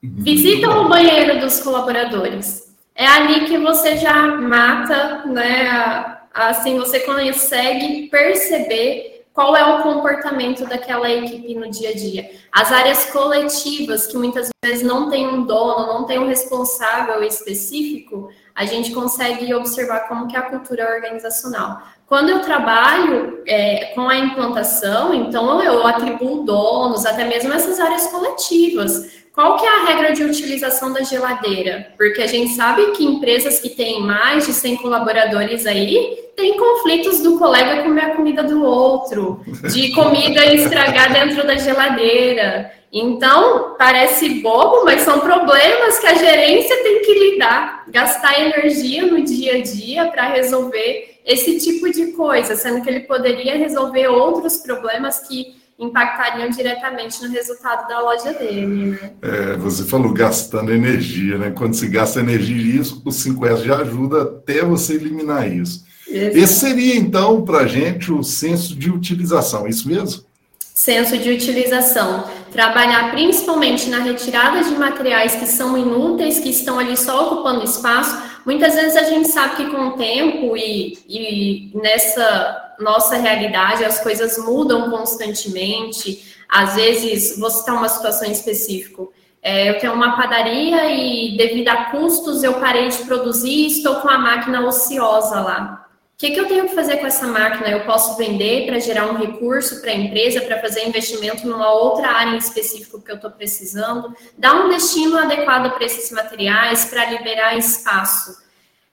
Visita 0.03 0.69
o 0.69 0.87
banheiro 0.87 1.39
dos 1.39 1.59
colaboradores. 1.59 2.62
É 2.95 3.05
ali 3.07 3.45
que 3.45 3.57
você 3.57 3.97
já 3.97 4.27
mata, 4.27 5.25
né? 5.25 6.17
Assim, 6.33 6.77
você 6.77 6.99
consegue 6.99 8.07
perceber 8.07 9.13
qual 9.33 9.55
é 9.55 9.65
o 9.65 9.81
comportamento 9.81 10.65
daquela 10.65 11.09
equipe 11.09 11.55
no 11.55 11.69
dia 11.69 11.89
a 11.89 11.93
dia. 11.93 12.29
As 12.51 12.71
áreas 12.71 13.05
coletivas, 13.05 14.05
que 14.05 14.15
muitas 14.15 14.49
vezes 14.63 14.83
não 14.83 15.09
tem 15.09 15.27
um 15.27 15.43
dono, 15.43 15.87
não 15.87 16.03
tem 16.05 16.19
um 16.19 16.27
responsável 16.27 17.23
específico, 17.23 18.29
a 18.53 18.65
gente 18.65 18.91
consegue 18.91 19.51
observar 19.55 20.07
como 20.07 20.27
que 20.27 20.35
é 20.35 20.39
a 20.39 20.43
cultura 20.43 20.87
organizacional. 20.93 21.81
Quando 22.05 22.29
eu 22.29 22.41
trabalho 22.41 23.41
é, 23.47 23.85
com 23.95 24.07
a 24.07 24.15
implantação, 24.15 25.11
então 25.15 25.63
eu 25.63 25.85
atribuo 25.87 26.43
donos, 26.43 27.03
até 27.03 27.23
mesmo 27.23 27.51
essas 27.51 27.79
áreas 27.79 28.05
coletivas. 28.07 29.22
Qual 29.33 29.57
que 29.57 29.65
é 29.65 29.69
a 29.69 29.85
regra 29.85 30.13
de 30.13 30.23
utilização 30.23 30.93
da 30.93 31.01
geladeira? 31.01 31.91
Porque 31.97 32.21
a 32.21 32.27
gente 32.27 32.51
sabe 32.53 32.91
que 32.91 33.03
empresas 33.03 33.59
que 33.59 33.69
têm 33.69 33.99
mais 33.99 34.45
de 34.45 34.53
100 34.53 34.77
colaboradores 34.77 35.65
aí 35.65 36.19
têm 36.35 36.55
conflitos 36.55 37.19
do 37.21 37.39
colega 37.39 37.81
comer 37.81 38.01
a 38.05 38.15
comida 38.15 38.43
do 38.43 38.63
outro, 38.63 39.43
de 39.73 39.91
comida 39.93 40.45
estragar 40.53 41.11
dentro 41.11 41.47
da 41.47 41.55
geladeira. 41.55 42.71
Então, 42.91 43.75
parece 43.75 44.29
bobo, 44.41 44.85
mas 44.85 45.01
são 45.01 45.19
problemas 45.19 45.97
que 45.97 46.05
a 46.05 46.13
gerência 46.13 46.83
tem 46.83 47.01
que 47.01 47.31
lidar, 47.31 47.85
gastar 47.87 48.39
energia 48.39 49.03
no 49.07 49.23
dia 49.23 49.55
a 49.55 49.61
dia 49.63 50.05
para 50.09 50.27
resolver 50.27 51.19
esse 51.25 51.57
tipo 51.57 51.91
de 51.91 52.11
coisa, 52.11 52.55
sendo 52.55 52.83
que 52.83 52.89
ele 52.89 52.99
poderia 52.99 53.57
resolver 53.57 54.09
outros 54.09 54.57
problemas 54.57 55.27
que 55.27 55.55
impactariam 55.83 56.49
diretamente 56.49 57.21
no 57.21 57.31
resultado 57.31 57.87
da 57.87 57.99
loja 58.01 58.33
dele. 58.33 58.65
Né? 58.65 59.11
É, 59.21 59.57
você 59.57 59.83
falou 59.83 60.13
gastando 60.13 60.73
energia, 60.73 61.37
né? 61.37 61.51
Quando 61.51 61.73
se 61.73 61.87
gasta 61.87 62.19
energia, 62.19 62.81
isso, 62.81 63.01
o 63.05 63.09
5S 63.09 63.63
já 63.63 63.77
ajuda 63.77 64.23
até 64.23 64.63
você 64.63 64.93
eliminar 64.93 65.51
isso. 65.51 65.85
Exato. 66.07 66.37
Esse 66.37 66.53
seria, 66.59 66.95
então, 66.95 67.43
para 67.43 67.59
a 67.59 67.67
gente 67.67 68.11
o 68.11 68.23
senso 68.23 68.75
de 68.75 68.91
utilização, 68.91 69.65
é 69.65 69.69
isso 69.69 69.87
mesmo? 69.87 70.23
Senso 70.59 71.17
de 71.17 71.29
utilização. 71.29 72.25
Trabalhar 72.51 73.11
principalmente 73.11 73.89
na 73.89 73.99
retirada 73.99 74.63
de 74.63 74.75
materiais 74.75 75.35
que 75.35 75.45
são 75.45 75.77
inúteis, 75.77 76.39
que 76.39 76.49
estão 76.49 76.79
ali 76.79 76.97
só 76.97 77.27
ocupando 77.27 77.63
espaço. 77.63 78.15
Muitas 78.45 78.75
vezes 78.75 78.95
a 78.95 79.03
gente 79.03 79.29
sabe 79.29 79.55
que 79.55 79.71
com 79.71 79.89
o 79.89 79.91
tempo 79.93 80.57
e, 80.57 80.99
e 81.07 81.71
nessa 81.75 82.75
nossa 82.79 83.15
realidade 83.15 83.85
as 83.85 83.99
coisas 83.99 84.37
mudam 84.37 84.89
constantemente. 84.89 86.35
Às 86.49 86.75
vezes, 86.75 87.39
vou 87.39 87.49
citar 87.49 87.75
uma 87.75 87.89
situação 87.89 88.29
específica. 88.29 89.03
É, 89.41 89.69
eu 89.69 89.79
tenho 89.79 89.93
uma 89.93 90.15
padaria 90.15 90.91
e, 90.91 91.35
devido 91.37 91.69
a 91.69 91.85
custos, 91.85 92.43
eu 92.43 92.53
parei 92.55 92.89
de 92.89 92.97
produzir 92.99 93.49
e 93.49 93.67
estou 93.67 93.95
com 93.95 94.09
a 94.09 94.17
máquina 94.17 94.65
ociosa 94.65 95.39
lá 95.41 95.83
que, 96.17 96.31
que 96.31 96.39
eu 96.39 96.47
tenho 96.47 96.69
que 96.69 96.75
fazer 96.75 96.97
com 96.97 97.07
essa 97.07 97.27
máquina? 97.27 97.69
Eu 97.69 97.85
posso 97.85 98.15
vender 98.17 98.65
para 98.65 98.79
gerar 98.79 99.11
um 99.11 99.17
recurso 99.17 99.81
para 99.81 99.91
a 99.91 99.95
empresa, 99.95 100.41
para 100.41 100.61
fazer 100.61 100.87
investimento 100.87 101.47
numa 101.47 101.73
outra 101.73 102.07
área 102.09 102.31
em 102.31 102.37
específico 102.37 103.01
que 103.01 103.11
eu 103.11 103.15
estou 103.15 103.31
precisando, 103.31 104.15
dar 104.37 104.63
um 104.63 104.69
destino 104.69 105.17
adequado 105.17 105.73
para 105.73 105.85
esses 105.85 106.11
materiais, 106.11 106.85
para 106.85 107.09
liberar 107.09 107.57
espaço. 107.57 108.41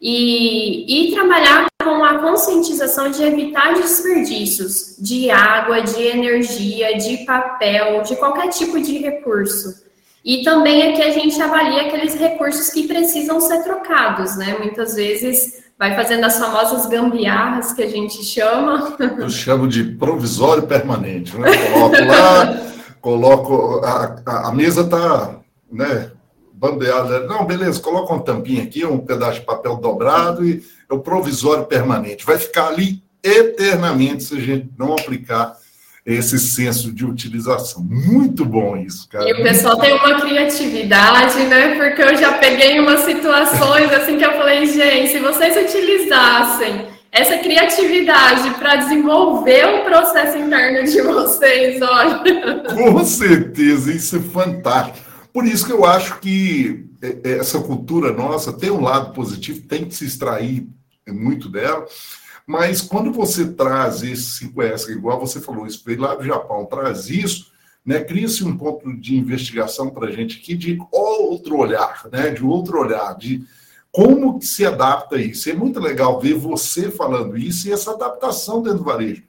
E, 0.03 1.11
e 1.11 1.15
trabalhar 1.15 1.67
com 1.85 2.03
a 2.03 2.19
conscientização 2.21 3.11
de 3.11 3.23
evitar 3.23 3.75
desperdícios 3.75 4.97
de 4.99 5.31
água, 5.31 5.83
de 5.83 6.03
energia, 6.03 6.97
de 6.97 7.19
papel, 7.27 8.03
de 8.03 8.17
qualquer 8.17 8.49
tipo 8.49 8.81
de 8.81 8.97
recurso. 8.97 9.85
E 10.25 10.43
também 10.43 10.83
é 10.83 10.93
que 10.97 11.03
a 11.03 11.11
gente 11.11 11.41
avalia 11.41 11.83
aqueles 11.83 12.15
recursos 12.15 12.71
que 12.71 12.89
precisam 12.89 13.41
ser 13.41 13.63
trocados, 13.63 14.37
né? 14.37 14.57
Muitas 14.59 14.95
vezes 14.95 15.70
vai 15.81 15.95
fazendo 15.95 16.25
as 16.25 16.39
famosas 16.39 16.85
gambiarras 16.85 17.73
que 17.73 17.83
a 17.83 17.89
gente 17.89 18.23
chama. 18.23 18.99
Eu 19.19 19.31
chamo 19.31 19.67
de 19.67 19.83
provisório 19.83 20.65
permanente, 20.65 21.35
né? 21.39 21.51
Coloco 21.73 22.05
lá, 22.05 22.61
coloco. 23.01 23.81
A, 23.83 24.49
a 24.49 24.53
mesa 24.53 24.83
está 24.83 25.37
né, 25.73 26.11
bandeada. 26.53 27.21
Não, 27.21 27.47
beleza, 27.47 27.81
coloca 27.81 28.13
uma 28.13 28.23
tampinha 28.23 28.63
aqui, 28.63 28.85
um 28.85 28.99
pedaço 28.99 29.41
de 29.41 29.47
papel 29.47 29.77
dobrado 29.77 30.47
e 30.47 30.63
é 30.89 30.93
o 30.93 31.01
provisório 31.01 31.65
permanente. 31.65 32.27
Vai 32.27 32.37
ficar 32.37 32.69
ali 32.69 33.03
eternamente 33.25 34.25
se 34.25 34.37
a 34.37 34.41
gente 34.41 34.69
não 34.79 34.93
aplicar 34.93 35.57
esse 36.05 36.39
senso 36.39 36.93
de 36.93 37.05
utilização. 37.05 37.83
Muito 37.83 38.45
bom 38.45 38.77
isso, 38.77 39.09
cara. 39.09 39.29
E 39.29 39.33
o 39.33 39.43
pessoal 39.43 39.79
tem 39.79 39.93
uma 39.93 40.21
criatividade, 40.21 41.43
né? 41.45 41.75
Porque 41.77 42.03
eu 42.03 42.17
já 42.17 42.33
peguei 42.35 42.81
umas 42.81 43.01
situações 43.01 43.93
assim 43.93 44.17
que 44.17 44.25
eu 44.25 44.33
falei, 44.33 44.67
gente, 44.67 45.13
se 45.13 45.19
vocês 45.19 45.57
utilizassem 45.57 46.87
essa 47.13 47.39
criatividade 47.39 48.51
para 48.51 48.77
desenvolver 48.77 49.67
o 49.67 49.85
processo 49.85 50.39
interno 50.39 50.89
de 50.89 51.03
vocês, 51.03 51.83
olha. 51.83 52.63
Com 52.73 53.05
certeza, 53.05 53.93
isso 53.93 54.17
é 54.17 54.21
fantástico. 54.21 54.99
Por 55.33 55.45
isso 55.45 55.67
que 55.67 55.73
eu 55.73 55.85
acho 55.85 56.19
que 56.21 56.87
é, 57.03 57.17
é, 57.25 57.39
essa 57.39 57.61
cultura 57.61 58.13
nossa 58.13 58.53
tem 58.53 58.71
um 58.71 58.81
lado 58.81 59.13
positivo, 59.13 59.67
tem 59.67 59.85
que 59.85 59.95
se 59.95 60.05
extrair 60.05 60.69
muito 61.09 61.49
dela, 61.49 61.85
mas 62.51 62.81
quando 62.81 63.13
você 63.13 63.53
traz 63.53 64.03
esse 64.03 64.45
5S, 64.45 64.89
igual 64.89 65.21
você 65.21 65.41
falou, 65.41 65.69
isso 65.69 65.85
veio 65.87 66.01
lá 66.01 66.17
do 66.17 66.25
Japão, 66.25 66.67
traz 66.67 67.09
isso, 67.09 67.53
né, 67.87 68.03
cria-se 68.03 68.43
um 68.43 68.57
ponto 68.57 68.93
de 68.93 69.17
investigação 69.17 69.89
para 69.89 70.09
a 70.09 70.11
gente 70.11 70.39
aqui 70.39 70.57
de 70.57 70.77
outro 70.91 71.57
olhar, 71.57 72.09
né, 72.11 72.31
de 72.31 72.43
outro 72.43 72.81
olhar, 72.81 73.17
de 73.17 73.45
como 73.93 74.37
que 74.37 74.47
se 74.47 74.67
adapta 74.67 75.17
isso. 75.17 75.49
É 75.49 75.53
muito 75.53 75.79
legal 75.79 76.19
ver 76.19 76.35
você 76.35 76.91
falando 76.91 77.39
isso 77.39 77.69
e 77.69 77.73
essa 77.73 77.93
adaptação 77.93 78.61
dentro 78.61 78.79
do 78.79 78.85
varejo, 78.85 79.23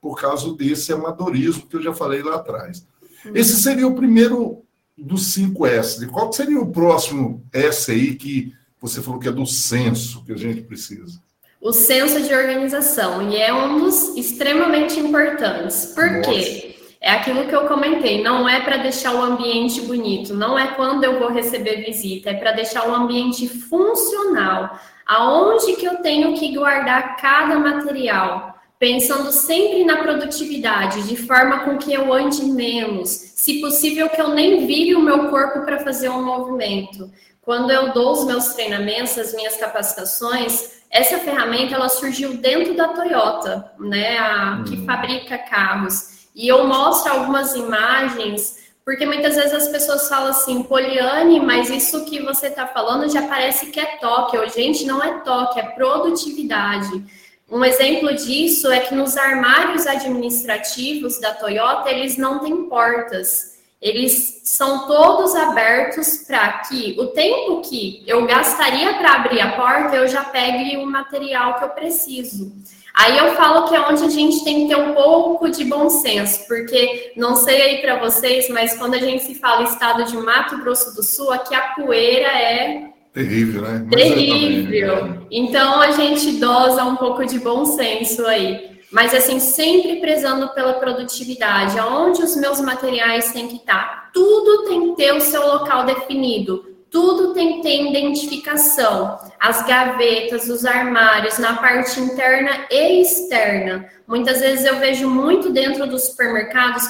por 0.00 0.16
causa 0.16 0.54
desse 0.54 0.92
amadorismo 0.92 1.66
que 1.66 1.74
eu 1.74 1.82
já 1.82 1.92
falei 1.92 2.22
lá 2.22 2.36
atrás. 2.36 2.86
Uhum. 3.24 3.32
Esse 3.34 3.60
seria 3.60 3.88
o 3.88 3.96
primeiro 3.96 4.62
dos 4.96 5.34
5S. 5.36 6.06
Qual 6.06 6.32
seria 6.32 6.60
o 6.60 6.70
próximo 6.70 7.44
S 7.52 7.90
aí 7.90 8.14
que 8.14 8.54
você 8.80 9.02
falou 9.02 9.18
que 9.18 9.26
é 9.26 9.32
do 9.32 9.46
senso 9.46 10.24
que 10.24 10.30
a 10.30 10.36
gente 10.36 10.60
precisa? 10.60 11.20
O 11.60 11.72
senso 11.72 12.20
de 12.22 12.32
organização, 12.32 13.30
e 13.30 13.36
é 13.36 13.52
um 13.52 13.80
dos 13.80 14.16
extremamente 14.16 14.98
importantes. 15.00 15.92
Por 15.94 16.22
quê? 16.22 16.76
É 17.00 17.12
aquilo 17.12 17.46
que 17.46 17.54
eu 17.54 17.66
comentei, 17.66 18.22
não 18.22 18.48
é 18.48 18.60
para 18.60 18.78
deixar 18.78 19.14
o 19.14 19.22
ambiente 19.22 19.80
bonito, 19.82 20.34
não 20.34 20.58
é 20.58 20.68
quando 20.68 21.04
eu 21.04 21.18
vou 21.18 21.30
receber 21.30 21.84
visita, 21.84 22.30
é 22.30 22.34
para 22.34 22.52
deixar 22.52 22.88
o 22.88 22.94
ambiente 22.94 23.48
funcional. 23.48 24.78
Aonde 25.06 25.74
que 25.76 25.86
eu 25.86 25.96
tenho 25.96 26.34
que 26.34 26.54
guardar 26.54 27.16
cada 27.16 27.58
material? 27.58 28.54
Pensando 28.78 29.32
sempre 29.32 29.84
na 29.84 29.96
produtividade, 29.96 31.08
de 31.08 31.16
forma 31.16 31.60
com 31.60 31.78
que 31.78 31.92
eu 31.92 32.12
ande 32.12 32.44
menos, 32.44 33.08
se 33.08 33.60
possível 33.60 34.08
que 34.08 34.20
eu 34.20 34.28
nem 34.28 34.66
vire 34.66 34.94
o 34.94 35.02
meu 35.02 35.28
corpo 35.30 35.64
para 35.64 35.80
fazer 35.80 36.08
um 36.08 36.24
movimento. 36.24 37.10
Quando 37.42 37.70
eu 37.70 37.92
dou 37.92 38.12
os 38.12 38.24
meus 38.26 38.48
treinamentos, 38.54 39.18
as 39.18 39.34
minhas 39.34 39.56
capacitações, 39.56 40.77
essa 40.90 41.18
ferramenta 41.18 41.74
ela 41.74 41.88
surgiu 41.88 42.36
dentro 42.36 42.74
da 42.74 42.88
Toyota, 42.88 43.72
né, 43.78 44.18
a, 44.18 44.64
que 44.66 44.76
hum. 44.76 44.84
fabrica 44.86 45.36
carros. 45.38 46.28
E 46.34 46.48
eu 46.48 46.66
mostro 46.66 47.12
algumas 47.12 47.54
imagens, 47.54 48.72
porque 48.84 49.04
muitas 49.04 49.36
vezes 49.36 49.52
as 49.52 49.68
pessoas 49.68 50.08
falam 50.08 50.30
assim, 50.30 50.62
Poliane, 50.62 51.40
mas 51.40 51.68
isso 51.68 52.04
que 52.04 52.22
você 52.22 52.46
está 52.46 52.66
falando 52.66 53.12
já 53.12 53.22
parece 53.26 53.66
que 53.66 53.78
é 53.78 53.98
toque. 53.98 54.36
Eu, 54.36 54.48
gente, 54.48 54.86
não 54.86 55.02
é 55.02 55.18
toque, 55.20 55.60
é 55.60 55.64
produtividade. 55.64 57.04
Um 57.50 57.64
exemplo 57.64 58.14
disso 58.14 58.70
é 58.70 58.80
que 58.80 58.94
nos 58.94 59.16
armários 59.16 59.86
administrativos 59.86 61.18
da 61.20 61.34
Toyota, 61.34 61.90
eles 61.90 62.16
não 62.16 62.38
têm 62.38 62.68
portas. 62.68 63.57
Eles 63.80 64.40
são 64.44 64.86
todos 64.88 65.34
abertos 65.36 66.24
para 66.26 66.58
que 66.60 66.96
o 66.98 67.06
tempo 67.06 67.60
que 67.60 68.02
eu 68.06 68.26
gastaria 68.26 68.94
para 68.94 69.12
abrir 69.12 69.40
a 69.40 69.52
porta, 69.52 69.96
eu 69.96 70.08
já 70.08 70.24
pegue 70.24 70.76
o 70.76 70.86
material 70.86 71.54
que 71.54 71.64
eu 71.64 71.68
preciso. 71.70 72.52
Aí 72.92 73.16
eu 73.16 73.36
falo 73.36 73.68
que 73.68 73.76
é 73.76 73.80
onde 73.80 74.02
a 74.02 74.08
gente 74.08 74.42
tem 74.42 74.62
que 74.62 74.74
ter 74.74 74.80
um 74.80 74.92
pouco 74.92 75.48
de 75.48 75.64
bom 75.64 75.88
senso, 75.88 76.48
porque 76.48 77.12
não 77.16 77.36
sei 77.36 77.62
aí 77.62 77.78
para 77.78 77.96
vocês, 78.00 78.48
mas 78.48 78.76
quando 78.76 78.94
a 78.94 78.98
gente 78.98 79.22
se 79.22 79.36
fala 79.36 79.62
estado 79.62 80.02
de 80.04 80.16
Mato 80.16 80.58
Grosso 80.58 80.96
do 80.96 81.02
Sul, 81.04 81.30
aqui 81.30 81.54
a 81.54 81.74
poeira 81.76 82.26
é 82.26 82.90
terrível, 83.12 83.62
né? 83.62 83.86
Mas 83.86 84.02
terrível. 84.02 84.96
É 84.96 85.18
então 85.30 85.80
a 85.80 85.92
gente 85.92 86.32
dosa 86.32 86.82
um 86.84 86.96
pouco 86.96 87.24
de 87.24 87.38
bom 87.38 87.64
senso 87.64 88.26
aí. 88.26 88.77
Mas 88.90 89.14
assim, 89.14 89.38
sempre 89.38 89.96
prezando 90.00 90.48
pela 90.54 90.74
produtividade, 90.74 91.78
aonde 91.78 92.22
os 92.22 92.36
meus 92.36 92.60
materiais 92.60 93.32
têm 93.32 93.48
que 93.48 93.56
estar. 93.56 94.10
Tudo 94.12 94.64
tem 94.64 94.90
que 94.90 94.96
ter 94.96 95.12
o 95.12 95.20
seu 95.20 95.46
local 95.46 95.84
definido 95.84 96.78
tudo 96.90 97.34
tem 97.34 97.56
que 97.56 97.62
ter 97.62 97.90
identificação. 97.90 99.18
As 99.38 99.66
gavetas, 99.66 100.48
os 100.48 100.64
armários, 100.64 101.38
na 101.38 101.56
parte 101.56 102.00
interna 102.00 102.66
e 102.70 103.02
externa. 103.02 103.88
Muitas 104.06 104.40
vezes 104.40 104.64
eu 104.64 104.76
vejo 104.76 105.08
muito 105.08 105.50
dentro 105.50 105.86
dos 105.86 106.04
supermercados, 106.06 106.84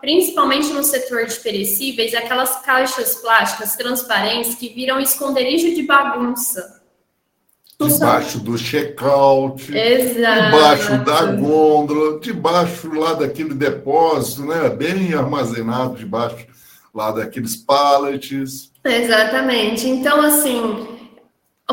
principalmente 0.00 0.72
no 0.72 0.82
setor 0.82 1.26
de 1.26 1.34
perecíveis, 1.36 2.14
aquelas 2.14 2.62
caixas 2.62 3.16
plásticas 3.16 3.76
transparentes 3.76 4.54
que 4.54 4.70
viram 4.70 4.98
esconderijo 4.98 5.74
de 5.74 5.82
bagunça. 5.82 6.81
Debaixo 7.88 8.38
do 8.40 8.58
check-out, 8.58 9.64
debaixo 9.64 10.98
da 11.04 11.26
gôndola, 11.32 12.20
debaixo 12.20 12.92
lá 12.94 13.14
daquele 13.14 13.54
depósito, 13.54 14.42
né? 14.42 14.68
Bem 14.68 15.14
armazenado 15.14 15.96
debaixo 15.96 16.46
lá 16.94 17.10
daqueles 17.10 17.56
pallets. 17.56 18.70
Exatamente. 18.84 19.88
Então, 19.88 20.20
assim, 20.20 20.86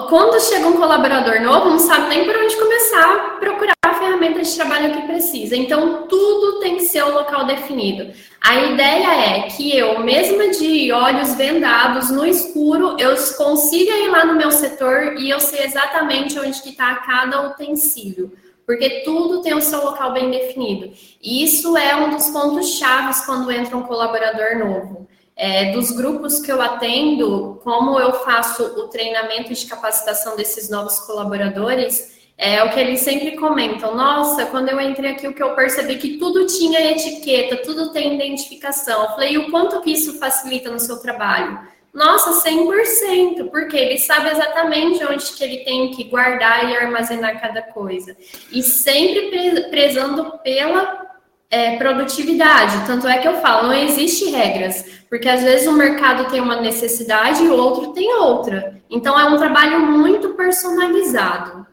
quando 0.08 0.40
chega 0.40 0.68
um 0.68 0.78
colaborador 0.78 1.42
novo, 1.42 1.72
não 1.72 1.80
sabe 1.80 2.10
nem 2.10 2.26
por 2.26 2.36
onde 2.36 2.56
começar 2.56 3.16
a 3.16 3.18
procurar 3.40 3.74
a 3.86 3.94
ferramenta 3.96 4.42
de 4.42 4.56
trabalho 4.56 4.94
que 4.94 5.08
precisa. 5.08 5.56
Então, 5.56 6.08
tudo 6.08 6.60
tem 6.60 6.78
que 6.78 6.84
ser 6.84 7.04
o 7.04 7.14
local 7.14 7.46
definido. 7.46 8.12
A 8.42 8.56
ideia 8.56 9.38
é 9.38 9.42
que 9.50 9.78
eu, 9.78 10.00
mesma 10.00 10.50
de 10.50 10.92
olhos 10.92 11.36
vendados, 11.36 12.10
no 12.10 12.26
escuro, 12.26 12.96
eu 12.98 13.16
consiga 13.36 13.92
ir 13.92 14.10
lá 14.10 14.26
no 14.26 14.36
meu 14.36 14.50
setor 14.50 15.16
e 15.20 15.30
eu 15.30 15.40
sei 15.40 15.66
exatamente 15.66 16.40
onde 16.40 16.52
está 16.52 16.96
cada 16.96 17.50
utensílio. 17.50 18.32
Porque 18.66 19.02
tudo 19.02 19.42
tem 19.42 19.54
o 19.54 19.62
seu 19.62 19.84
local 19.84 20.14
bem 20.14 20.30
definido. 20.30 20.94
E 21.22 21.44
isso 21.44 21.76
é 21.76 21.96
um 21.96 22.12
dos 22.12 22.30
pontos 22.30 22.78
chaves 22.78 23.26
quando 23.26 23.52
entra 23.52 23.76
um 23.76 23.84
colaborador 23.84 24.58
novo. 24.58 25.08
É, 25.36 25.72
dos 25.72 25.92
grupos 25.92 26.40
que 26.40 26.52
eu 26.52 26.62
atendo, 26.62 27.60
como 27.64 28.00
eu 28.00 28.14
faço 28.26 28.64
o 28.64 28.88
treinamento 28.88 29.54
de 29.54 29.66
capacitação 29.66 30.36
desses 30.36 30.70
novos 30.70 31.00
colaboradores, 31.00 32.19
é 32.42 32.64
o 32.64 32.70
que 32.70 32.80
eles 32.80 33.02
sempre 33.02 33.36
comentam. 33.36 33.94
Nossa, 33.94 34.46
quando 34.46 34.70
eu 34.70 34.80
entrei 34.80 35.12
aqui, 35.12 35.28
o 35.28 35.34
que 35.34 35.44
eu 35.44 35.54
percebi 35.56 35.98
que 35.98 36.18
tudo 36.18 36.48
tinha 36.48 36.90
etiqueta, 36.90 37.58
tudo 37.58 37.92
tem 37.92 38.16
identificação. 38.16 39.04
Eu 39.04 39.10
falei, 39.10 39.34
e 39.34 39.38
o 39.38 39.52
quanto 39.52 39.82
que 39.82 39.92
isso 39.92 40.18
facilita 40.18 40.72
no 40.72 40.80
seu 40.80 41.02
trabalho? 41.02 41.60
Nossa, 41.94 42.50
100%, 42.50 43.50
porque 43.50 43.76
ele 43.76 43.98
sabe 43.98 44.30
exatamente 44.30 45.04
onde 45.04 45.34
que 45.34 45.44
ele 45.44 45.58
tem 45.66 45.92
que 45.92 46.06
guardar 46.06 46.70
e 46.70 46.78
armazenar 46.78 47.42
cada 47.42 47.62
coisa. 47.62 48.16
E 48.54 48.64
sempre 48.64 49.68
prezando 49.70 50.40
pela 50.42 51.10
é, 51.50 51.76
produtividade. 51.76 52.88
Tanto 52.88 53.06
é 53.06 53.18
que 53.18 53.28
eu 53.28 53.42
falo, 53.42 53.68
não 53.68 53.74
existe 53.74 54.30
regras, 54.30 54.86
porque 55.10 55.28
às 55.28 55.44
vezes 55.44 55.68
o 55.68 55.74
mercado 55.74 56.32
tem 56.32 56.40
uma 56.40 56.62
necessidade 56.62 57.44
e 57.44 57.50
o 57.50 57.58
outro 57.58 57.92
tem 57.92 58.14
outra. 58.14 58.80
Então 58.90 59.20
é 59.20 59.26
um 59.26 59.38
trabalho 59.38 59.82
muito 59.82 60.36
personalizado. 60.36 61.68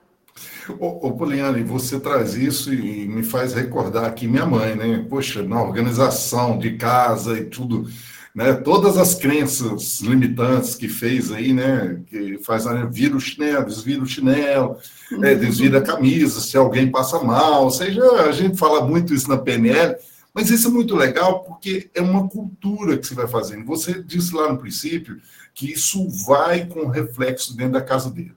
Ô, 0.78 1.06
ô 1.06 1.12
Poliane, 1.12 1.62
você 1.62 2.00
traz 2.00 2.34
isso 2.34 2.72
e 2.72 3.06
me 3.06 3.22
faz 3.22 3.54
recordar 3.54 4.04
aqui 4.04 4.26
minha 4.26 4.44
mãe, 4.44 4.74
né? 4.74 5.04
Poxa, 5.08 5.42
na 5.42 5.62
organização 5.62 6.58
de 6.58 6.76
casa 6.76 7.38
e 7.38 7.44
tudo, 7.44 7.88
né? 8.34 8.52
Todas 8.52 8.98
as 8.98 9.14
crenças 9.14 10.00
limitantes 10.00 10.74
que 10.74 10.88
fez 10.88 11.30
aí, 11.30 11.52
né? 11.52 12.00
Que 12.06 12.38
faz, 12.38 12.64
né? 12.64 12.88
vira 12.90 13.16
o 13.16 13.20
chinelo, 13.20 13.66
desvira 13.66 14.02
o 14.02 14.06
chinelo, 14.06 14.76
né? 15.12 15.34
desvira 15.34 15.78
a 15.78 15.82
camisa, 15.82 16.40
se 16.40 16.56
alguém 16.56 16.90
passa 16.90 17.22
mal, 17.22 17.64
ou 17.64 17.70
seja, 17.70 18.02
a 18.22 18.32
gente 18.32 18.58
fala 18.58 18.84
muito 18.84 19.14
isso 19.14 19.28
na 19.28 19.38
PNL, 19.38 19.96
mas 20.34 20.50
isso 20.50 20.68
é 20.68 20.70
muito 20.70 20.96
legal 20.96 21.44
porque 21.44 21.90
é 21.94 22.00
uma 22.00 22.28
cultura 22.28 22.98
que 22.98 23.06
você 23.06 23.14
vai 23.14 23.28
fazendo. 23.28 23.64
Você 23.66 24.02
disse 24.02 24.34
lá 24.34 24.52
no 24.52 24.58
princípio 24.58 25.20
que 25.54 25.72
isso 25.72 26.06
vai 26.26 26.66
com 26.66 26.88
reflexo 26.88 27.56
dentro 27.56 27.74
da 27.74 27.80
casa 27.80 28.10
dele. 28.10 28.34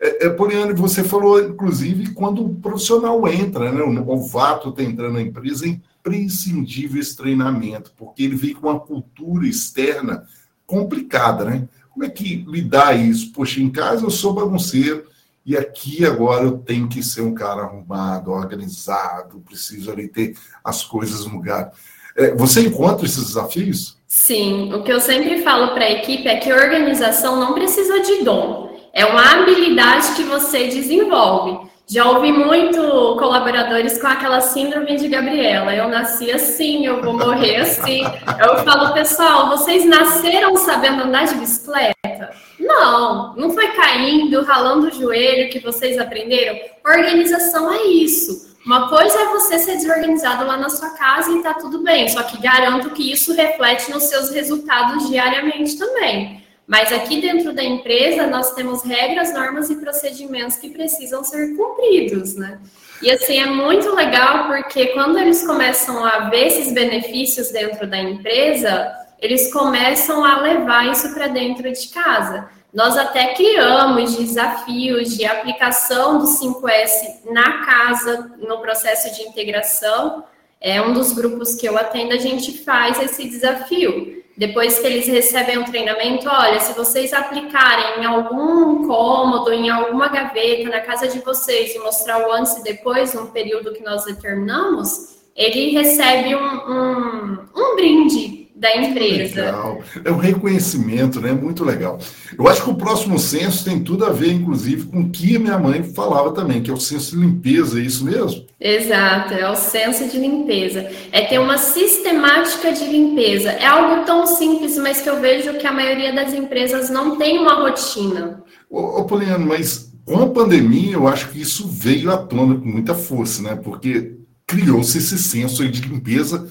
É, 0.00 0.26
é, 0.26 0.30
Poliane, 0.30 0.74
você 0.74 1.02
falou, 1.02 1.40
inclusive, 1.42 2.12
quando 2.12 2.44
o 2.44 2.54
profissional 2.54 3.26
entra, 3.28 3.72
né, 3.72 3.82
o 3.82 3.92
novato 3.92 4.68
está 4.68 4.82
entrando 4.82 5.14
na 5.14 5.22
empresa, 5.22 5.66
é 5.66 5.70
imprescindível 5.70 7.00
esse 7.00 7.16
treinamento, 7.16 7.92
porque 7.96 8.22
ele 8.22 8.36
vem 8.36 8.54
com 8.54 8.68
uma 8.68 8.78
cultura 8.78 9.46
externa 9.46 10.24
complicada, 10.66 11.44
né? 11.44 11.68
Como 11.90 12.04
é 12.04 12.10
que 12.10 12.44
lidar 12.46 12.94
isso? 12.94 13.32
Poxa, 13.32 13.60
em 13.60 13.70
casa 13.70 14.04
eu 14.04 14.10
sou 14.10 14.34
bagunceiro, 14.34 15.06
e 15.46 15.56
aqui 15.56 16.04
agora 16.04 16.44
eu 16.44 16.58
tenho 16.58 16.88
que 16.88 17.02
ser 17.02 17.22
um 17.22 17.32
cara 17.32 17.62
arrumado, 17.62 18.32
organizado, 18.32 19.40
preciso 19.46 19.90
ali 19.90 20.08
ter 20.08 20.36
as 20.62 20.84
coisas 20.84 21.24
no 21.24 21.34
lugar. 21.34 21.72
É, 22.16 22.34
você 22.34 22.60
encontra 22.62 23.06
esses 23.06 23.28
desafios? 23.28 23.96
Sim, 24.08 24.72
o 24.72 24.82
que 24.82 24.92
eu 24.92 25.00
sempre 25.00 25.42
falo 25.42 25.72
para 25.72 25.84
a 25.84 25.92
equipe 25.92 26.26
é 26.26 26.36
que 26.36 26.52
organização 26.52 27.38
não 27.38 27.54
precisa 27.54 28.00
de 28.00 28.24
dom, 28.24 28.75
é 28.96 29.04
uma 29.04 29.30
habilidade 29.30 30.14
que 30.16 30.22
você 30.22 30.68
desenvolve. 30.68 31.68
Já 31.86 32.08
ouvi 32.08 32.32
muito 32.32 32.80
colaboradores 33.18 34.00
com 34.00 34.06
aquela 34.06 34.40
síndrome 34.40 34.96
de 34.96 35.06
Gabriela. 35.06 35.74
Eu 35.74 35.86
nasci 35.86 36.32
assim, 36.32 36.86
eu 36.86 37.02
vou 37.02 37.12
morrer 37.12 37.56
assim. 37.56 38.02
Eu 38.40 38.64
falo, 38.64 38.94
pessoal, 38.94 39.50
vocês 39.50 39.84
nasceram 39.84 40.56
sabendo 40.56 41.02
andar 41.02 41.26
de 41.26 41.34
bicicleta? 41.34 42.30
Não, 42.58 43.36
não 43.36 43.50
foi 43.50 43.68
caindo, 43.72 44.42
ralando 44.42 44.88
o 44.88 44.90
joelho 44.90 45.50
que 45.50 45.58
vocês 45.58 45.98
aprenderam. 45.98 46.58
Organização 46.82 47.70
é 47.70 47.82
isso. 47.88 48.56
Uma 48.64 48.88
coisa 48.88 49.14
é 49.14 49.26
você 49.26 49.58
ser 49.58 49.76
desorganizado 49.76 50.46
lá 50.46 50.56
na 50.56 50.70
sua 50.70 50.88
casa 50.96 51.30
e 51.32 51.42
tá 51.42 51.52
tudo 51.52 51.84
bem, 51.84 52.08
só 52.08 52.22
que 52.22 52.40
garanto 52.40 52.90
que 52.90 53.12
isso 53.12 53.34
reflete 53.34 53.90
nos 53.92 54.04
seus 54.04 54.30
resultados 54.30 55.06
diariamente 55.06 55.78
também. 55.78 56.45
Mas 56.66 56.92
aqui 56.92 57.20
dentro 57.20 57.52
da 57.52 57.62
empresa 57.62 58.26
nós 58.26 58.52
temos 58.54 58.82
regras, 58.82 59.32
normas 59.32 59.70
e 59.70 59.76
procedimentos 59.76 60.56
que 60.56 60.70
precisam 60.70 61.22
ser 61.22 61.56
cumpridos, 61.56 62.34
né? 62.34 62.58
E 63.00 63.10
assim 63.10 63.38
é 63.38 63.46
muito 63.46 63.94
legal 63.94 64.46
porque 64.46 64.86
quando 64.86 65.18
eles 65.18 65.46
começam 65.46 66.04
a 66.04 66.28
ver 66.28 66.48
esses 66.48 66.72
benefícios 66.72 67.50
dentro 67.50 67.86
da 67.86 67.98
empresa, 67.98 68.92
eles 69.20 69.52
começam 69.52 70.24
a 70.24 70.40
levar 70.40 70.90
isso 70.90 71.14
para 71.14 71.28
dentro 71.28 71.70
de 71.70 71.88
casa. 71.88 72.48
Nós 72.72 72.96
até 72.96 73.32
criamos 73.34 74.16
desafios 74.16 75.16
de 75.16 75.24
aplicação 75.24 76.18
do 76.18 76.26
5S 76.26 77.24
na 77.30 77.64
casa, 77.64 78.32
no 78.38 78.58
processo 78.58 79.14
de 79.14 79.22
integração. 79.22 80.24
É 80.60 80.82
um 80.82 80.92
dos 80.92 81.12
grupos 81.12 81.54
que 81.54 81.66
eu 81.66 81.78
atendo, 81.78 82.12
a 82.12 82.18
gente 82.18 82.58
faz 82.64 83.00
esse 83.00 83.28
desafio. 83.28 84.22
Depois 84.36 84.78
que 84.78 84.86
eles 84.86 85.06
recebem 85.06 85.58
o 85.58 85.64
treinamento, 85.64 86.28
olha, 86.28 86.60
se 86.60 86.74
vocês 86.74 87.12
aplicarem 87.12 88.02
em 88.02 88.04
algum 88.04 88.86
cômodo, 88.86 89.52
em 89.52 89.70
alguma 89.70 90.08
gaveta 90.08 90.68
na 90.68 90.80
casa 90.80 91.08
de 91.08 91.20
vocês 91.20 91.74
e 91.74 91.78
mostrar 91.78 92.28
o 92.28 92.32
antes 92.32 92.56
e 92.56 92.62
depois, 92.62 93.14
num 93.14 93.26
período 93.26 93.72
que 93.72 93.82
nós 93.82 94.04
determinamos, 94.04 95.16
ele 95.34 95.70
recebe 95.70 96.34
um, 96.34 96.38
um, 96.40 97.38
um 97.56 97.76
brinde 97.76 98.45
da 98.56 98.74
empresa. 98.74 99.42
Legal. 99.42 99.82
É 100.02 100.10
um 100.10 100.16
reconhecimento, 100.16 101.20
né? 101.20 101.30
Muito 101.30 101.62
legal. 101.62 101.98
Eu 102.38 102.48
acho 102.48 102.64
que 102.64 102.70
o 102.70 102.74
próximo 102.74 103.18
censo 103.18 103.62
tem 103.64 103.80
tudo 103.80 104.06
a 104.06 104.10
ver, 104.10 104.32
inclusive, 104.32 104.86
com 104.86 105.00
o 105.00 105.10
que 105.10 105.38
minha 105.38 105.58
mãe 105.58 105.82
falava 105.82 106.32
também, 106.32 106.62
que 106.62 106.70
é 106.70 106.74
o 106.74 106.80
censo 106.80 107.14
de 107.14 107.20
limpeza, 107.20 107.78
é 107.78 107.82
isso 107.82 108.04
mesmo? 108.04 108.46
Exato, 108.58 109.34
é 109.34 109.50
o 109.50 109.54
censo 109.54 110.08
de 110.08 110.18
limpeza. 110.18 110.90
É 111.12 111.26
ter 111.26 111.38
uma 111.38 111.58
sistemática 111.58 112.72
de 112.72 112.84
limpeza. 112.86 113.50
É 113.50 113.66
algo 113.66 114.06
tão 114.06 114.26
simples, 114.26 114.78
mas 114.78 115.02
que 115.02 115.10
eu 115.10 115.20
vejo 115.20 115.52
que 115.58 115.66
a 115.66 115.72
maioria 115.72 116.14
das 116.14 116.32
empresas 116.32 116.88
não 116.88 117.16
tem 117.16 117.38
uma 117.38 117.54
rotina. 117.54 118.42
Ô, 118.70 119.00
ô 119.00 119.04
Poliano, 119.04 119.46
mas 119.46 119.92
com 120.06 120.22
a 120.22 120.28
pandemia, 120.28 120.94
eu 120.94 121.06
acho 121.06 121.28
que 121.28 121.42
isso 121.42 121.68
veio 121.68 122.10
à 122.10 122.16
tona 122.16 122.54
com 122.54 122.66
muita 122.66 122.94
força, 122.94 123.42
né? 123.42 123.54
Porque 123.54 124.14
criou-se 124.46 124.96
esse 124.96 125.18
censo 125.18 125.68
de 125.68 125.82
limpeza 125.82 126.48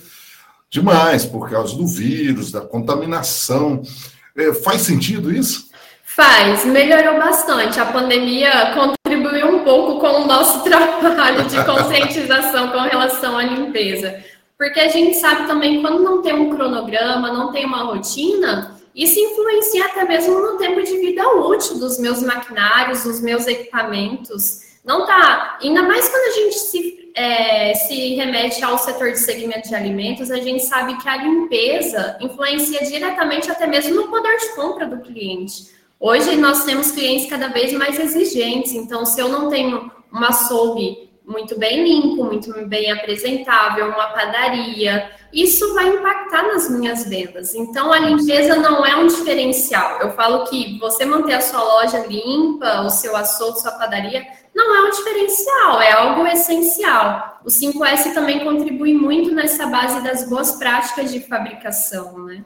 demais 0.75 1.25
por 1.25 1.49
causa 1.49 1.75
do 1.75 1.87
vírus, 1.87 2.51
da 2.51 2.61
contaminação. 2.61 3.81
É, 4.35 4.53
faz 4.53 4.81
sentido 4.81 5.33
isso? 5.33 5.69
Faz, 6.03 6.65
melhorou 6.65 7.17
bastante. 7.17 7.79
A 7.79 7.85
pandemia 7.85 8.73
contribuiu 8.73 9.55
um 9.55 9.63
pouco 9.63 9.99
com 9.99 10.23
o 10.23 10.27
nosso 10.27 10.63
trabalho 10.67 11.45
de 11.45 11.63
conscientização 11.63 12.69
com 12.69 12.79
relação 12.79 13.37
à 13.37 13.43
limpeza. 13.43 14.21
Porque 14.57 14.79
a 14.79 14.89
gente 14.89 15.15
sabe 15.17 15.47
também 15.47 15.81
quando 15.81 16.03
não 16.03 16.21
tem 16.21 16.33
um 16.33 16.53
cronograma, 16.55 17.31
não 17.31 17.51
tem 17.51 17.65
uma 17.65 17.83
rotina, 17.83 18.75
isso 18.93 19.19
influencia 19.19 19.85
até 19.85 20.05
mesmo 20.05 20.39
no 20.39 20.57
tempo 20.57 20.81
de 20.81 20.97
vida 20.97 21.27
útil 21.27 21.77
dos 21.79 21.99
meus 21.99 22.21
maquinários, 22.21 23.03
dos 23.03 23.21
meus 23.21 23.45
equipamentos. 23.47 24.64
Não 24.85 25.05
tá. 25.05 25.57
Ainda 25.61 25.81
mais 25.81 26.07
quando 26.07 26.31
a 26.31 26.39
gente 26.39 26.59
se, 26.59 27.11
é, 27.15 27.73
se 27.73 28.15
remete 28.15 28.63
ao 28.63 28.77
setor 28.77 29.11
de 29.11 29.19
segmento 29.19 29.67
de 29.67 29.75
alimentos, 29.75 30.29
a 30.29 30.37
gente 30.37 30.63
sabe 30.63 30.95
que 31.01 31.09
a 31.09 31.17
limpeza 31.17 32.17
influencia 32.21 32.79
diretamente 32.85 33.49
até 33.49 33.65
mesmo 33.65 33.95
no 33.95 34.09
poder 34.09 34.37
de 34.37 34.55
compra 34.55 34.85
do 34.85 35.01
cliente. 35.01 35.73
Hoje 35.99 36.35
nós 36.35 36.65
temos 36.65 36.91
clientes 36.91 37.27
cada 37.27 37.47
vez 37.47 37.73
mais 37.73 37.99
exigentes, 37.99 38.73
então 38.73 39.05
se 39.05 39.19
eu 39.19 39.27
não 39.27 39.49
tenho 39.49 39.91
uma 40.11 40.27
açougue 40.27 41.09
muito 41.25 41.57
bem 41.57 41.83
limpo, 41.83 42.23
muito 42.23 42.53
bem 42.67 42.91
apresentável, 42.91 43.87
uma 43.87 44.09
padaria, 44.09 45.09
isso 45.35 45.73
vai 45.73 45.89
impactar 45.89 46.43
nas 46.43 46.69
minhas 46.69 47.03
vendas. 47.03 47.53
Então, 47.53 47.91
a 47.91 47.99
limpeza 47.99 48.55
não 48.55 48.85
é 48.85 48.95
um 48.95 49.05
diferencial. 49.05 49.99
Eu 49.99 50.13
falo 50.13 50.45
que 50.45 50.79
você 50.79 51.03
manter 51.03 51.33
a 51.33 51.41
sua 51.41 51.61
loja 51.61 52.07
limpa, 52.07 52.81
o 52.81 52.89
seu 52.89 53.13
açougue, 53.17 53.59
sua 53.59 53.71
padaria, 53.71 54.25
não 54.55 54.73
é 54.73 54.87
um 54.87 54.91
diferencial, 54.91 55.81
é 55.81 55.91
algo 55.91 56.25
essencial. 56.25 57.41
O 57.43 57.49
5S 57.49 58.13
também 58.13 58.45
contribui 58.45 58.93
muito 58.93 59.35
nessa 59.35 59.67
base 59.67 60.01
das 60.01 60.27
boas 60.29 60.53
práticas 60.53 61.11
de 61.11 61.19
fabricação, 61.19 62.25
né? 62.25 62.45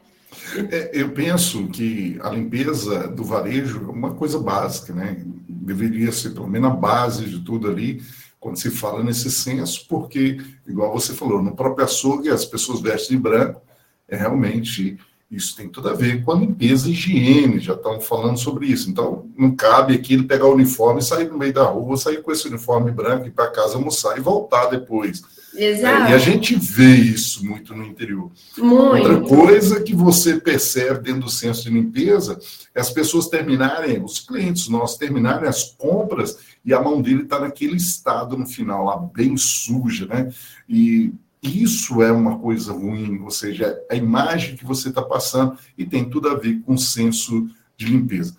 É, 0.72 0.90
eu 0.94 1.12
penso 1.12 1.68
que 1.68 2.20
a 2.24 2.30
limpeza 2.30 3.08
do 3.08 3.24
varejo 3.24 3.86
é 3.88 3.92
uma 3.92 4.16
coisa 4.16 4.40
básica, 4.40 4.94
né? 4.94 5.18
Deveria 5.48 6.12
ser 6.12 6.32
pelo 6.32 6.48
menos 6.48 6.72
a 6.72 6.74
base 6.74 7.26
de 7.26 7.40
tudo 7.44 7.70
ali 7.70 8.02
quando 8.40 8.58
se 8.58 8.72
fala 8.72 9.04
nesse 9.04 9.30
senso, 9.30 9.86
porque, 9.88 10.38
igual 10.68 10.94
você 10.94 11.14
falou, 11.14 11.42
no 11.42 11.56
próprio 11.56 11.86
açougue 11.86 12.30
as 12.30 12.46
pessoas 12.46 12.82
vestem 12.82 13.18
de 13.18 13.24
branco, 13.24 13.62
é 14.08 14.16
realmente 14.16 14.98
isso 15.30 15.56
tem 15.56 15.70
tudo 15.70 15.90
a 15.90 15.94
ver 15.94 16.24
com 16.24 16.32
a 16.32 16.36
limpeza 16.36 16.88
e 16.88 16.92
higiene, 16.92 17.60
já 17.60 17.74
estão 17.74 18.02
falando 18.02 18.40
sobre 18.40 18.66
isso. 18.66 18.90
Então, 18.90 19.28
não 19.38 19.56
cabe 19.56 19.94
aqui 19.94 20.14
ele 20.14 20.24
pegar 20.24 20.48
o 20.48 20.54
uniforme 20.54 21.02
e 21.02 21.04
sair 21.04 21.30
no 21.30 21.38
meio 21.38 21.54
da 21.54 21.66
rua, 21.66 21.98
sair 21.98 22.24
com 22.24 22.32
esse 22.32 22.48
uniforme 22.48 22.92
branco 22.92 23.28
e 23.28 23.32
para 23.32 23.52
casa 23.52 23.76
almoçar 23.76 24.18
e 24.18 24.22
voltar 24.22 24.66
depois. 24.68 25.22
Exato. 25.60 26.04
É, 26.06 26.12
e 26.12 26.14
a 26.14 26.18
gente 26.18 26.56
vê 26.56 26.96
isso 26.96 27.46
muito 27.46 27.76
no 27.76 27.86
interior. 27.86 28.32
Muito. 28.58 29.08
Outra 29.08 29.22
coisa 29.22 29.82
que 29.82 29.94
você 29.94 30.40
percebe 30.40 31.04
dentro 31.04 31.24
do 31.24 31.30
senso 31.30 31.64
de 31.64 31.70
limpeza 31.70 32.40
é 32.74 32.80
as 32.80 32.90
pessoas 32.90 33.28
terminarem, 33.28 34.02
os 34.02 34.20
clientes 34.20 34.70
nossos 34.70 34.98
terminarem 34.98 35.50
as 35.50 35.72
compras 35.74 36.38
e 36.64 36.74
a 36.74 36.82
mão 36.82 37.02
dele 37.02 37.24
está 37.24 37.40
naquele 37.40 37.76
estado 37.76 38.38
no 38.38 38.46
final, 38.46 38.86
lá 38.86 38.98
bem 38.98 39.36
suja, 39.36 40.06
né? 40.06 40.32
E 40.68 41.12
isso 41.44 42.02
é 42.02 42.12
uma 42.12 42.40
coisa 42.40 42.72
ruim, 42.72 43.20
ou 43.20 43.30
seja, 43.30 43.78
a 43.90 43.96
imagem 43.96 44.56
que 44.56 44.66
você 44.66 44.90
está 44.90 45.02
passando 45.02 45.58
e 45.78 45.86
tem 45.86 46.10
tudo 46.10 46.30
a 46.30 46.36
ver 46.36 46.62
com 46.62 46.74
o 46.74 46.78
senso 46.78 47.48
de 47.78 47.86
limpeza. 47.86 48.36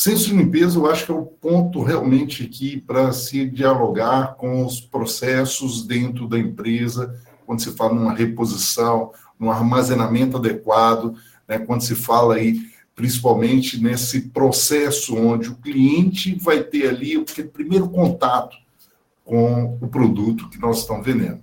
Senso 0.00 0.26
de 0.26 0.36
limpeza, 0.36 0.78
eu 0.78 0.88
acho 0.88 1.06
que 1.06 1.10
é 1.10 1.14
o 1.14 1.26
ponto 1.26 1.82
realmente 1.82 2.44
aqui 2.44 2.80
para 2.80 3.10
se 3.10 3.44
dialogar 3.44 4.36
com 4.36 4.64
os 4.64 4.80
processos 4.80 5.84
dentro 5.84 6.28
da 6.28 6.38
empresa, 6.38 7.20
quando 7.44 7.60
se 7.60 7.72
fala 7.72 7.94
numa 7.94 8.14
reposição, 8.14 9.10
num 9.36 9.50
armazenamento 9.50 10.36
adequado, 10.36 11.16
né, 11.48 11.58
quando 11.58 11.80
se 11.80 11.96
fala 11.96 12.36
aí 12.36 12.60
principalmente 12.94 13.82
nesse 13.82 14.28
processo 14.28 15.16
onde 15.16 15.48
o 15.48 15.56
cliente 15.56 16.38
vai 16.40 16.62
ter 16.62 16.90
ali 16.90 17.16
o 17.16 17.24
primeiro 17.52 17.88
contato 17.88 18.56
com 19.24 19.78
o 19.80 19.88
produto 19.88 20.48
que 20.48 20.60
nós 20.60 20.78
estamos 20.78 21.04
vendendo. 21.04 21.42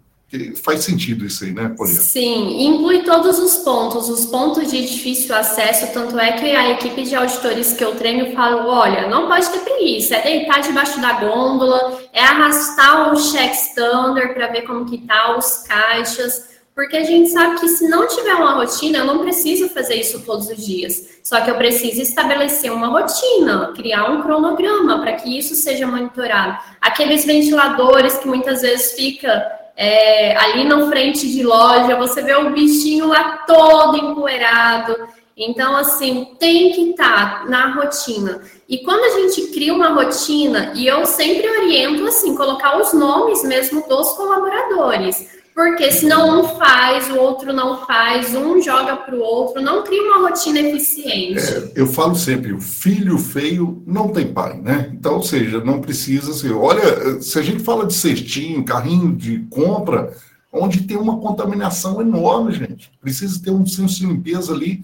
Faz 0.64 0.84
sentido 0.84 1.26
isso 1.26 1.44
aí, 1.44 1.52
né, 1.52 1.74
Poliana? 1.78 2.02
Sim, 2.02 2.66
inclui 2.66 3.04
todos 3.04 3.38
os 3.40 3.58
pontos, 3.58 4.10
os 4.10 4.26
pontos 4.26 4.70
de 4.72 4.86
difícil 4.86 5.34
acesso, 5.36 5.94
tanto 5.94 6.20
é 6.20 6.34
que 6.34 6.52
a 6.52 6.72
equipe 6.72 7.04
de 7.04 7.16
auditores 7.16 7.74
que 7.74 7.84
eu 7.84 7.96
treino 7.96 8.34
fala, 8.34 8.66
olha, 8.66 9.08
não 9.08 9.28
pode 9.28 9.48
ter 9.50 9.60
preguiça, 9.60 10.16
é 10.16 10.24
deitar 10.24 10.62
debaixo 10.62 11.00
da 11.00 11.14
gôndola, 11.14 12.02
é 12.12 12.22
arrastar 12.22 13.14
o 13.14 13.32
check 13.32 13.54
standard 13.54 14.34
para 14.34 14.48
ver 14.48 14.64
como 14.64 14.86
que 14.86 14.98
tá 14.98 15.38
os 15.38 15.60
caixas, 15.60 16.56
porque 16.76 16.98
a 16.98 17.06
gente 17.06 17.30
sabe 17.30 17.58
que 17.62 17.70
se 17.70 17.88
não 17.88 18.06
tiver 18.06 18.34
uma 18.36 18.56
rotina, 18.56 18.98
eu 18.98 19.06
não 19.06 19.20
preciso 19.20 19.70
fazer 19.70 19.96
isso 19.96 20.20
todos 20.26 20.50
os 20.50 20.66
dias. 20.66 21.16
Só 21.24 21.40
que 21.40 21.50
eu 21.50 21.56
preciso 21.56 22.02
estabelecer 22.02 22.70
uma 22.70 22.88
rotina, 22.88 23.72
criar 23.74 24.12
um 24.12 24.22
cronograma 24.22 25.00
para 25.00 25.14
que 25.14 25.38
isso 25.40 25.56
seja 25.56 25.88
monitorado. 25.88 26.60
Aqueles 26.82 27.24
ventiladores 27.24 28.18
que 28.18 28.28
muitas 28.28 28.62
vezes 28.62 28.92
fica 28.92 29.55
é, 29.76 30.36
ali 30.38 30.64
na 30.64 30.88
frente 30.88 31.30
de 31.30 31.44
loja, 31.44 31.96
você 31.98 32.22
vê 32.22 32.36
o 32.36 32.52
bichinho 32.52 33.08
lá 33.08 33.44
todo 33.46 33.98
empoeirado. 33.98 34.96
Então, 35.38 35.76
assim, 35.76 36.34
tem 36.40 36.72
que 36.72 36.92
estar 36.92 37.42
tá 37.42 37.46
na 37.50 37.76
rotina. 37.76 38.42
E 38.70 38.78
quando 38.80 39.04
a 39.04 39.20
gente 39.20 39.52
cria 39.52 39.74
uma 39.74 39.90
rotina, 39.90 40.72
e 40.76 40.88
eu 40.88 41.06
sempre 41.06 41.50
oriento, 41.50 42.06
assim, 42.08 42.36
colocar 42.38 42.80
os 42.80 42.94
nomes 42.94 43.44
mesmo 43.44 43.86
dos 43.86 44.14
colaboradores. 44.14 45.36
Porque 45.56 45.90
senão 45.90 46.42
um 46.42 46.58
faz, 46.58 47.10
o 47.10 47.16
outro 47.16 47.54
não 47.54 47.86
faz, 47.88 48.36
um 48.36 48.62
joga 48.62 48.98
para 48.98 49.16
o 49.16 49.22
outro, 49.22 49.62
não 49.62 49.86
cria 49.86 50.02
uma 50.02 50.28
rotina 50.28 50.60
eficiente. 50.60 51.40
É, 51.40 51.72
eu 51.74 51.88
falo 51.88 52.14
sempre, 52.14 52.52
o 52.52 52.60
filho 52.60 53.18
feio 53.18 53.82
não 53.88 54.10
tem 54.10 54.34
pai, 54.34 54.60
né? 54.60 54.92
Então, 54.92 55.14
ou 55.14 55.24
seja, 55.24 55.64
não 55.64 55.80
precisa 55.80 56.34
ser. 56.34 56.52
Olha, 56.52 57.22
se 57.22 57.40
a 57.40 57.42
gente 57.42 57.64
fala 57.64 57.88
de 57.88 57.94
cestinho, 57.94 58.66
carrinho 58.66 59.16
de 59.16 59.48
compra, 59.50 60.14
onde 60.52 60.84
tem 60.84 60.98
uma 60.98 61.20
contaminação 61.20 62.02
enorme, 62.02 62.52
gente. 62.52 62.92
Precisa 63.00 63.42
ter 63.42 63.52
um 63.52 63.66
senso 63.66 64.00
de 64.00 64.08
limpeza 64.08 64.52
ali 64.52 64.84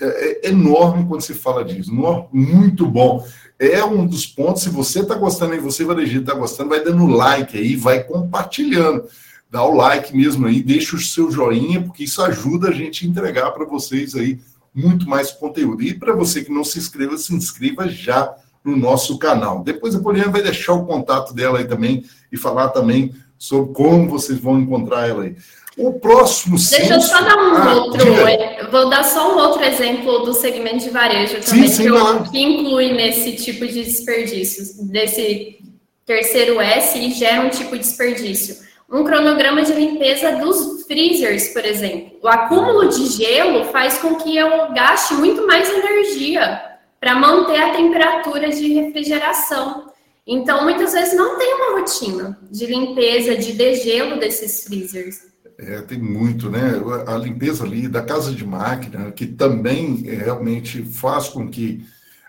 é, 0.00 0.46
é 0.46 0.50
enorme 0.50 1.04
quando 1.08 1.22
se 1.22 1.34
fala 1.34 1.64
disso. 1.64 1.92
Muito 2.32 2.86
bom. 2.86 3.26
É 3.58 3.84
um 3.84 4.06
dos 4.06 4.24
pontos, 4.24 4.62
se 4.62 4.68
você 4.68 5.00
está 5.00 5.16
gostando 5.16 5.56
e 5.56 5.58
você, 5.58 5.84
varejista, 5.84 6.20
está 6.20 6.34
gostando, 6.34 6.68
vai 6.70 6.84
dando 6.84 7.08
like 7.08 7.58
aí, 7.58 7.74
vai 7.74 8.04
compartilhando 8.04 9.04
dá 9.50 9.64
o 9.64 9.74
like 9.74 10.16
mesmo 10.16 10.46
aí, 10.46 10.62
deixa 10.62 10.96
o 10.96 11.00
seu 11.00 11.30
joinha, 11.30 11.82
porque 11.82 12.04
isso 12.04 12.22
ajuda 12.22 12.68
a 12.68 12.72
gente 12.72 13.04
a 13.04 13.08
entregar 13.08 13.50
para 13.52 13.64
vocês 13.64 14.14
aí 14.14 14.40
muito 14.74 15.08
mais 15.08 15.30
conteúdo. 15.30 15.82
E 15.82 15.94
para 15.94 16.14
você 16.14 16.42
que 16.42 16.52
não 16.52 16.64
se 16.64 16.78
inscreva, 16.78 17.16
se 17.16 17.32
inscreva 17.32 17.88
já 17.88 18.34
no 18.64 18.76
nosso 18.76 19.18
canal. 19.18 19.62
Depois 19.62 19.94
a 19.94 20.00
Poliana 20.00 20.32
vai 20.32 20.42
deixar 20.42 20.72
o 20.72 20.86
contato 20.86 21.32
dela 21.32 21.58
aí 21.58 21.66
também 21.66 22.04
e 22.32 22.36
falar 22.36 22.70
também 22.70 23.14
sobre 23.38 23.72
como 23.74 24.08
vocês 24.08 24.38
vão 24.38 24.58
encontrar 24.58 25.08
ela 25.08 25.24
aí. 25.24 25.36
O 25.76 25.92
próximo 25.94 26.56
Deixa 26.56 26.94
eu 26.94 27.00
só 27.00 27.20
dar 27.20 27.36
um 27.36 27.56
ah, 27.56 27.74
outro. 27.74 28.04
Diga. 28.04 28.68
Vou 28.70 28.88
dar 28.88 29.02
só 29.02 29.34
um 29.34 29.38
outro 29.38 29.62
exemplo 29.62 30.20
do 30.20 30.32
segmento 30.32 30.84
de 30.84 30.90
varejo 30.90 31.40
também, 31.40 31.68
sim, 31.68 31.74
sim, 31.74 31.82
que, 31.82 31.88
eu, 31.88 32.22
que, 32.24 32.40
inclui 32.40 32.92
nesse 32.92 33.32
tipo 33.32 33.66
de 33.66 33.84
desperdício, 33.84 34.86
desse 34.86 35.58
terceiro 36.06 36.60
S 36.60 36.96
e 36.96 37.12
gera 37.12 37.44
um 37.44 37.50
tipo 37.50 37.72
de 37.72 37.80
desperdício 37.80 38.56
um 38.94 39.02
cronograma 39.02 39.62
de 39.62 39.72
limpeza 39.72 40.36
dos 40.36 40.84
freezers, 40.86 41.48
por 41.48 41.64
exemplo. 41.64 42.16
O 42.22 42.28
acúmulo 42.28 42.88
de 42.88 43.06
gelo 43.06 43.64
faz 43.72 43.98
com 43.98 44.14
que 44.14 44.36
eu 44.36 44.72
gaste 44.72 45.14
muito 45.14 45.44
mais 45.48 45.68
energia 45.68 46.62
para 47.00 47.16
manter 47.16 47.60
a 47.60 47.72
temperatura 47.72 48.50
de 48.50 48.72
refrigeração. 48.72 49.92
Então, 50.24 50.62
muitas 50.62 50.92
vezes 50.92 51.14
não 51.16 51.36
tem 51.36 51.54
uma 51.54 51.80
rotina 51.80 52.38
de 52.48 52.66
limpeza, 52.66 53.36
de 53.36 53.52
degelo 53.54 54.20
desses 54.20 54.62
freezers. 54.62 55.22
É, 55.58 55.80
tem 55.82 55.98
muito, 55.98 56.48
né? 56.48 56.60
A 57.08 57.16
limpeza 57.16 57.64
ali 57.64 57.88
da 57.88 58.00
casa 58.00 58.30
de 58.32 58.46
máquina, 58.46 59.10
que 59.10 59.26
também 59.26 60.04
é, 60.06 60.14
realmente 60.14 60.84
faz 60.84 61.28
com 61.28 61.48
que 61.48 61.84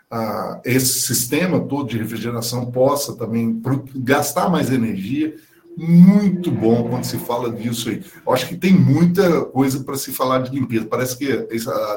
ah, 0.10 0.62
esse 0.66 1.00
sistema 1.02 1.60
todo 1.60 1.90
de 1.90 1.98
refrigeração 2.00 2.72
possa 2.72 3.16
também 3.16 3.62
gastar 3.98 4.50
mais 4.50 4.72
energia 4.72 5.36
muito 5.78 6.50
bom 6.52 6.88
quando 6.90 7.04
se 7.04 7.18
fala 7.18 7.52
disso 7.52 7.90
aí. 7.90 8.02
Eu 8.26 8.34
acho 8.34 8.48
que 8.48 8.56
tem 8.56 8.74
muita 8.74 9.42
coisa 9.46 9.84
para 9.84 9.98
se 9.98 10.12
falar 10.12 10.40
de 10.40 10.52
limpeza. 10.56 10.86
Parece 10.86 11.18
que 11.18 11.48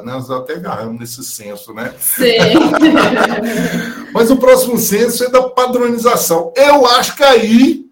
nós 0.04 0.30
até 0.30 0.54
agarramos 0.54 0.98
nesse 0.98 1.22
senso, 1.24 1.72
né? 1.72 1.94
Sim. 1.98 2.38
Mas 4.12 4.30
o 4.30 4.36
próximo 4.36 4.78
senso 4.78 5.24
é 5.24 5.30
da 5.30 5.42
padronização. 5.50 6.52
Eu 6.56 6.86
acho 6.86 7.16
que 7.16 7.22
aí 7.22 7.86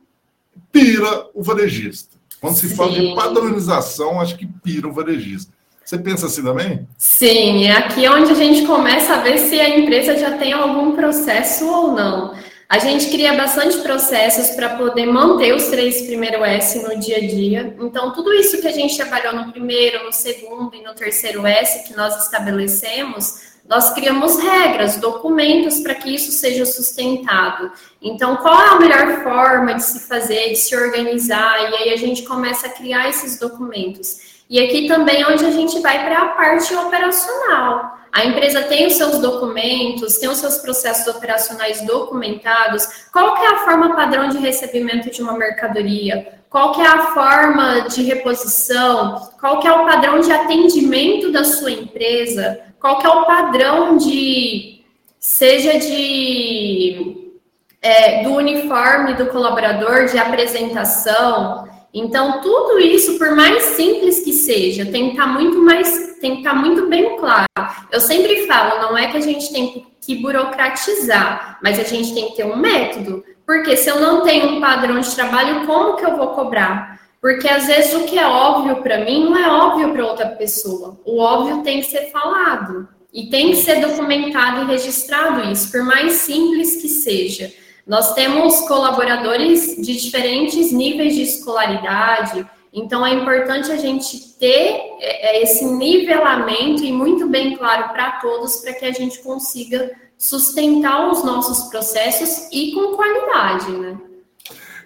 pira 0.73 1.27
o 1.35 1.43
varejista. 1.43 2.17
Quando 2.41 2.57
se 2.57 2.69
Sim. 2.69 2.77
fala 2.77 2.93
de 2.93 3.15
padronização, 3.15 4.21
acho 4.21 4.37
que 4.37 4.47
pira 4.47 4.89
o 4.89 4.93
varejista. 4.93 5.53
Você 5.85 5.99
pensa 5.99 6.27
assim 6.27 6.43
também? 6.43 6.87
Sim, 6.99 7.65
é 7.67 7.77
aqui 7.77 8.09
onde 8.09 8.33
a 8.33 8.35
gente 8.35 8.67
começa 8.67 9.15
a 9.15 9.21
ver 9.23 9.39
se 9.39 9.59
a 9.61 9.79
empresa 9.79 10.19
já 10.19 10.37
tem 10.37 10.53
algum 10.53 10.97
processo 10.97 11.65
ou 11.65 11.93
não. 11.93 12.35
A 12.69 12.79
gente 12.81 13.11
cria 13.11 13.33
bastante 13.35 13.79
processos 13.79 14.57
para 14.57 14.71
poder 14.71 15.07
manter 15.07 15.55
os 15.55 15.67
três 15.69 16.03
primeiros 16.03 16.43
S 16.43 16.83
no 16.83 16.99
dia 16.99 17.19
a 17.19 17.21
dia. 17.21 17.77
Então, 17.79 18.13
tudo 18.13 18.33
isso 18.33 18.61
que 18.61 18.67
a 18.67 18.73
gente 18.73 18.97
trabalhou 18.97 19.35
no 19.35 19.53
primeiro, 19.53 20.05
no 20.05 20.13
segundo 20.13 20.75
e 20.75 20.83
no 20.83 20.93
terceiro 20.93 21.47
S 21.47 21.87
que 21.87 21.97
nós 21.97 22.25
estabelecemos, 22.25 23.57
nós 23.69 23.95
criamos 23.95 24.41
regras, 24.41 24.97
documentos 24.97 25.79
para 25.79 25.95
que 25.95 26.13
isso 26.13 26.33
seja 26.33 26.67
sustentado. 26.67 27.71
Então, 28.03 28.37
qual 28.37 28.61
é 28.61 28.69
a 28.71 28.81
melhor 28.81 29.23
forma 29.23 29.75
de 29.75 29.85
se 29.85 30.09
fazer, 30.09 30.51
de 30.51 30.57
se 30.57 30.75
organizar? 30.75 31.71
E 31.71 31.77
aí 31.77 31.93
a 31.93 31.97
gente 31.97 32.23
começa 32.23 32.67
a 32.67 32.71
criar 32.71 33.09
esses 33.09 33.39
documentos. 33.39 34.43
E 34.51 34.61
aqui 34.61 34.89
também 34.89 35.23
é 35.23 35.29
onde 35.29 35.45
a 35.45 35.51
gente 35.51 35.79
vai 35.81 36.05
para 36.05 36.23
a 36.23 36.29
parte 36.29 36.75
operacional. 36.75 37.99
A 38.17 38.25
empresa 38.25 38.63
tem 38.63 38.87
os 38.87 38.95
seus 38.95 39.19
documentos, 39.19 40.17
tem 40.17 40.27
os 40.27 40.39
seus 40.39 40.57
processos 40.57 41.07
operacionais 41.15 41.83
documentados. 41.83 42.89
Qual 43.13 43.37
é 43.37 43.47
a 43.49 43.59
forma 43.59 43.95
padrão 43.95 44.31
de 44.31 44.39
recebimento 44.39 45.11
de 45.11 45.21
uma 45.21 45.35
mercadoria? 45.37 46.41
Qual 46.49 46.81
é 46.81 46.87
a 46.87 47.09
forma 47.09 47.83
de 47.91 48.03
reposição? 48.05 49.29
Qual 49.39 49.63
é 49.63 49.71
o 49.71 49.85
padrão 49.85 50.19
de 50.21 50.33
atendimento 50.33 51.31
da 51.31 51.45
sua 51.45 51.71
empresa? 51.71 52.59
Qual 52.81 53.03
é 53.03 53.09
o 53.09 53.27
padrão 53.27 53.99
de 53.99 54.83
seja 55.21 55.79
de 55.79 57.35
é, 57.83 58.23
do 58.23 58.31
uniforme 58.33 59.13
do 59.13 59.27
colaborador, 59.27 60.07
de 60.07 60.17
apresentação? 60.17 61.66
Então, 61.93 62.41
tudo 62.41 62.79
isso, 62.79 63.19
por 63.19 63.35
mais 63.35 63.63
simples 63.63 64.21
que 64.21 64.33
seja, 64.33 64.85
tem 64.87 65.07
que 65.07 65.11
estar 65.13 65.27
tá 65.27 65.33
muito 65.33 65.59
mais, 65.59 66.19
tem 66.21 66.33
que 66.33 66.39
estar 66.39 66.51
tá 66.51 66.57
muito 66.57 66.87
bem 66.89 67.17
claro. 67.17 67.47
Eu 67.91 68.01
sempre 68.01 68.47
falo, 68.47 68.81
não 68.83 68.99
é 68.99 69.11
que 69.11 69.17
a 69.17 69.21
gente 69.21 69.53
tem 69.53 69.87
que 70.01 70.17
burocratizar, 70.17 71.59
mas 71.63 71.79
a 71.79 71.83
gente 71.83 72.15
tem 72.15 72.29
que 72.29 72.37
ter 72.37 72.45
um 72.45 72.57
método. 72.57 73.25
Porque 73.47 73.77
se 73.77 73.89
eu 73.89 74.01
não 74.01 74.23
tenho 74.23 74.57
um 74.57 74.61
padrão 74.61 75.01
de 75.01 75.15
trabalho, 75.15 75.67
como 75.67 75.97
que 75.97 76.05
eu 76.05 76.17
vou 76.17 76.29
cobrar? 76.29 77.01
Porque 77.21 77.49
às 77.49 77.67
vezes 77.67 77.95
o 77.95 78.05
que 78.05 78.19
é 78.19 78.27
óbvio 78.27 78.83
para 78.83 79.05
mim 79.05 79.25
não 79.25 79.37
é 79.37 79.49
óbvio 79.49 79.93
para 79.93 80.07
outra 80.07 80.29
pessoa. 80.29 80.99
O 81.05 81.19
óbvio 81.19 81.63
tem 81.63 81.81
que 81.81 81.87
ser 81.87 82.11
falado 82.11 82.89
e 83.13 83.31
tem 83.31 83.51
que 83.51 83.57
ser 83.57 83.81
documentado 83.81 84.63
e 84.63 84.67
registrado 84.67 85.51
isso, 85.51 85.73
por 85.73 85.83
mais 85.83 86.13
simples 86.15 86.77
que 86.77 86.89
seja. 86.89 87.53
Nós 87.87 88.15
temos 88.15 88.63
colaboradores 88.63 89.77
de 89.77 89.97
diferentes 89.97 90.73
níveis 90.73 91.15
de 91.15 91.23
escolaridade, 91.23 92.45
então 92.73 93.07
é 93.07 93.15
importante 93.15 93.71
a 93.71 93.77
gente 93.77 94.37
ter 94.39 94.81
é, 95.01 95.39
é, 95.39 95.43
esse 95.43 95.65
nivelamento 95.65 96.83
e 96.83 96.93
muito 96.93 97.29
bem 97.29 97.57
claro 97.57 97.91
para 97.91 98.13
todos, 98.21 98.57
para 98.57 98.73
que 98.73 98.85
a 98.85 98.93
gente 98.93 99.21
consiga 99.21 99.93
sustentar 100.19 101.11
os 101.13 101.23
nossos 101.23 101.69
processos 101.69 102.49
e 102.53 102.73
com 102.73 102.97
qualidade, 102.97 103.71
né? 103.71 103.97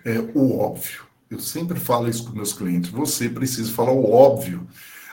É 0.05 0.19
o 0.35 0.59
óbvio. 0.59 1.05
Eu 1.31 1.39
sempre 1.39 1.81
falo 1.81 2.09
isso 2.09 2.27
com 2.27 2.37
meus 2.37 2.53
clientes. 2.53 2.91
Você 2.91 3.29
precisa 3.29 3.73
falar 3.73 3.93
o 3.93 4.13
óbvio. 4.13 4.67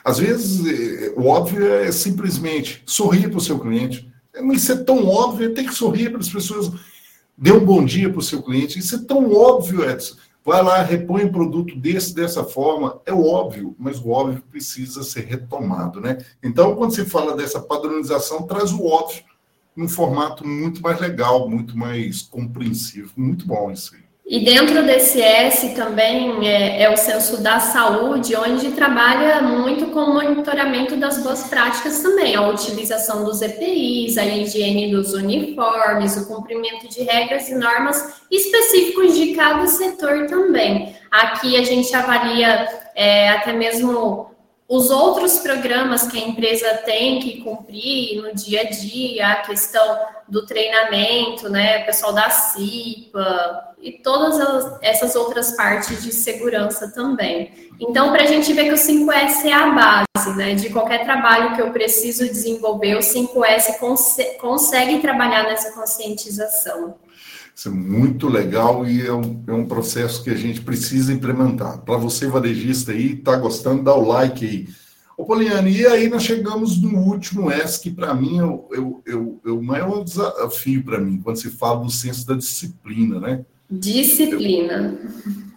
Às 0.04 0.20
vezes, 0.20 0.66
é, 0.66 1.14
o 1.16 1.28
óbvio 1.28 1.74
é 1.74 1.92
simplesmente 1.92 2.84
sorrir 2.86 3.30
para 3.30 3.38
o 3.38 3.42
seu 3.42 3.58
cliente. 3.60 4.12
Isso 4.54 4.72
é 4.74 4.76
tão 4.76 5.08
óbvio, 5.08 5.54
tem 5.54 5.66
que 5.66 5.74
sorrir 5.74 6.10
para 6.10 6.20
as 6.20 6.30
pessoas 6.30 6.72
dê 7.38 7.52
um 7.52 7.64
bom 7.64 7.86
dia 7.86 8.10
para 8.10 8.20
o 8.20 8.24
seu 8.24 8.42
cliente. 8.42 8.80
Isso 8.80 8.96
é 8.96 9.00
tão 9.00 9.32
óbvio, 9.32 9.88
Edson. 9.88 10.16
Vai 10.44 10.64
lá, 10.64 10.82
repõe 10.82 11.26
um 11.26 11.32
produto 11.32 11.76
desse, 11.76 12.16
dessa 12.16 12.44
forma. 12.44 13.02
É 13.06 13.14
óbvio, 13.14 13.76
mas 13.78 14.00
o 14.00 14.10
óbvio 14.10 14.42
precisa 14.50 15.04
ser 15.04 15.26
retomado, 15.26 16.00
né? 16.00 16.18
Então, 16.42 16.74
quando 16.76 16.96
se 16.96 17.04
fala 17.06 17.36
dessa 17.36 17.60
padronização, 17.60 18.48
traz 18.48 18.72
o 18.72 18.86
óbvio 18.86 19.24
num 19.76 19.90
formato 19.90 20.48
muito 20.48 20.82
mais 20.82 21.00
legal, 21.00 21.50
muito 21.50 21.78
mais 21.78 22.22
compreensível. 22.22 23.12
Muito 23.16 23.46
bom 23.46 23.70
isso 23.70 23.94
aí. 23.94 24.07
E 24.30 24.44
dentro 24.44 24.84
desse 24.84 25.22
S 25.22 25.70
também 25.70 26.46
é, 26.46 26.84
é, 26.84 26.94
o 26.94 26.98
censo 26.98 27.42
da 27.42 27.62
saúde, 27.62 28.36
onde 28.36 28.72
trabalha 28.72 29.42
muito 29.42 29.86
com 29.86 30.02
o 30.02 30.14
monitoramento 30.16 30.98
das 30.98 31.24
boas 31.24 31.44
práticas 31.44 32.02
também, 32.02 32.36
a 32.36 32.46
utilização 32.46 33.24
dos 33.24 33.42
EPIs, 33.42 34.18
a 34.18 34.26
higiene 34.26 34.92
dos 34.92 35.14
uniformes, 35.14 36.18
o 36.18 36.28
cumprimento 36.28 36.90
de 36.90 37.04
regras 37.04 37.48
e 37.48 37.56
normas 37.56 38.22
específicos 38.30 39.16
de 39.16 39.34
cada 39.34 39.66
setor 39.66 40.28
também. 40.28 40.94
Aqui 41.10 41.56
a 41.56 41.64
gente 41.64 41.96
avalia 41.96 42.68
é, 42.96 43.30
até 43.30 43.54
mesmo 43.54 44.30
os 44.68 44.90
outros 44.90 45.40
programas 45.40 46.08
que 46.08 46.18
a 46.22 46.28
empresa 46.28 46.70
tem 46.86 47.20
que 47.20 47.42
cumprir 47.42 48.22
no 48.22 48.36
dia 48.36 48.62
a 48.62 48.64
dia, 48.66 49.28
a 49.28 49.36
questão 49.38 50.00
do 50.28 50.46
treinamento, 50.46 51.48
né, 51.48 51.84
pessoal 51.84 52.12
da 52.12 52.30
CIPA 52.30 53.76
e 53.82 53.94
todas 53.94 54.38
essas 54.82 55.16
outras 55.16 55.56
partes 55.56 56.04
de 56.04 56.12
segurança 56.12 56.92
também. 56.94 57.70
Então, 57.80 58.12
para 58.12 58.24
a 58.24 58.26
gente 58.26 58.52
ver 58.52 58.66
que 58.66 58.74
o 58.74 58.78
5S 58.78 59.46
é 59.46 59.54
a 59.54 59.70
base, 59.70 60.36
né, 60.36 60.54
de 60.56 60.70
qualquer 60.70 61.06
trabalho 61.06 61.56
que 61.56 61.62
eu 61.62 61.72
preciso 61.72 62.26
desenvolver, 62.26 62.96
o 62.96 63.02
5S 63.02 63.80
cons 63.80 64.18
consegue 64.42 65.00
trabalhar 65.00 65.44
nessa 65.44 65.72
conscientização. 65.72 66.96
Isso 67.58 67.70
é 67.70 67.72
muito 67.72 68.28
legal 68.28 68.86
e 68.86 69.02
é 69.04 69.12
um, 69.12 69.44
é 69.48 69.52
um 69.52 69.66
processo 69.66 70.24
que 70.24 70.30
a 70.30 70.36
gente 70.36 70.62
precisa 70.62 71.12
implementar. 71.12 71.80
Para 71.80 71.98
você, 71.98 72.28
varejista 72.28 72.92
aí, 72.92 73.14
está 73.14 73.36
gostando, 73.36 73.82
dá 73.82 73.96
o 73.96 74.08
like 74.08 74.46
aí. 74.46 74.68
Ô, 75.18 75.26
Poliane, 75.26 75.72
e 75.72 75.88
aí 75.88 76.08
nós 76.08 76.22
chegamos 76.22 76.80
no 76.80 77.00
último 77.00 77.50
S, 77.50 77.82
que 77.82 77.90
para 77.90 78.14
mim 78.14 78.38
é 78.38 78.44
o, 78.44 79.02
é, 79.08 79.16
o, 79.16 79.42
é 79.44 79.50
o 79.50 79.64
maior 79.64 80.04
desafio 80.04 80.84
para 80.84 81.00
mim, 81.00 81.20
quando 81.24 81.38
se 81.38 81.50
fala 81.50 81.84
do 81.84 81.90
senso 81.90 82.28
da 82.28 82.36
disciplina, 82.36 83.20
né? 83.20 83.44
Disciplina. 83.72 84.96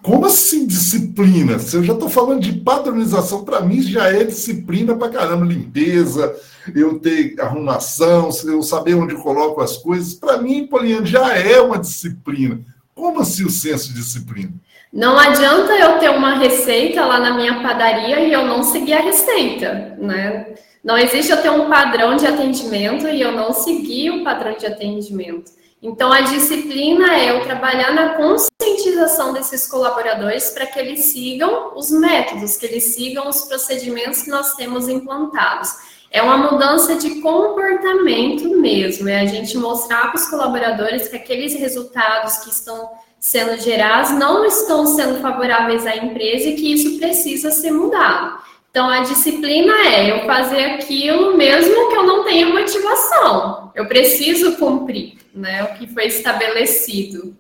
Como 0.03 0.25
assim 0.25 0.67
disciplina? 0.67 1.59
Se 1.59 1.77
eu 1.77 1.85
já 1.85 1.93
estou 1.93 2.09
falando 2.09 2.41
de 2.41 2.55
padronização, 2.55 3.45
para 3.45 3.61
mim 3.61 3.83
já 3.83 4.09
é 4.09 4.25
disciplina 4.25 4.97
para 4.97 5.11
caramba, 5.11 5.45
limpeza, 5.45 6.35
eu 6.75 6.99
ter 6.99 7.35
arrumação, 7.41 8.31
eu 8.45 8.63
saber 8.63 8.95
onde 8.95 9.15
coloco 9.17 9.61
as 9.61 9.77
coisas. 9.77 10.15
Para 10.15 10.39
mim, 10.39 10.67
Poliana, 10.67 11.07
já 11.07 11.37
é 11.37 11.61
uma 11.61 11.79
disciplina. 11.79 12.61
Como 12.95 13.21
assim 13.21 13.45
o 13.45 13.51
senso 13.51 13.89
de 13.89 13.95
disciplina? 13.95 14.53
Não 14.93 15.19
adianta 15.19 15.73
eu 15.73 15.99
ter 15.99 16.11
uma 16.11 16.35
receita 16.35 17.05
lá 17.07 17.21
na 17.21 17.35
minha 17.35 17.63
padaria 17.63 18.21
e 18.21 18.33
eu 18.33 18.45
não 18.45 18.63
seguir 18.63 18.95
a 18.95 19.01
receita, 19.01 19.97
né? 19.99 20.55
Não 20.83 20.99
existe 20.99 21.31
eu 21.31 21.41
ter 21.41 21.51
um 21.51 21.69
padrão 21.69 22.17
de 22.17 22.27
atendimento 22.27 23.07
e 23.07 23.21
eu 23.21 23.33
não 23.33 23.53
seguir 23.53 24.11
o 24.11 24.25
padrão 24.25 24.57
de 24.57 24.67
atendimento. 24.67 25.53
Então, 25.83 26.13
a 26.13 26.21
disciplina 26.23 27.15
é 27.15 27.31
eu 27.31 27.43
trabalhar 27.45 27.93
na 27.95 28.11
conscientização 28.11 29.33
desses 29.33 29.67
colaboradores 29.67 30.51
para 30.51 30.67
que 30.67 30.79
eles 30.79 31.07
sigam 31.07 31.73
os 31.75 31.91
métodos, 31.91 32.57
que 32.57 32.67
eles 32.67 32.85
sigam 32.95 33.29
os 33.29 33.43
procedimentos 33.43 34.23
que 34.23 34.29
nós 34.29 34.55
temos 34.57 34.89
implantados. 34.89 35.71
É 36.11 36.21
uma 36.21 36.51
mudança 36.51 36.97
de 36.97 37.21
comportamento 37.21 38.49
mesmo, 38.59 39.09
é 39.09 39.21
a 39.21 39.27
gente 39.27 39.57
mostrar 39.57 40.09
para 40.09 40.17
os 40.17 40.29
colaboradores 40.29 41.07
que 41.07 41.17
aqueles 41.17 41.55
resultados 41.55 42.39
que 42.39 42.51
estão 42.51 42.91
sendo 43.21 43.61
gerados 43.61 44.11
não 44.13 44.45
estão 44.45 44.87
sendo 44.87 45.21
favoráveis 45.21 45.87
à 45.87 45.95
empresa 45.95 46.49
e 46.49 46.57
que 46.57 46.73
isso 46.73 46.99
precisa 46.99 47.51
ser 47.53 47.71
mudado. 47.71 48.39
Então, 48.71 48.89
a 48.89 49.01
disciplina 49.01 49.73
é 49.87 50.11
eu 50.11 50.27
fazer 50.27 50.65
aquilo 50.65 51.37
mesmo 51.37 51.91
que 51.91 51.97
eu 51.97 52.05
não 52.05 52.25
tenha 52.25 52.49
motivação. 52.49 53.71
Eu 53.75 53.87
preciso 53.87 54.57
cumprir 54.57 55.19
né, 55.35 55.65
o 55.65 55.79
que 55.79 55.87
foi 55.89 56.07
estabelecido. 56.07 57.37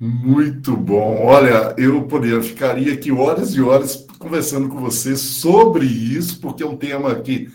Muito 0.00 0.76
bom. 0.76 1.24
Olha, 1.24 1.74
eu 1.76 2.02
poderia 2.02 2.42
ficaria 2.42 2.94
aqui 2.94 3.12
horas 3.12 3.54
e 3.54 3.60
horas 3.60 4.06
conversando 4.18 4.68
com 4.68 4.76
você 4.76 5.16
sobre 5.16 5.84
isso, 5.84 6.40
porque 6.40 6.62
é 6.62 6.66
um 6.66 6.76
tema 6.76 7.14
que 7.16 7.48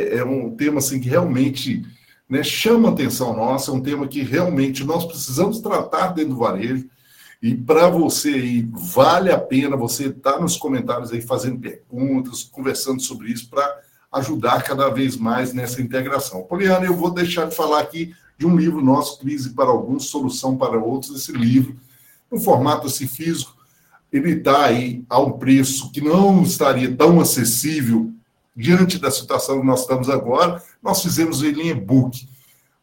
é, 0.00 0.18
é 0.18 0.24
um 0.24 0.54
tema 0.54 0.78
assim 0.78 1.00
que 1.00 1.08
realmente 1.08 1.84
né, 2.28 2.42
chama 2.42 2.88
a 2.88 2.92
atenção 2.92 3.36
nossa, 3.36 3.70
é 3.70 3.74
um 3.74 3.80
tema 3.80 4.06
que 4.06 4.22
realmente 4.22 4.84
nós 4.84 5.04
precisamos 5.04 5.60
tratar 5.60 6.08
dentro 6.08 6.34
do 6.34 6.38
varejo. 6.38 6.88
E 7.42 7.54
para 7.54 7.88
você 7.88 8.28
aí, 8.28 8.68
vale 8.70 9.32
a 9.32 9.38
pena 9.38 9.76
você 9.76 10.06
estar 10.06 10.34
tá 10.34 10.40
nos 10.40 10.56
comentários 10.56 11.10
aí 11.10 11.20
fazendo 11.20 11.58
perguntas, 11.58 12.44
conversando 12.44 13.00
sobre 13.00 13.32
isso, 13.32 13.48
para 13.48 13.80
ajudar 14.12 14.62
cada 14.62 14.88
vez 14.90 15.16
mais 15.16 15.52
nessa 15.52 15.80
integração. 15.80 16.42
Poliana, 16.42 16.84
eu 16.84 16.94
vou 16.94 17.10
deixar 17.10 17.46
de 17.46 17.54
falar 17.54 17.80
aqui 17.80 18.14
de 18.36 18.46
um 18.46 18.56
livro 18.56 18.82
nosso, 18.82 19.18
Crise 19.18 19.50
para 19.50 19.70
Alguns, 19.70 20.06
Solução 20.06 20.56
para 20.56 20.78
Outros. 20.78 21.16
Esse 21.16 21.32
livro, 21.32 21.76
no 22.30 22.38
formato 22.38 22.86
assim, 22.86 23.06
físico, 23.06 23.56
ele 24.12 24.32
está 24.32 24.66
aí 24.66 25.04
a 25.08 25.20
um 25.20 25.32
preço 25.32 25.90
que 25.92 26.00
não 26.00 26.42
estaria 26.42 26.94
tão 26.94 27.20
acessível 27.20 28.12
diante 28.60 28.98
da 28.98 29.10
situação 29.10 29.60
que 29.60 29.66
nós 29.66 29.80
estamos 29.80 30.08
agora. 30.08 30.62
Nós 30.82 31.02
fizemos 31.02 31.42
ele 31.42 31.62
em 31.62 31.70
e-book 31.70 32.28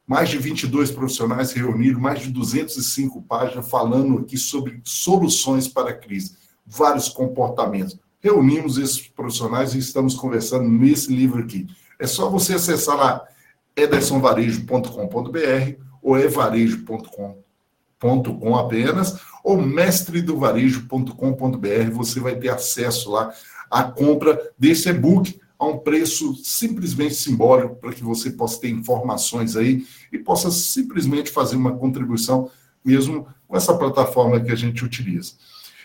mais 0.07 0.29
de 0.29 0.37
22 0.37 0.91
profissionais 0.91 1.51
reuniram, 1.51 1.99
mais 1.99 2.21
de 2.21 2.31
205 2.31 3.21
páginas 3.23 3.69
falando 3.69 4.19
aqui 4.19 4.37
sobre 4.37 4.79
soluções 4.85 5.67
para 5.67 5.89
a 5.89 5.93
crise, 5.93 6.37
vários 6.65 7.09
comportamentos. 7.09 7.99
Reunimos 8.21 8.77
esses 8.77 9.05
profissionais 9.09 9.75
e 9.75 9.79
estamos 9.79 10.15
conversando 10.15 10.69
nesse 10.69 11.13
livro 11.13 11.43
aqui. 11.43 11.67
É 11.99 12.07
só 12.07 12.29
você 12.29 12.53
acessar 12.53 12.95
lá 12.95 13.27
edersonvarejo.com.br 13.75 15.81
ou 16.01 16.17
evarejo.com.com 16.17 18.55
apenas, 18.55 19.19
ou 19.43 19.61
mestredovarejo.com.br, 19.61 21.91
você 21.91 22.21
vai 22.21 22.37
ter 22.37 22.47
acesso 22.49 23.11
lá 23.11 23.33
à 23.69 23.83
compra 23.83 24.39
desse 24.57 24.87
e-book 24.87 25.37
a 25.59 25.65
um 25.65 25.77
preço 25.77 26.35
simplesmente 26.43 27.15
simbólico 27.15 27.75
para 27.75 27.93
que 27.93 28.03
você 28.03 28.29
possa 28.31 28.61
ter 28.61 28.69
informações 28.69 29.55
aí 29.55 29.85
e 30.11 30.17
possa 30.17 30.51
simplesmente 30.51 31.31
fazer 31.31 31.55
uma 31.55 31.75
contribuição 31.75 32.49
mesmo 32.83 33.27
com 33.47 33.57
essa 33.57 33.75
plataforma 33.75 34.39
que 34.39 34.51
a 34.51 34.55
gente 34.55 34.85
utiliza. 34.85 35.33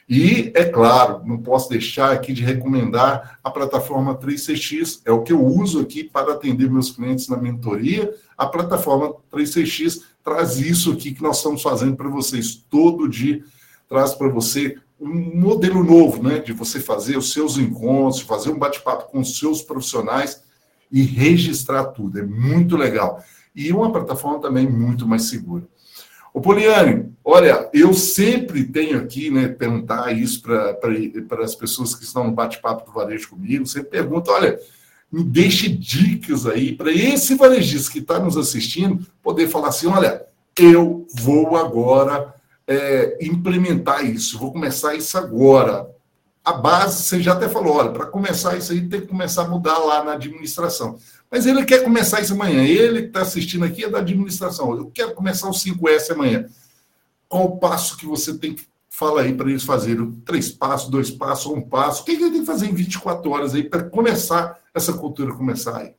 E, 0.08 0.52
é 0.54 0.64
claro, 0.64 1.22
não 1.24 1.38
posso 1.38 1.70
deixar 1.70 2.12
aqui 2.12 2.32
de 2.32 2.42
recomendar 2.42 3.38
a 3.42 3.50
plataforma 3.50 4.14
3CX, 4.14 5.00
é 5.04 5.12
o 5.12 5.22
que 5.22 5.32
eu 5.32 5.44
uso 5.44 5.80
aqui 5.80 6.04
para 6.04 6.32
atender 6.32 6.70
meus 6.70 6.90
clientes 6.90 7.28
na 7.28 7.36
mentoria. 7.36 8.12
A 8.36 8.46
plataforma 8.46 9.14
3CX 9.32 10.02
traz 10.22 10.58
isso 10.58 10.92
aqui 10.92 11.12
que 11.12 11.22
nós 11.22 11.38
estamos 11.38 11.62
fazendo 11.62 11.96
para 11.96 12.08
vocês 12.08 12.54
todo 12.68 13.08
dia, 13.08 13.42
traz 13.88 14.14
para 14.14 14.28
você 14.28 14.76
um 15.02 15.40
modelo 15.40 15.82
novo, 15.82 16.22
né, 16.22 16.38
de 16.38 16.52
você 16.52 16.78
fazer 16.78 17.16
os 17.18 17.32
seus 17.32 17.58
encontros, 17.58 18.22
fazer 18.22 18.50
um 18.50 18.58
bate-papo 18.58 19.10
com 19.10 19.18
os 19.18 19.36
seus 19.36 19.60
profissionais 19.60 20.44
e 20.90 21.02
registrar 21.02 21.86
tudo. 21.86 22.20
É 22.20 22.22
muito 22.22 22.76
legal. 22.76 23.22
E 23.54 23.72
uma 23.72 23.90
plataforma 23.90 24.40
também 24.40 24.68
muito 24.68 25.06
mais 25.06 25.24
segura. 25.24 25.64
O 26.32 26.40
Poliane, 26.40 27.12
olha, 27.24 27.68
eu 27.74 27.92
sempre 27.92 28.64
tenho 28.64 28.98
aqui, 28.98 29.28
né, 29.28 29.48
perguntar 29.48 30.16
isso 30.16 30.40
para 30.40 31.44
as 31.44 31.54
pessoas 31.54 31.94
que 31.94 32.04
estão 32.04 32.24
no 32.24 32.32
bate-papo 32.32 32.86
do 32.86 32.92
varejo 32.92 33.28
comigo, 33.28 33.66
sempre 33.66 33.90
pergunto, 33.90 34.30
olha, 34.30 34.58
me 35.10 35.24
deixe 35.24 35.68
dicas 35.68 36.46
aí 36.46 36.74
para 36.74 36.90
esse 36.90 37.34
varejista 37.34 37.90
que 37.92 37.98
está 37.98 38.18
nos 38.18 38.36
assistindo 38.36 39.04
poder 39.22 39.48
falar 39.48 39.68
assim, 39.68 39.88
olha, 39.88 40.24
eu 40.58 41.06
vou 41.14 41.56
agora 41.56 42.34
é, 42.66 43.18
implementar 43.20 44.04
isso, 44.04 44.38
vou 44.38 44.52
começar 44.52 44.94
isso 44.94 45.16
agora. 45.18 45.90
A 46.44 46.52
base, 46.52 47.04
você 47.04 47.22
já 47.22 47.34
até 47.34 47.48
falou, 47.48 47.76
olha, 47.76 47.90
para 47.90 48.06
começar 48.06 48.56
isso 48.56 48.72
aí 48.72 48.88
tem 48.88 49.00
que 49.00 49.06
começar 49.06 49.42
a 49.42 49.48
mudar 49.48 49.78
lá 49.78 50.02
na 50.02 50.12
administração. 50.14 50.98
Mas 51.30 51.46
ele 51.46 51.64
quer 51.64 51.84
começar 51.84 52.20
isso 52.20 52.34
amanhã. 52.34 52.62
Ele 52.64 53.02
que 53.02 53.06
está 53.08 53.22
assistindo 53.22 53.64
aqui 53.64 53.84
é 53.84 53.88
da 53.88 53.98
administração. 53.98 54.76
Eu 54.76 54.90
quero 54.92 55.14
começar 55.14 55.48
o 55.48 55.52
5S 55.52 56.10
amanhã. 56.10 56.46
Qual 57.28 57.44
o 57.44 57.56
passo 57.58 57.96
que 57.96 58.04
você 58.04 58.36
tem 58.36 58.54
que 58.54 58.66
falar 58.90 59.22
aí 59.22 59.34
para 59.34 59.48
eles 59.48 59.62
fazerem? 59.62 60.10
Três 60.26 60.50
passos, 60.50 60.90
dois 60.90 61.10
passos, 61.10 61.46
um 61.46 61.62
passo. 61.62 62.02
O 62.02 62.04
que, 62.04 62.16
que 62.16 62.22
ele 62.24 62.32
tem 62.32 62.40
que 62.40 62.46
fazer 62.46 62.66
em 62.66 62.74
24 62.74 63.30
horas 63.30 63.54
aí 63.54 63.62
para 63.62 63.84
começar 63.84 64.58
essa 64.74 64.92
cultura 64.92 65.32
começar 65.32 65.78
aí? 65.78 65.94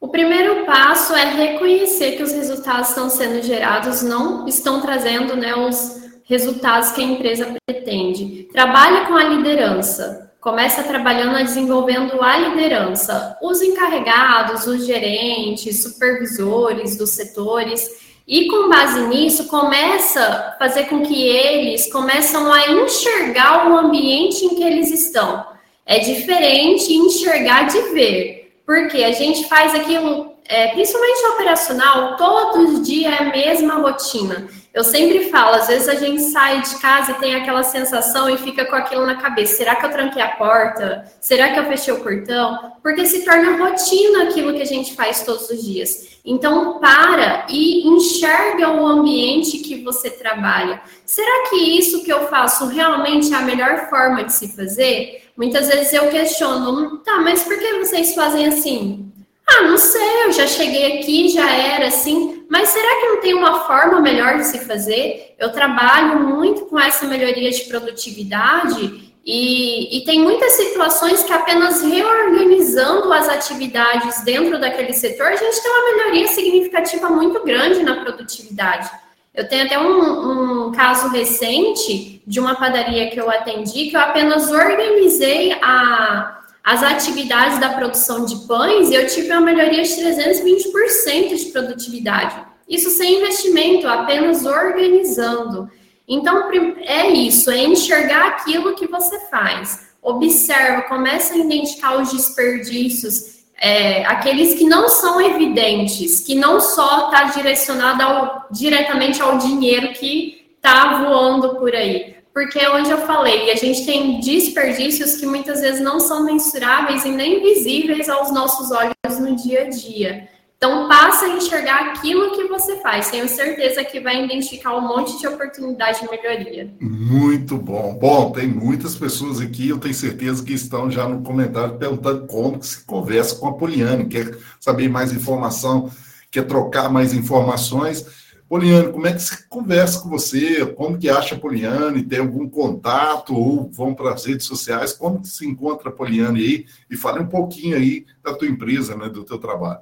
O 0.00 0.08
primeiro 0.08 0.64
passo 0.66 1.14
é 1.14 1.24
reconhecer 1.24 2.16
que 2.16 2.22
os 2.22 2.32
resultados 2.32 2.90
estão 2.90 3.08
sendo 3.08 3.42
gerados 3.42 4.02
não 4.02 4.46
estão 4.46 4.80
trazendo 4.80 5.36
né, 5.36 5.54
os 5.54 6.02
resultados 6.24 6.92
que 6.92 7.00
a 7.00 7.04
empresa 7.04 7.54
pretende. 7.66 8.48
Trabalhe 8.52 9.06
com 9.06 9.14
a 9.14 9.24
liderança 9.24 10.26
começa 10.46 10.84
trabalhando 10.84 11.42
desenvolvendo 11.42 12.22
a 12.22 12.36
liderança, 12.36 13.36
os 13.42 13.60
encarregados, 13.60 14.64
os 14.68 14.86
gerentes, 14.86 15.82
supervisores 15.82 16.96
dos 16.96 17.10
setores, 17.10 17.90
e 18.28 18.46
com 18.46 18.68
base 18.68 19.08
nisso 19.08 19.48
começa 19.48 20.20
a 20.20 20.52
fazer 20.56 20.84
com 20.84 21.02
que 21.02 21.20
eles 21.20 21.90
começam 21.90 22.52
a 22.52 22.70
enxergar 22.70 23.68
o 23.68 23.76
ambiente 23.76 24.44
em 24.44 24.54
que 24.54 24.62
eles 24.62 24.88
estão. 24.92 25.44
É 25.84 25.98
diferente 25.98 26.92
enxergar 26.92 27.64
de 27.64 27.80
ver, 27.92 28.35
porque 28.66 29.04
a 29.04 29.12
gente 29.12 29.48
faz 29.48 29.72
aquilo, 29.74 30.34
é, 30.44 30.68
principalmente 30.68 31.24
operacional, 31.26 32.16
todos 32.16 32.74
os 32.74 32.86
dias 32.86 33.12
é 33.12 33.22
a 33.22 33.30
mesma 33.30 33.74
rotina. 33.74 34.48
Eu 34.74 34.82
sempre 34.84 35.30
falo, 35.30 35.54
às 35.54 35.68
vezes 35.68 35.88
a 35.88 35.94
gente 35.94 36.20
sai 36.20 36.60
de 36.60 36.74
casa 36.80 37.12
e 37.12 37.14
tem 37.14 37.34
aquela 37.34 37.62
sensação 37.62 38.28
e 38.28 38.36
fica 38.36 38.66
com 38.66 38.74
aquilo 38.74 39.06
na 39.06 39.14
cabeça. 39.14 39.56
Será 39.56 39.76
que 39.76 39.86
eu 39.86 39.90
tranquei 39.90 40.20
a 40.20 40.32
porta? 40.32 41.10
Será 41.20 41.50
que 41.50 41.58
eu 41.60 41.64
fechei 41.64 41.94
o 41.94 42.02
portão? 42.02 42.72
Porque 42.82 43.06
se 43.06 43.24
torna 43.24 43.56
rotina 43.56 44.24
aquilo 44.24 44.52
que 44.52 44.60
a 44.60 44.66
gente 44.66 44.94
faz 44.94 45.22
todos 45.22 45.48
os 45.48 45.64
dias. 45.64 46.18
Então, 46.24 46.80
para 46.80 47.46
e 47.48 47.86
enxerga 47.86 48.68
o 48.68 48.84
ambiente 48.84 49.58
que 49.58 49.82
você 49.82 50.10
trabalha. 50.10 50.82
Será 51.06 51.48
que 51.48 51.56
isso 51.56 52.02
que 52.02 52.12
eu 52.12 52.26
faço 52.26 52.66
realmente 52.66 53.32
é 53.32 53.36
a 53.36 53.42
melhor 53.42 53.88
forma 53.88 54.24
de 54.24 54.32
se 54.32 54.48
fazer? 54.48 55.25
Muitas 55.36 55.68
vezes 55.68 55.92
eu 55.92 56.08
questiono, 56.08 56.98
tá, 56.98 57.18
mas 57.20 57.42
por 57.42 57.58
que 57.58 57.78
vocês 57.78 58.14
fazem 58.14 58.46
assim? 58.46 59.12
Ah, 59.46 59.62
não 59.62 59.78
sei, 59.78 60.24
eu 60.24 60.32
já 60.32 60.46
cheguei 60.46 60.98
aqui, 60.98 61.28
já 61.28 61.48
era 61.48 61.86
assim, 61.86 62.44
mas 62.48 62.70
será 62.70 63.00
que 63.00 63.06
não 63.06 63.20
tem 63.20 63.34
uma 63.34 63.60
forma 63.60 64.00
melhor 64.00 64.38
de 64.38 64.46
se 64.46 64.58
fazer? 64.60 65.34
Eu 65.38 65.52
trabalho 65.52 66.20
muito 66.20 66.66
com 66.66 66.80
essa 66.80 67.06
melhoria 67.06 67.50
de 67.50 67.64
produtividade 67.64 69.12
e, 69.24 69.98
e, 69.98 70.04
tem 70.04 70.20
muitas 70.20 70.52
situações 70.52 71.24
que 71.24 71.32
apenas 71.32 71.82
reorganizando 71.82 73.12
as 73.12 73.28
atividades 73.28 74.22
dentro 74.22 74.56
daquele 74.60 74.92
setor, 74.92 75.26
a 75.26 75.36
gente 75.36 75.60
tem 75.60 75.70
uma 75.70 75.96
melhoria 75.96 76.28
significativa 76.28 77.08
muito 77.10 77.42
grande 77.42 77.82
na 77.82 77.96
produtividade. 78.04 78.88
Eu 79.36 79.46
tenho 79.46 79.66
até 79.66 79.78
um, 79.78 80.68
um 80.68 80.72
caso 80.72 81.08
recente 81.10 82.22
de 82.26 82.40
uma 82.40 82.54
padaria 82.54 83.10
que 83.10 83.20
eu 83.20 83.30
atendi, 83.30 83.90
que 83.90 83.96
eu 83.96 84.00
apenas 84.00 84.50
organizei 84.50 85.52
a, 85.60 86.40
as 86.64 86.82
atividades 86.82 87.58
da 87.60 87.68
produção 87.68 88.24
de 88.24 88.46
pães, 88.46 88.90
eu 88.90 89.06
tive 89.06 89.30
uma 89.30 89.42
melhoria 89.42 89.82
de 89.82 89.90
320% 89.90 91.36
de 91.36 91.44
produtividade. 91.52 92.34
Isso 92.66 92.88
sem 92.90 93.18
investimento, 93.18 93.86
apenas 93.86 94.46
organizando. 94.46 95.70
Então, 96.08 96.50
é 96.80 97.10
isso, 97.10 97.50
é 97.50 97.62
enxergar 97.62 98.28
aquilo 98.28 98.74
que 98.74 98.86
você 98.86 99.20
faz. 99.28 99.86
Observa, 100.00 100.82
começa 100.82 101.34
a 101.34 101.36
identificar 101.36 102.00
os 102.00 102.10
desperdícios, 102.10 103.35
é, 103.58 104.04
aqueles 104.06 104.54
que 104.54 104.64
não 104.64 104.88
são 104.88 105.20
evidentes, 105.20 106.20
que 106.20 106.34
não 106.34 106.60
só 106.60 107.06
está 107.06 107.24
direcionado 107.24 108.02
ao, 108.02 108.46
diretamente 108.50 109.20
ao 109.22 109.38
dinheiro 109.38 109.92
que 109.92 110.46
está 110.58 111.02
voando 111.02 111.56
por 111.56 111.74
aí 111.74 112.16
porque 112.36 112.58
é 112.58 112.70
onde 112.70 112.90
eu 112.90 112.98
falei, 112.98 113.50
a 113.50 113.56
gente 113.56 113.86
tem 113.86 114.20
desperdícios 114.20 115.16
que 115.16 115.24
muitas 115.24 115.62
vezes 115.62 115.80
não 115.80 115.98
são 115.98 116.22
mensuráveis 116.22 117.02
e 117.06 117.08
nem 117.08 117.40
visíveis 117.40 118.10
aos 118.10 118.30
nossos 118.30 118.70
olhos 118.70 119.18
no 119.18 119.34
dia 119.34 119.62
a 119.62 119.70
dia. 119.70 120.28
Então, 120.56 120.88
passa 120.88 121.26
a 121.26 121.36
enxergar 121.36 121.90
aquilo 121.90 122.34
que 122.34 122.44
você 122.44 122.80
faz. 122.80 123.10
Tenho 123.10 123.28
certeza 123.28 123.84
que 123.84 124.00
vai 124.00 124.24
identificar 124.24 124.74
um 124.74 124.80
monte 124.80 125.18
de 125.18 125.28
oportunidade 125.28 126.00
de 126.00 126.10
melhoria. 126.10 126.74
Muito 126.80 127.58
bom. 127.58 127.94
Bom, 127.94 128.32
tem 128.32 128.48
muitas 128.48 128.94
pessoas 128.94 129.38
aqui, 129.38 129.68
eu 129.68 129.78
tenho 129.78 129.92
certeza 129.92 130.42
que 130.42 130.54
estão 130.54 130.90
já 130.90 131.06
no 131.06 131.22
comentário 131.22 131.76
perguntando 131.76 132.26
como 132.26 132.62
se 132.62 132.82
conversa 132.84 133.36
com 133.36 133.48
a 133.48 133.52
Poliane, 133.52 134.06
quer 134.06 134.34
saber 134.58 134.88
mais 134.88 135.12
informação, 135.12 135.90
quer 136.30 136.46
trocar 136.46 136.88
mais 136.88 137.12
informações. 137.12 138.06
Poliane, 138.48 138.92
como 138.92 139.06
é 139.06 139.12
que 139.12 139.20
se 139.20 139.46
conversa 139.48 140.00
com 140.00 140.08
você? 140.08 140.64
Como 140.64 140.96
que 140.96 141.10
acha 141.10 141.34
a 141.34 141.38
Poliane? 141.38 142.02
Tem 142.02 142.20
algum 142.20 142.48
contato 142.48 143.34
ou 143.34 143.70
vão 143.70 143.92
para 143.92 144.14
as 144.14 144.24
redes 144.24 144.46
sociais? 144.46 144.94
Como 144.94 145.20
que 145.20 145.28
se 145.28 145.46
encontra 145.46 145.90
a 145.90 145.92
Poliane 145.92 146.40
aí? 146.40 146.66
E 146.88 146.96
fale 146.96 147.20
um 147.20 147.26
pouquinho 147.26 147.76
aí 147.76 148.06
da 148.24 148.32
tua 148.32 148.48
empresa, 148.48 148.96
né, 148.96 149.10
do 149.10 149.22
teu 149.22 149.36
trabalho. 149.36 149.80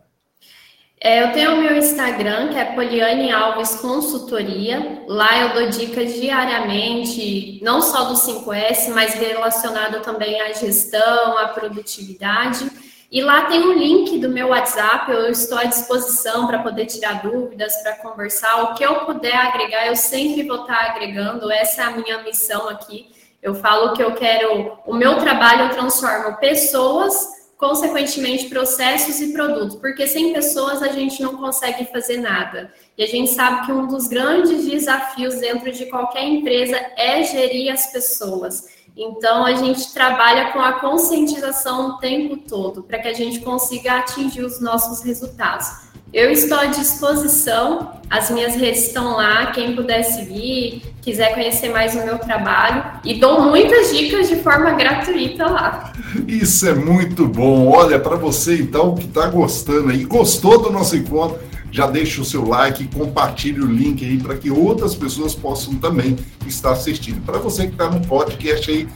É, 1.05 1.23
eu 1.23 1.33
tenho 1.35 1.53
o 1.53 1.59
meu 1.59 1.77
Instagram, 1.77 2.49
que 2.49 2.59
é 2.59 2.65
Poliane 2.65 3.31
Alves 3.31 3.75
Consultoria. 3.75 5.05
Lá 5.07 5.39
eu 5.39 5.53
dou 5.53 5.69
dicas 5.69 6.15
diariamente, 6.15 7.61
não 7.63 7.83
só 7.83 8.05
do 8.05 8.15
5S, 8.15 8.89
mas 8.89 9.13
relacionado 9.13 10.01
também 10.01 10.41
à 10.41 10.51
gestão, 10.55 11.37
à 11.37 11.49
produtividade. 11.49 12.71
E 13.13 13.21
lá 13.21 13.43
tem 13.43 13.61
um 13.61 13.75
link 13.75 14.19
do 14.19 14.31
meu 14.31 14.49
WhatsApp, 14.49 15.13
eu 15.13 15.31
estou 15.31 15.59
à 15.59 15.65
disposição 15.65 16.47
para 16.47 16.61
poder 16.61 16.87
tirar 16.87 17.21
dúvidas, 17.21 17.77
para 17.83 17.97
conversar. 17.97 18.63
O 18.63 18.75
que 18.75 18.83
eu 18.83 19.05
puder 19.05 19.37
agregar, 19.37 19.87
eu 19.87 19.97
sempre 19.97 20.43
vou 20.45 20.63
estar 20.63 20.87
agregando. 20.87 21.53
Essa 21.53 21.83
é 21.83 21.85
a 21.85 21.91
minha 21.91 22.23
missão 22.23 22.67
aqui. 22.71 23.11
Eu 23.43 23.55
falo 23.55 23.93
que 23.93 24.03
eu 24.03 24.15
quero, 24.15 24.79
o 24.87 24.95
meu 24.95 25.19
trabalho 25.19 25.65
eu 25.65 25.69
transformo 25.69 26.39
pessoas, 26.39 27.44
consequentemente 27.57 28.49
processos 28.49 29.21
e 29.21 29.33
produtos, 29.33 29.77
porque 29.77 30.07
sem 30.07 30.33
pessoas 30.33 30.83
a 30.83 30.89
gente 30.89 31.23
não 31.23 31.37
consegue 31.37 31.85
fazer 31.87 32.19
nada. 32.19 32.73
E 32.97 33.03
a 33.03 33.07
gente 33.07 33.31
sabe 33.31 33.67
que 33.67 33.73
um 33.73 33.87
dos 33.87 34.09
grandes 34.09 34.67
desafios 34.67 35.37
dentro 35.37 35.71
de 35.73 35.87
qualquer 35.87 36.25
empresa 36.25 36.77
é 36.97 37.23
gerir 37.23 37.73
as 37.73 37.93
pessoas. 37.93 38.75
Então, 38.97 39.45
a 39.45 39.55
gente 39.55 39.93
trabalha 39.93 40.53
com 40.53 40.61
a 40.61 40.75
conscientização 40.75 41.89
o 41.89 41.99
tempo 41.99 42.37
todo, 42.49 42.83
para 42.85 43.01
que 43.01 43.09
a 43.09 43.13
gente 43.13 43.41
consiga 43.41 43.99
atingir 43.99 44.43
os 44.43 44.61
nossos 44.61 45.03
resultados. 45.05 45.94
Eu 46.15 46.31
estou 46.31 46.57
à 46.57 46.67
disposição, 46.67 47.91
as 48.09 48.31
minhas 48.31 48.55
redes 48.55 48.87
estão 48.87 49.17
lá, 49.17 49.47
quem 49.47 49.75
puder 49.75 50.05
seguir, 50.05 50.81
quiser 51.03 51.35
conhecer 51.35 51.71
mais 51.71 51.97
o 51.97 52.05
meu 52.05 52.19
trabalho, 52.19 52.85
e 53.05 53.15
dou 53.15 53.43
muitas 53.43 53.91
dicas 53.93 54.29
de 54.29 54.37
forma 54.37 54.71
gratuita 54.75 55.45
lá. 55.45 55.93
Isso 56.29 56.69
é 56.69 56.73
muito 56.73 57.27
bom. 57.27 57.69
Olha, 57.69 57.99
para 57.99 58.15
você 58.15 58.55
então 58.55 58.95
que 58.95 59.07
está 59.07 59.27
gostando 59.27 59.91
aí, 59.91 60.05
gostou 60.05 60.63
do 60.63 60.71
nosso 60.71 60.97
encontro, 60.97 61.41
já 61.73 61.89
deixa 61.89 62.23
o 62.23 62.25
seu 62.25 62.47
like, 62.47 62.87
compartilhe 62.97 63.61
o 63.61 63.67
link 63.67 64.05
aí 64.05 64.17
para 64.17 64.37
que 64.37 64.53
outras 64.53 64.95
pessoas 64.95 65.35
possam 65.35 65.75
também 65.75 66.17
estar 66.47 66.71
assistindo. 66.71 67.27
Para 67.27 67.39
você 67.39 67.67
que 67.67 67.73
está 67.73 67.91
no 67.91 68.01
podcast 68.07 68.71
aí, 68.71 68.87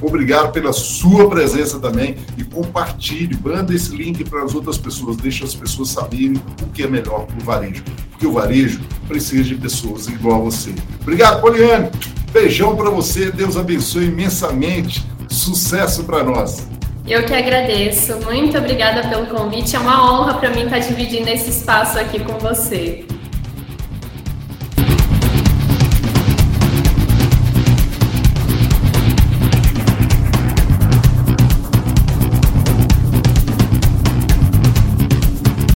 Obrigado 0.00 0.52
pela 0.52 0.72
sua 0.72 1.28
presença 1.28 1.78
também 1.78 2.16
e 2.36 2.44
compartilhe, 2.44 3.38
manda 3.42 3.74
esse 3.74 3.94
link 3.94 4.24
para 4.24 4.44
as 4.44 4.54
outras 4.54 4.78
pessoas, 4.78 5.16
deixa 5.16 5.44
as 5.44 5.54
pessoas 5.54 5.90
saberem 5.90 6.40
o 6.62 6.66
que 6.66 6.82
é 6.82 6.86
melhor 6.86 7.26
para 7.26 7.36
o 7.36 7.44
varejo, 7.44 7.82
porque 8.10 8.26
o 8.26 8.32
varejo 8.32 8.80
precisa 9.08 9.42
de 9.42 9.54
pessoas 9.56 10.06
igual 10.06 10.40
a 10.40 10.44
você. 10.44 10.72
Obrigado, 11.00 11.40
Poliane. 11.40 11.90
Beijão 12.32 12.76
para 12.76 12.90
você, 12.90 13.30
Deus 13.30 13.56
abençoe 13.56 14.06
imensamente. 14.06 15.04
Sucesso 15.28 16.04
para 16.04 16.22
nós. 16.22 16.66
Eu 17.06 17.24
que 17.24 17.34
agradeço. 17.34 18.16
Muito 18.24 18.58
obrigada 18.58 19.08
pelo 19.08 19.26
convite. 19.26 19.74
É 19.74 19.78
uma 19.78 20.12
honra 20.12 20.34
para 20.34 20.50
mim 20.50 20.64
estar 20.64 20.78
dividindo 20.78 21.28
esse 21.30 21.48
espaço 21.48 21.98
aqui 21.98 22.22
com 22.22 22.38
você. 22.38 23.06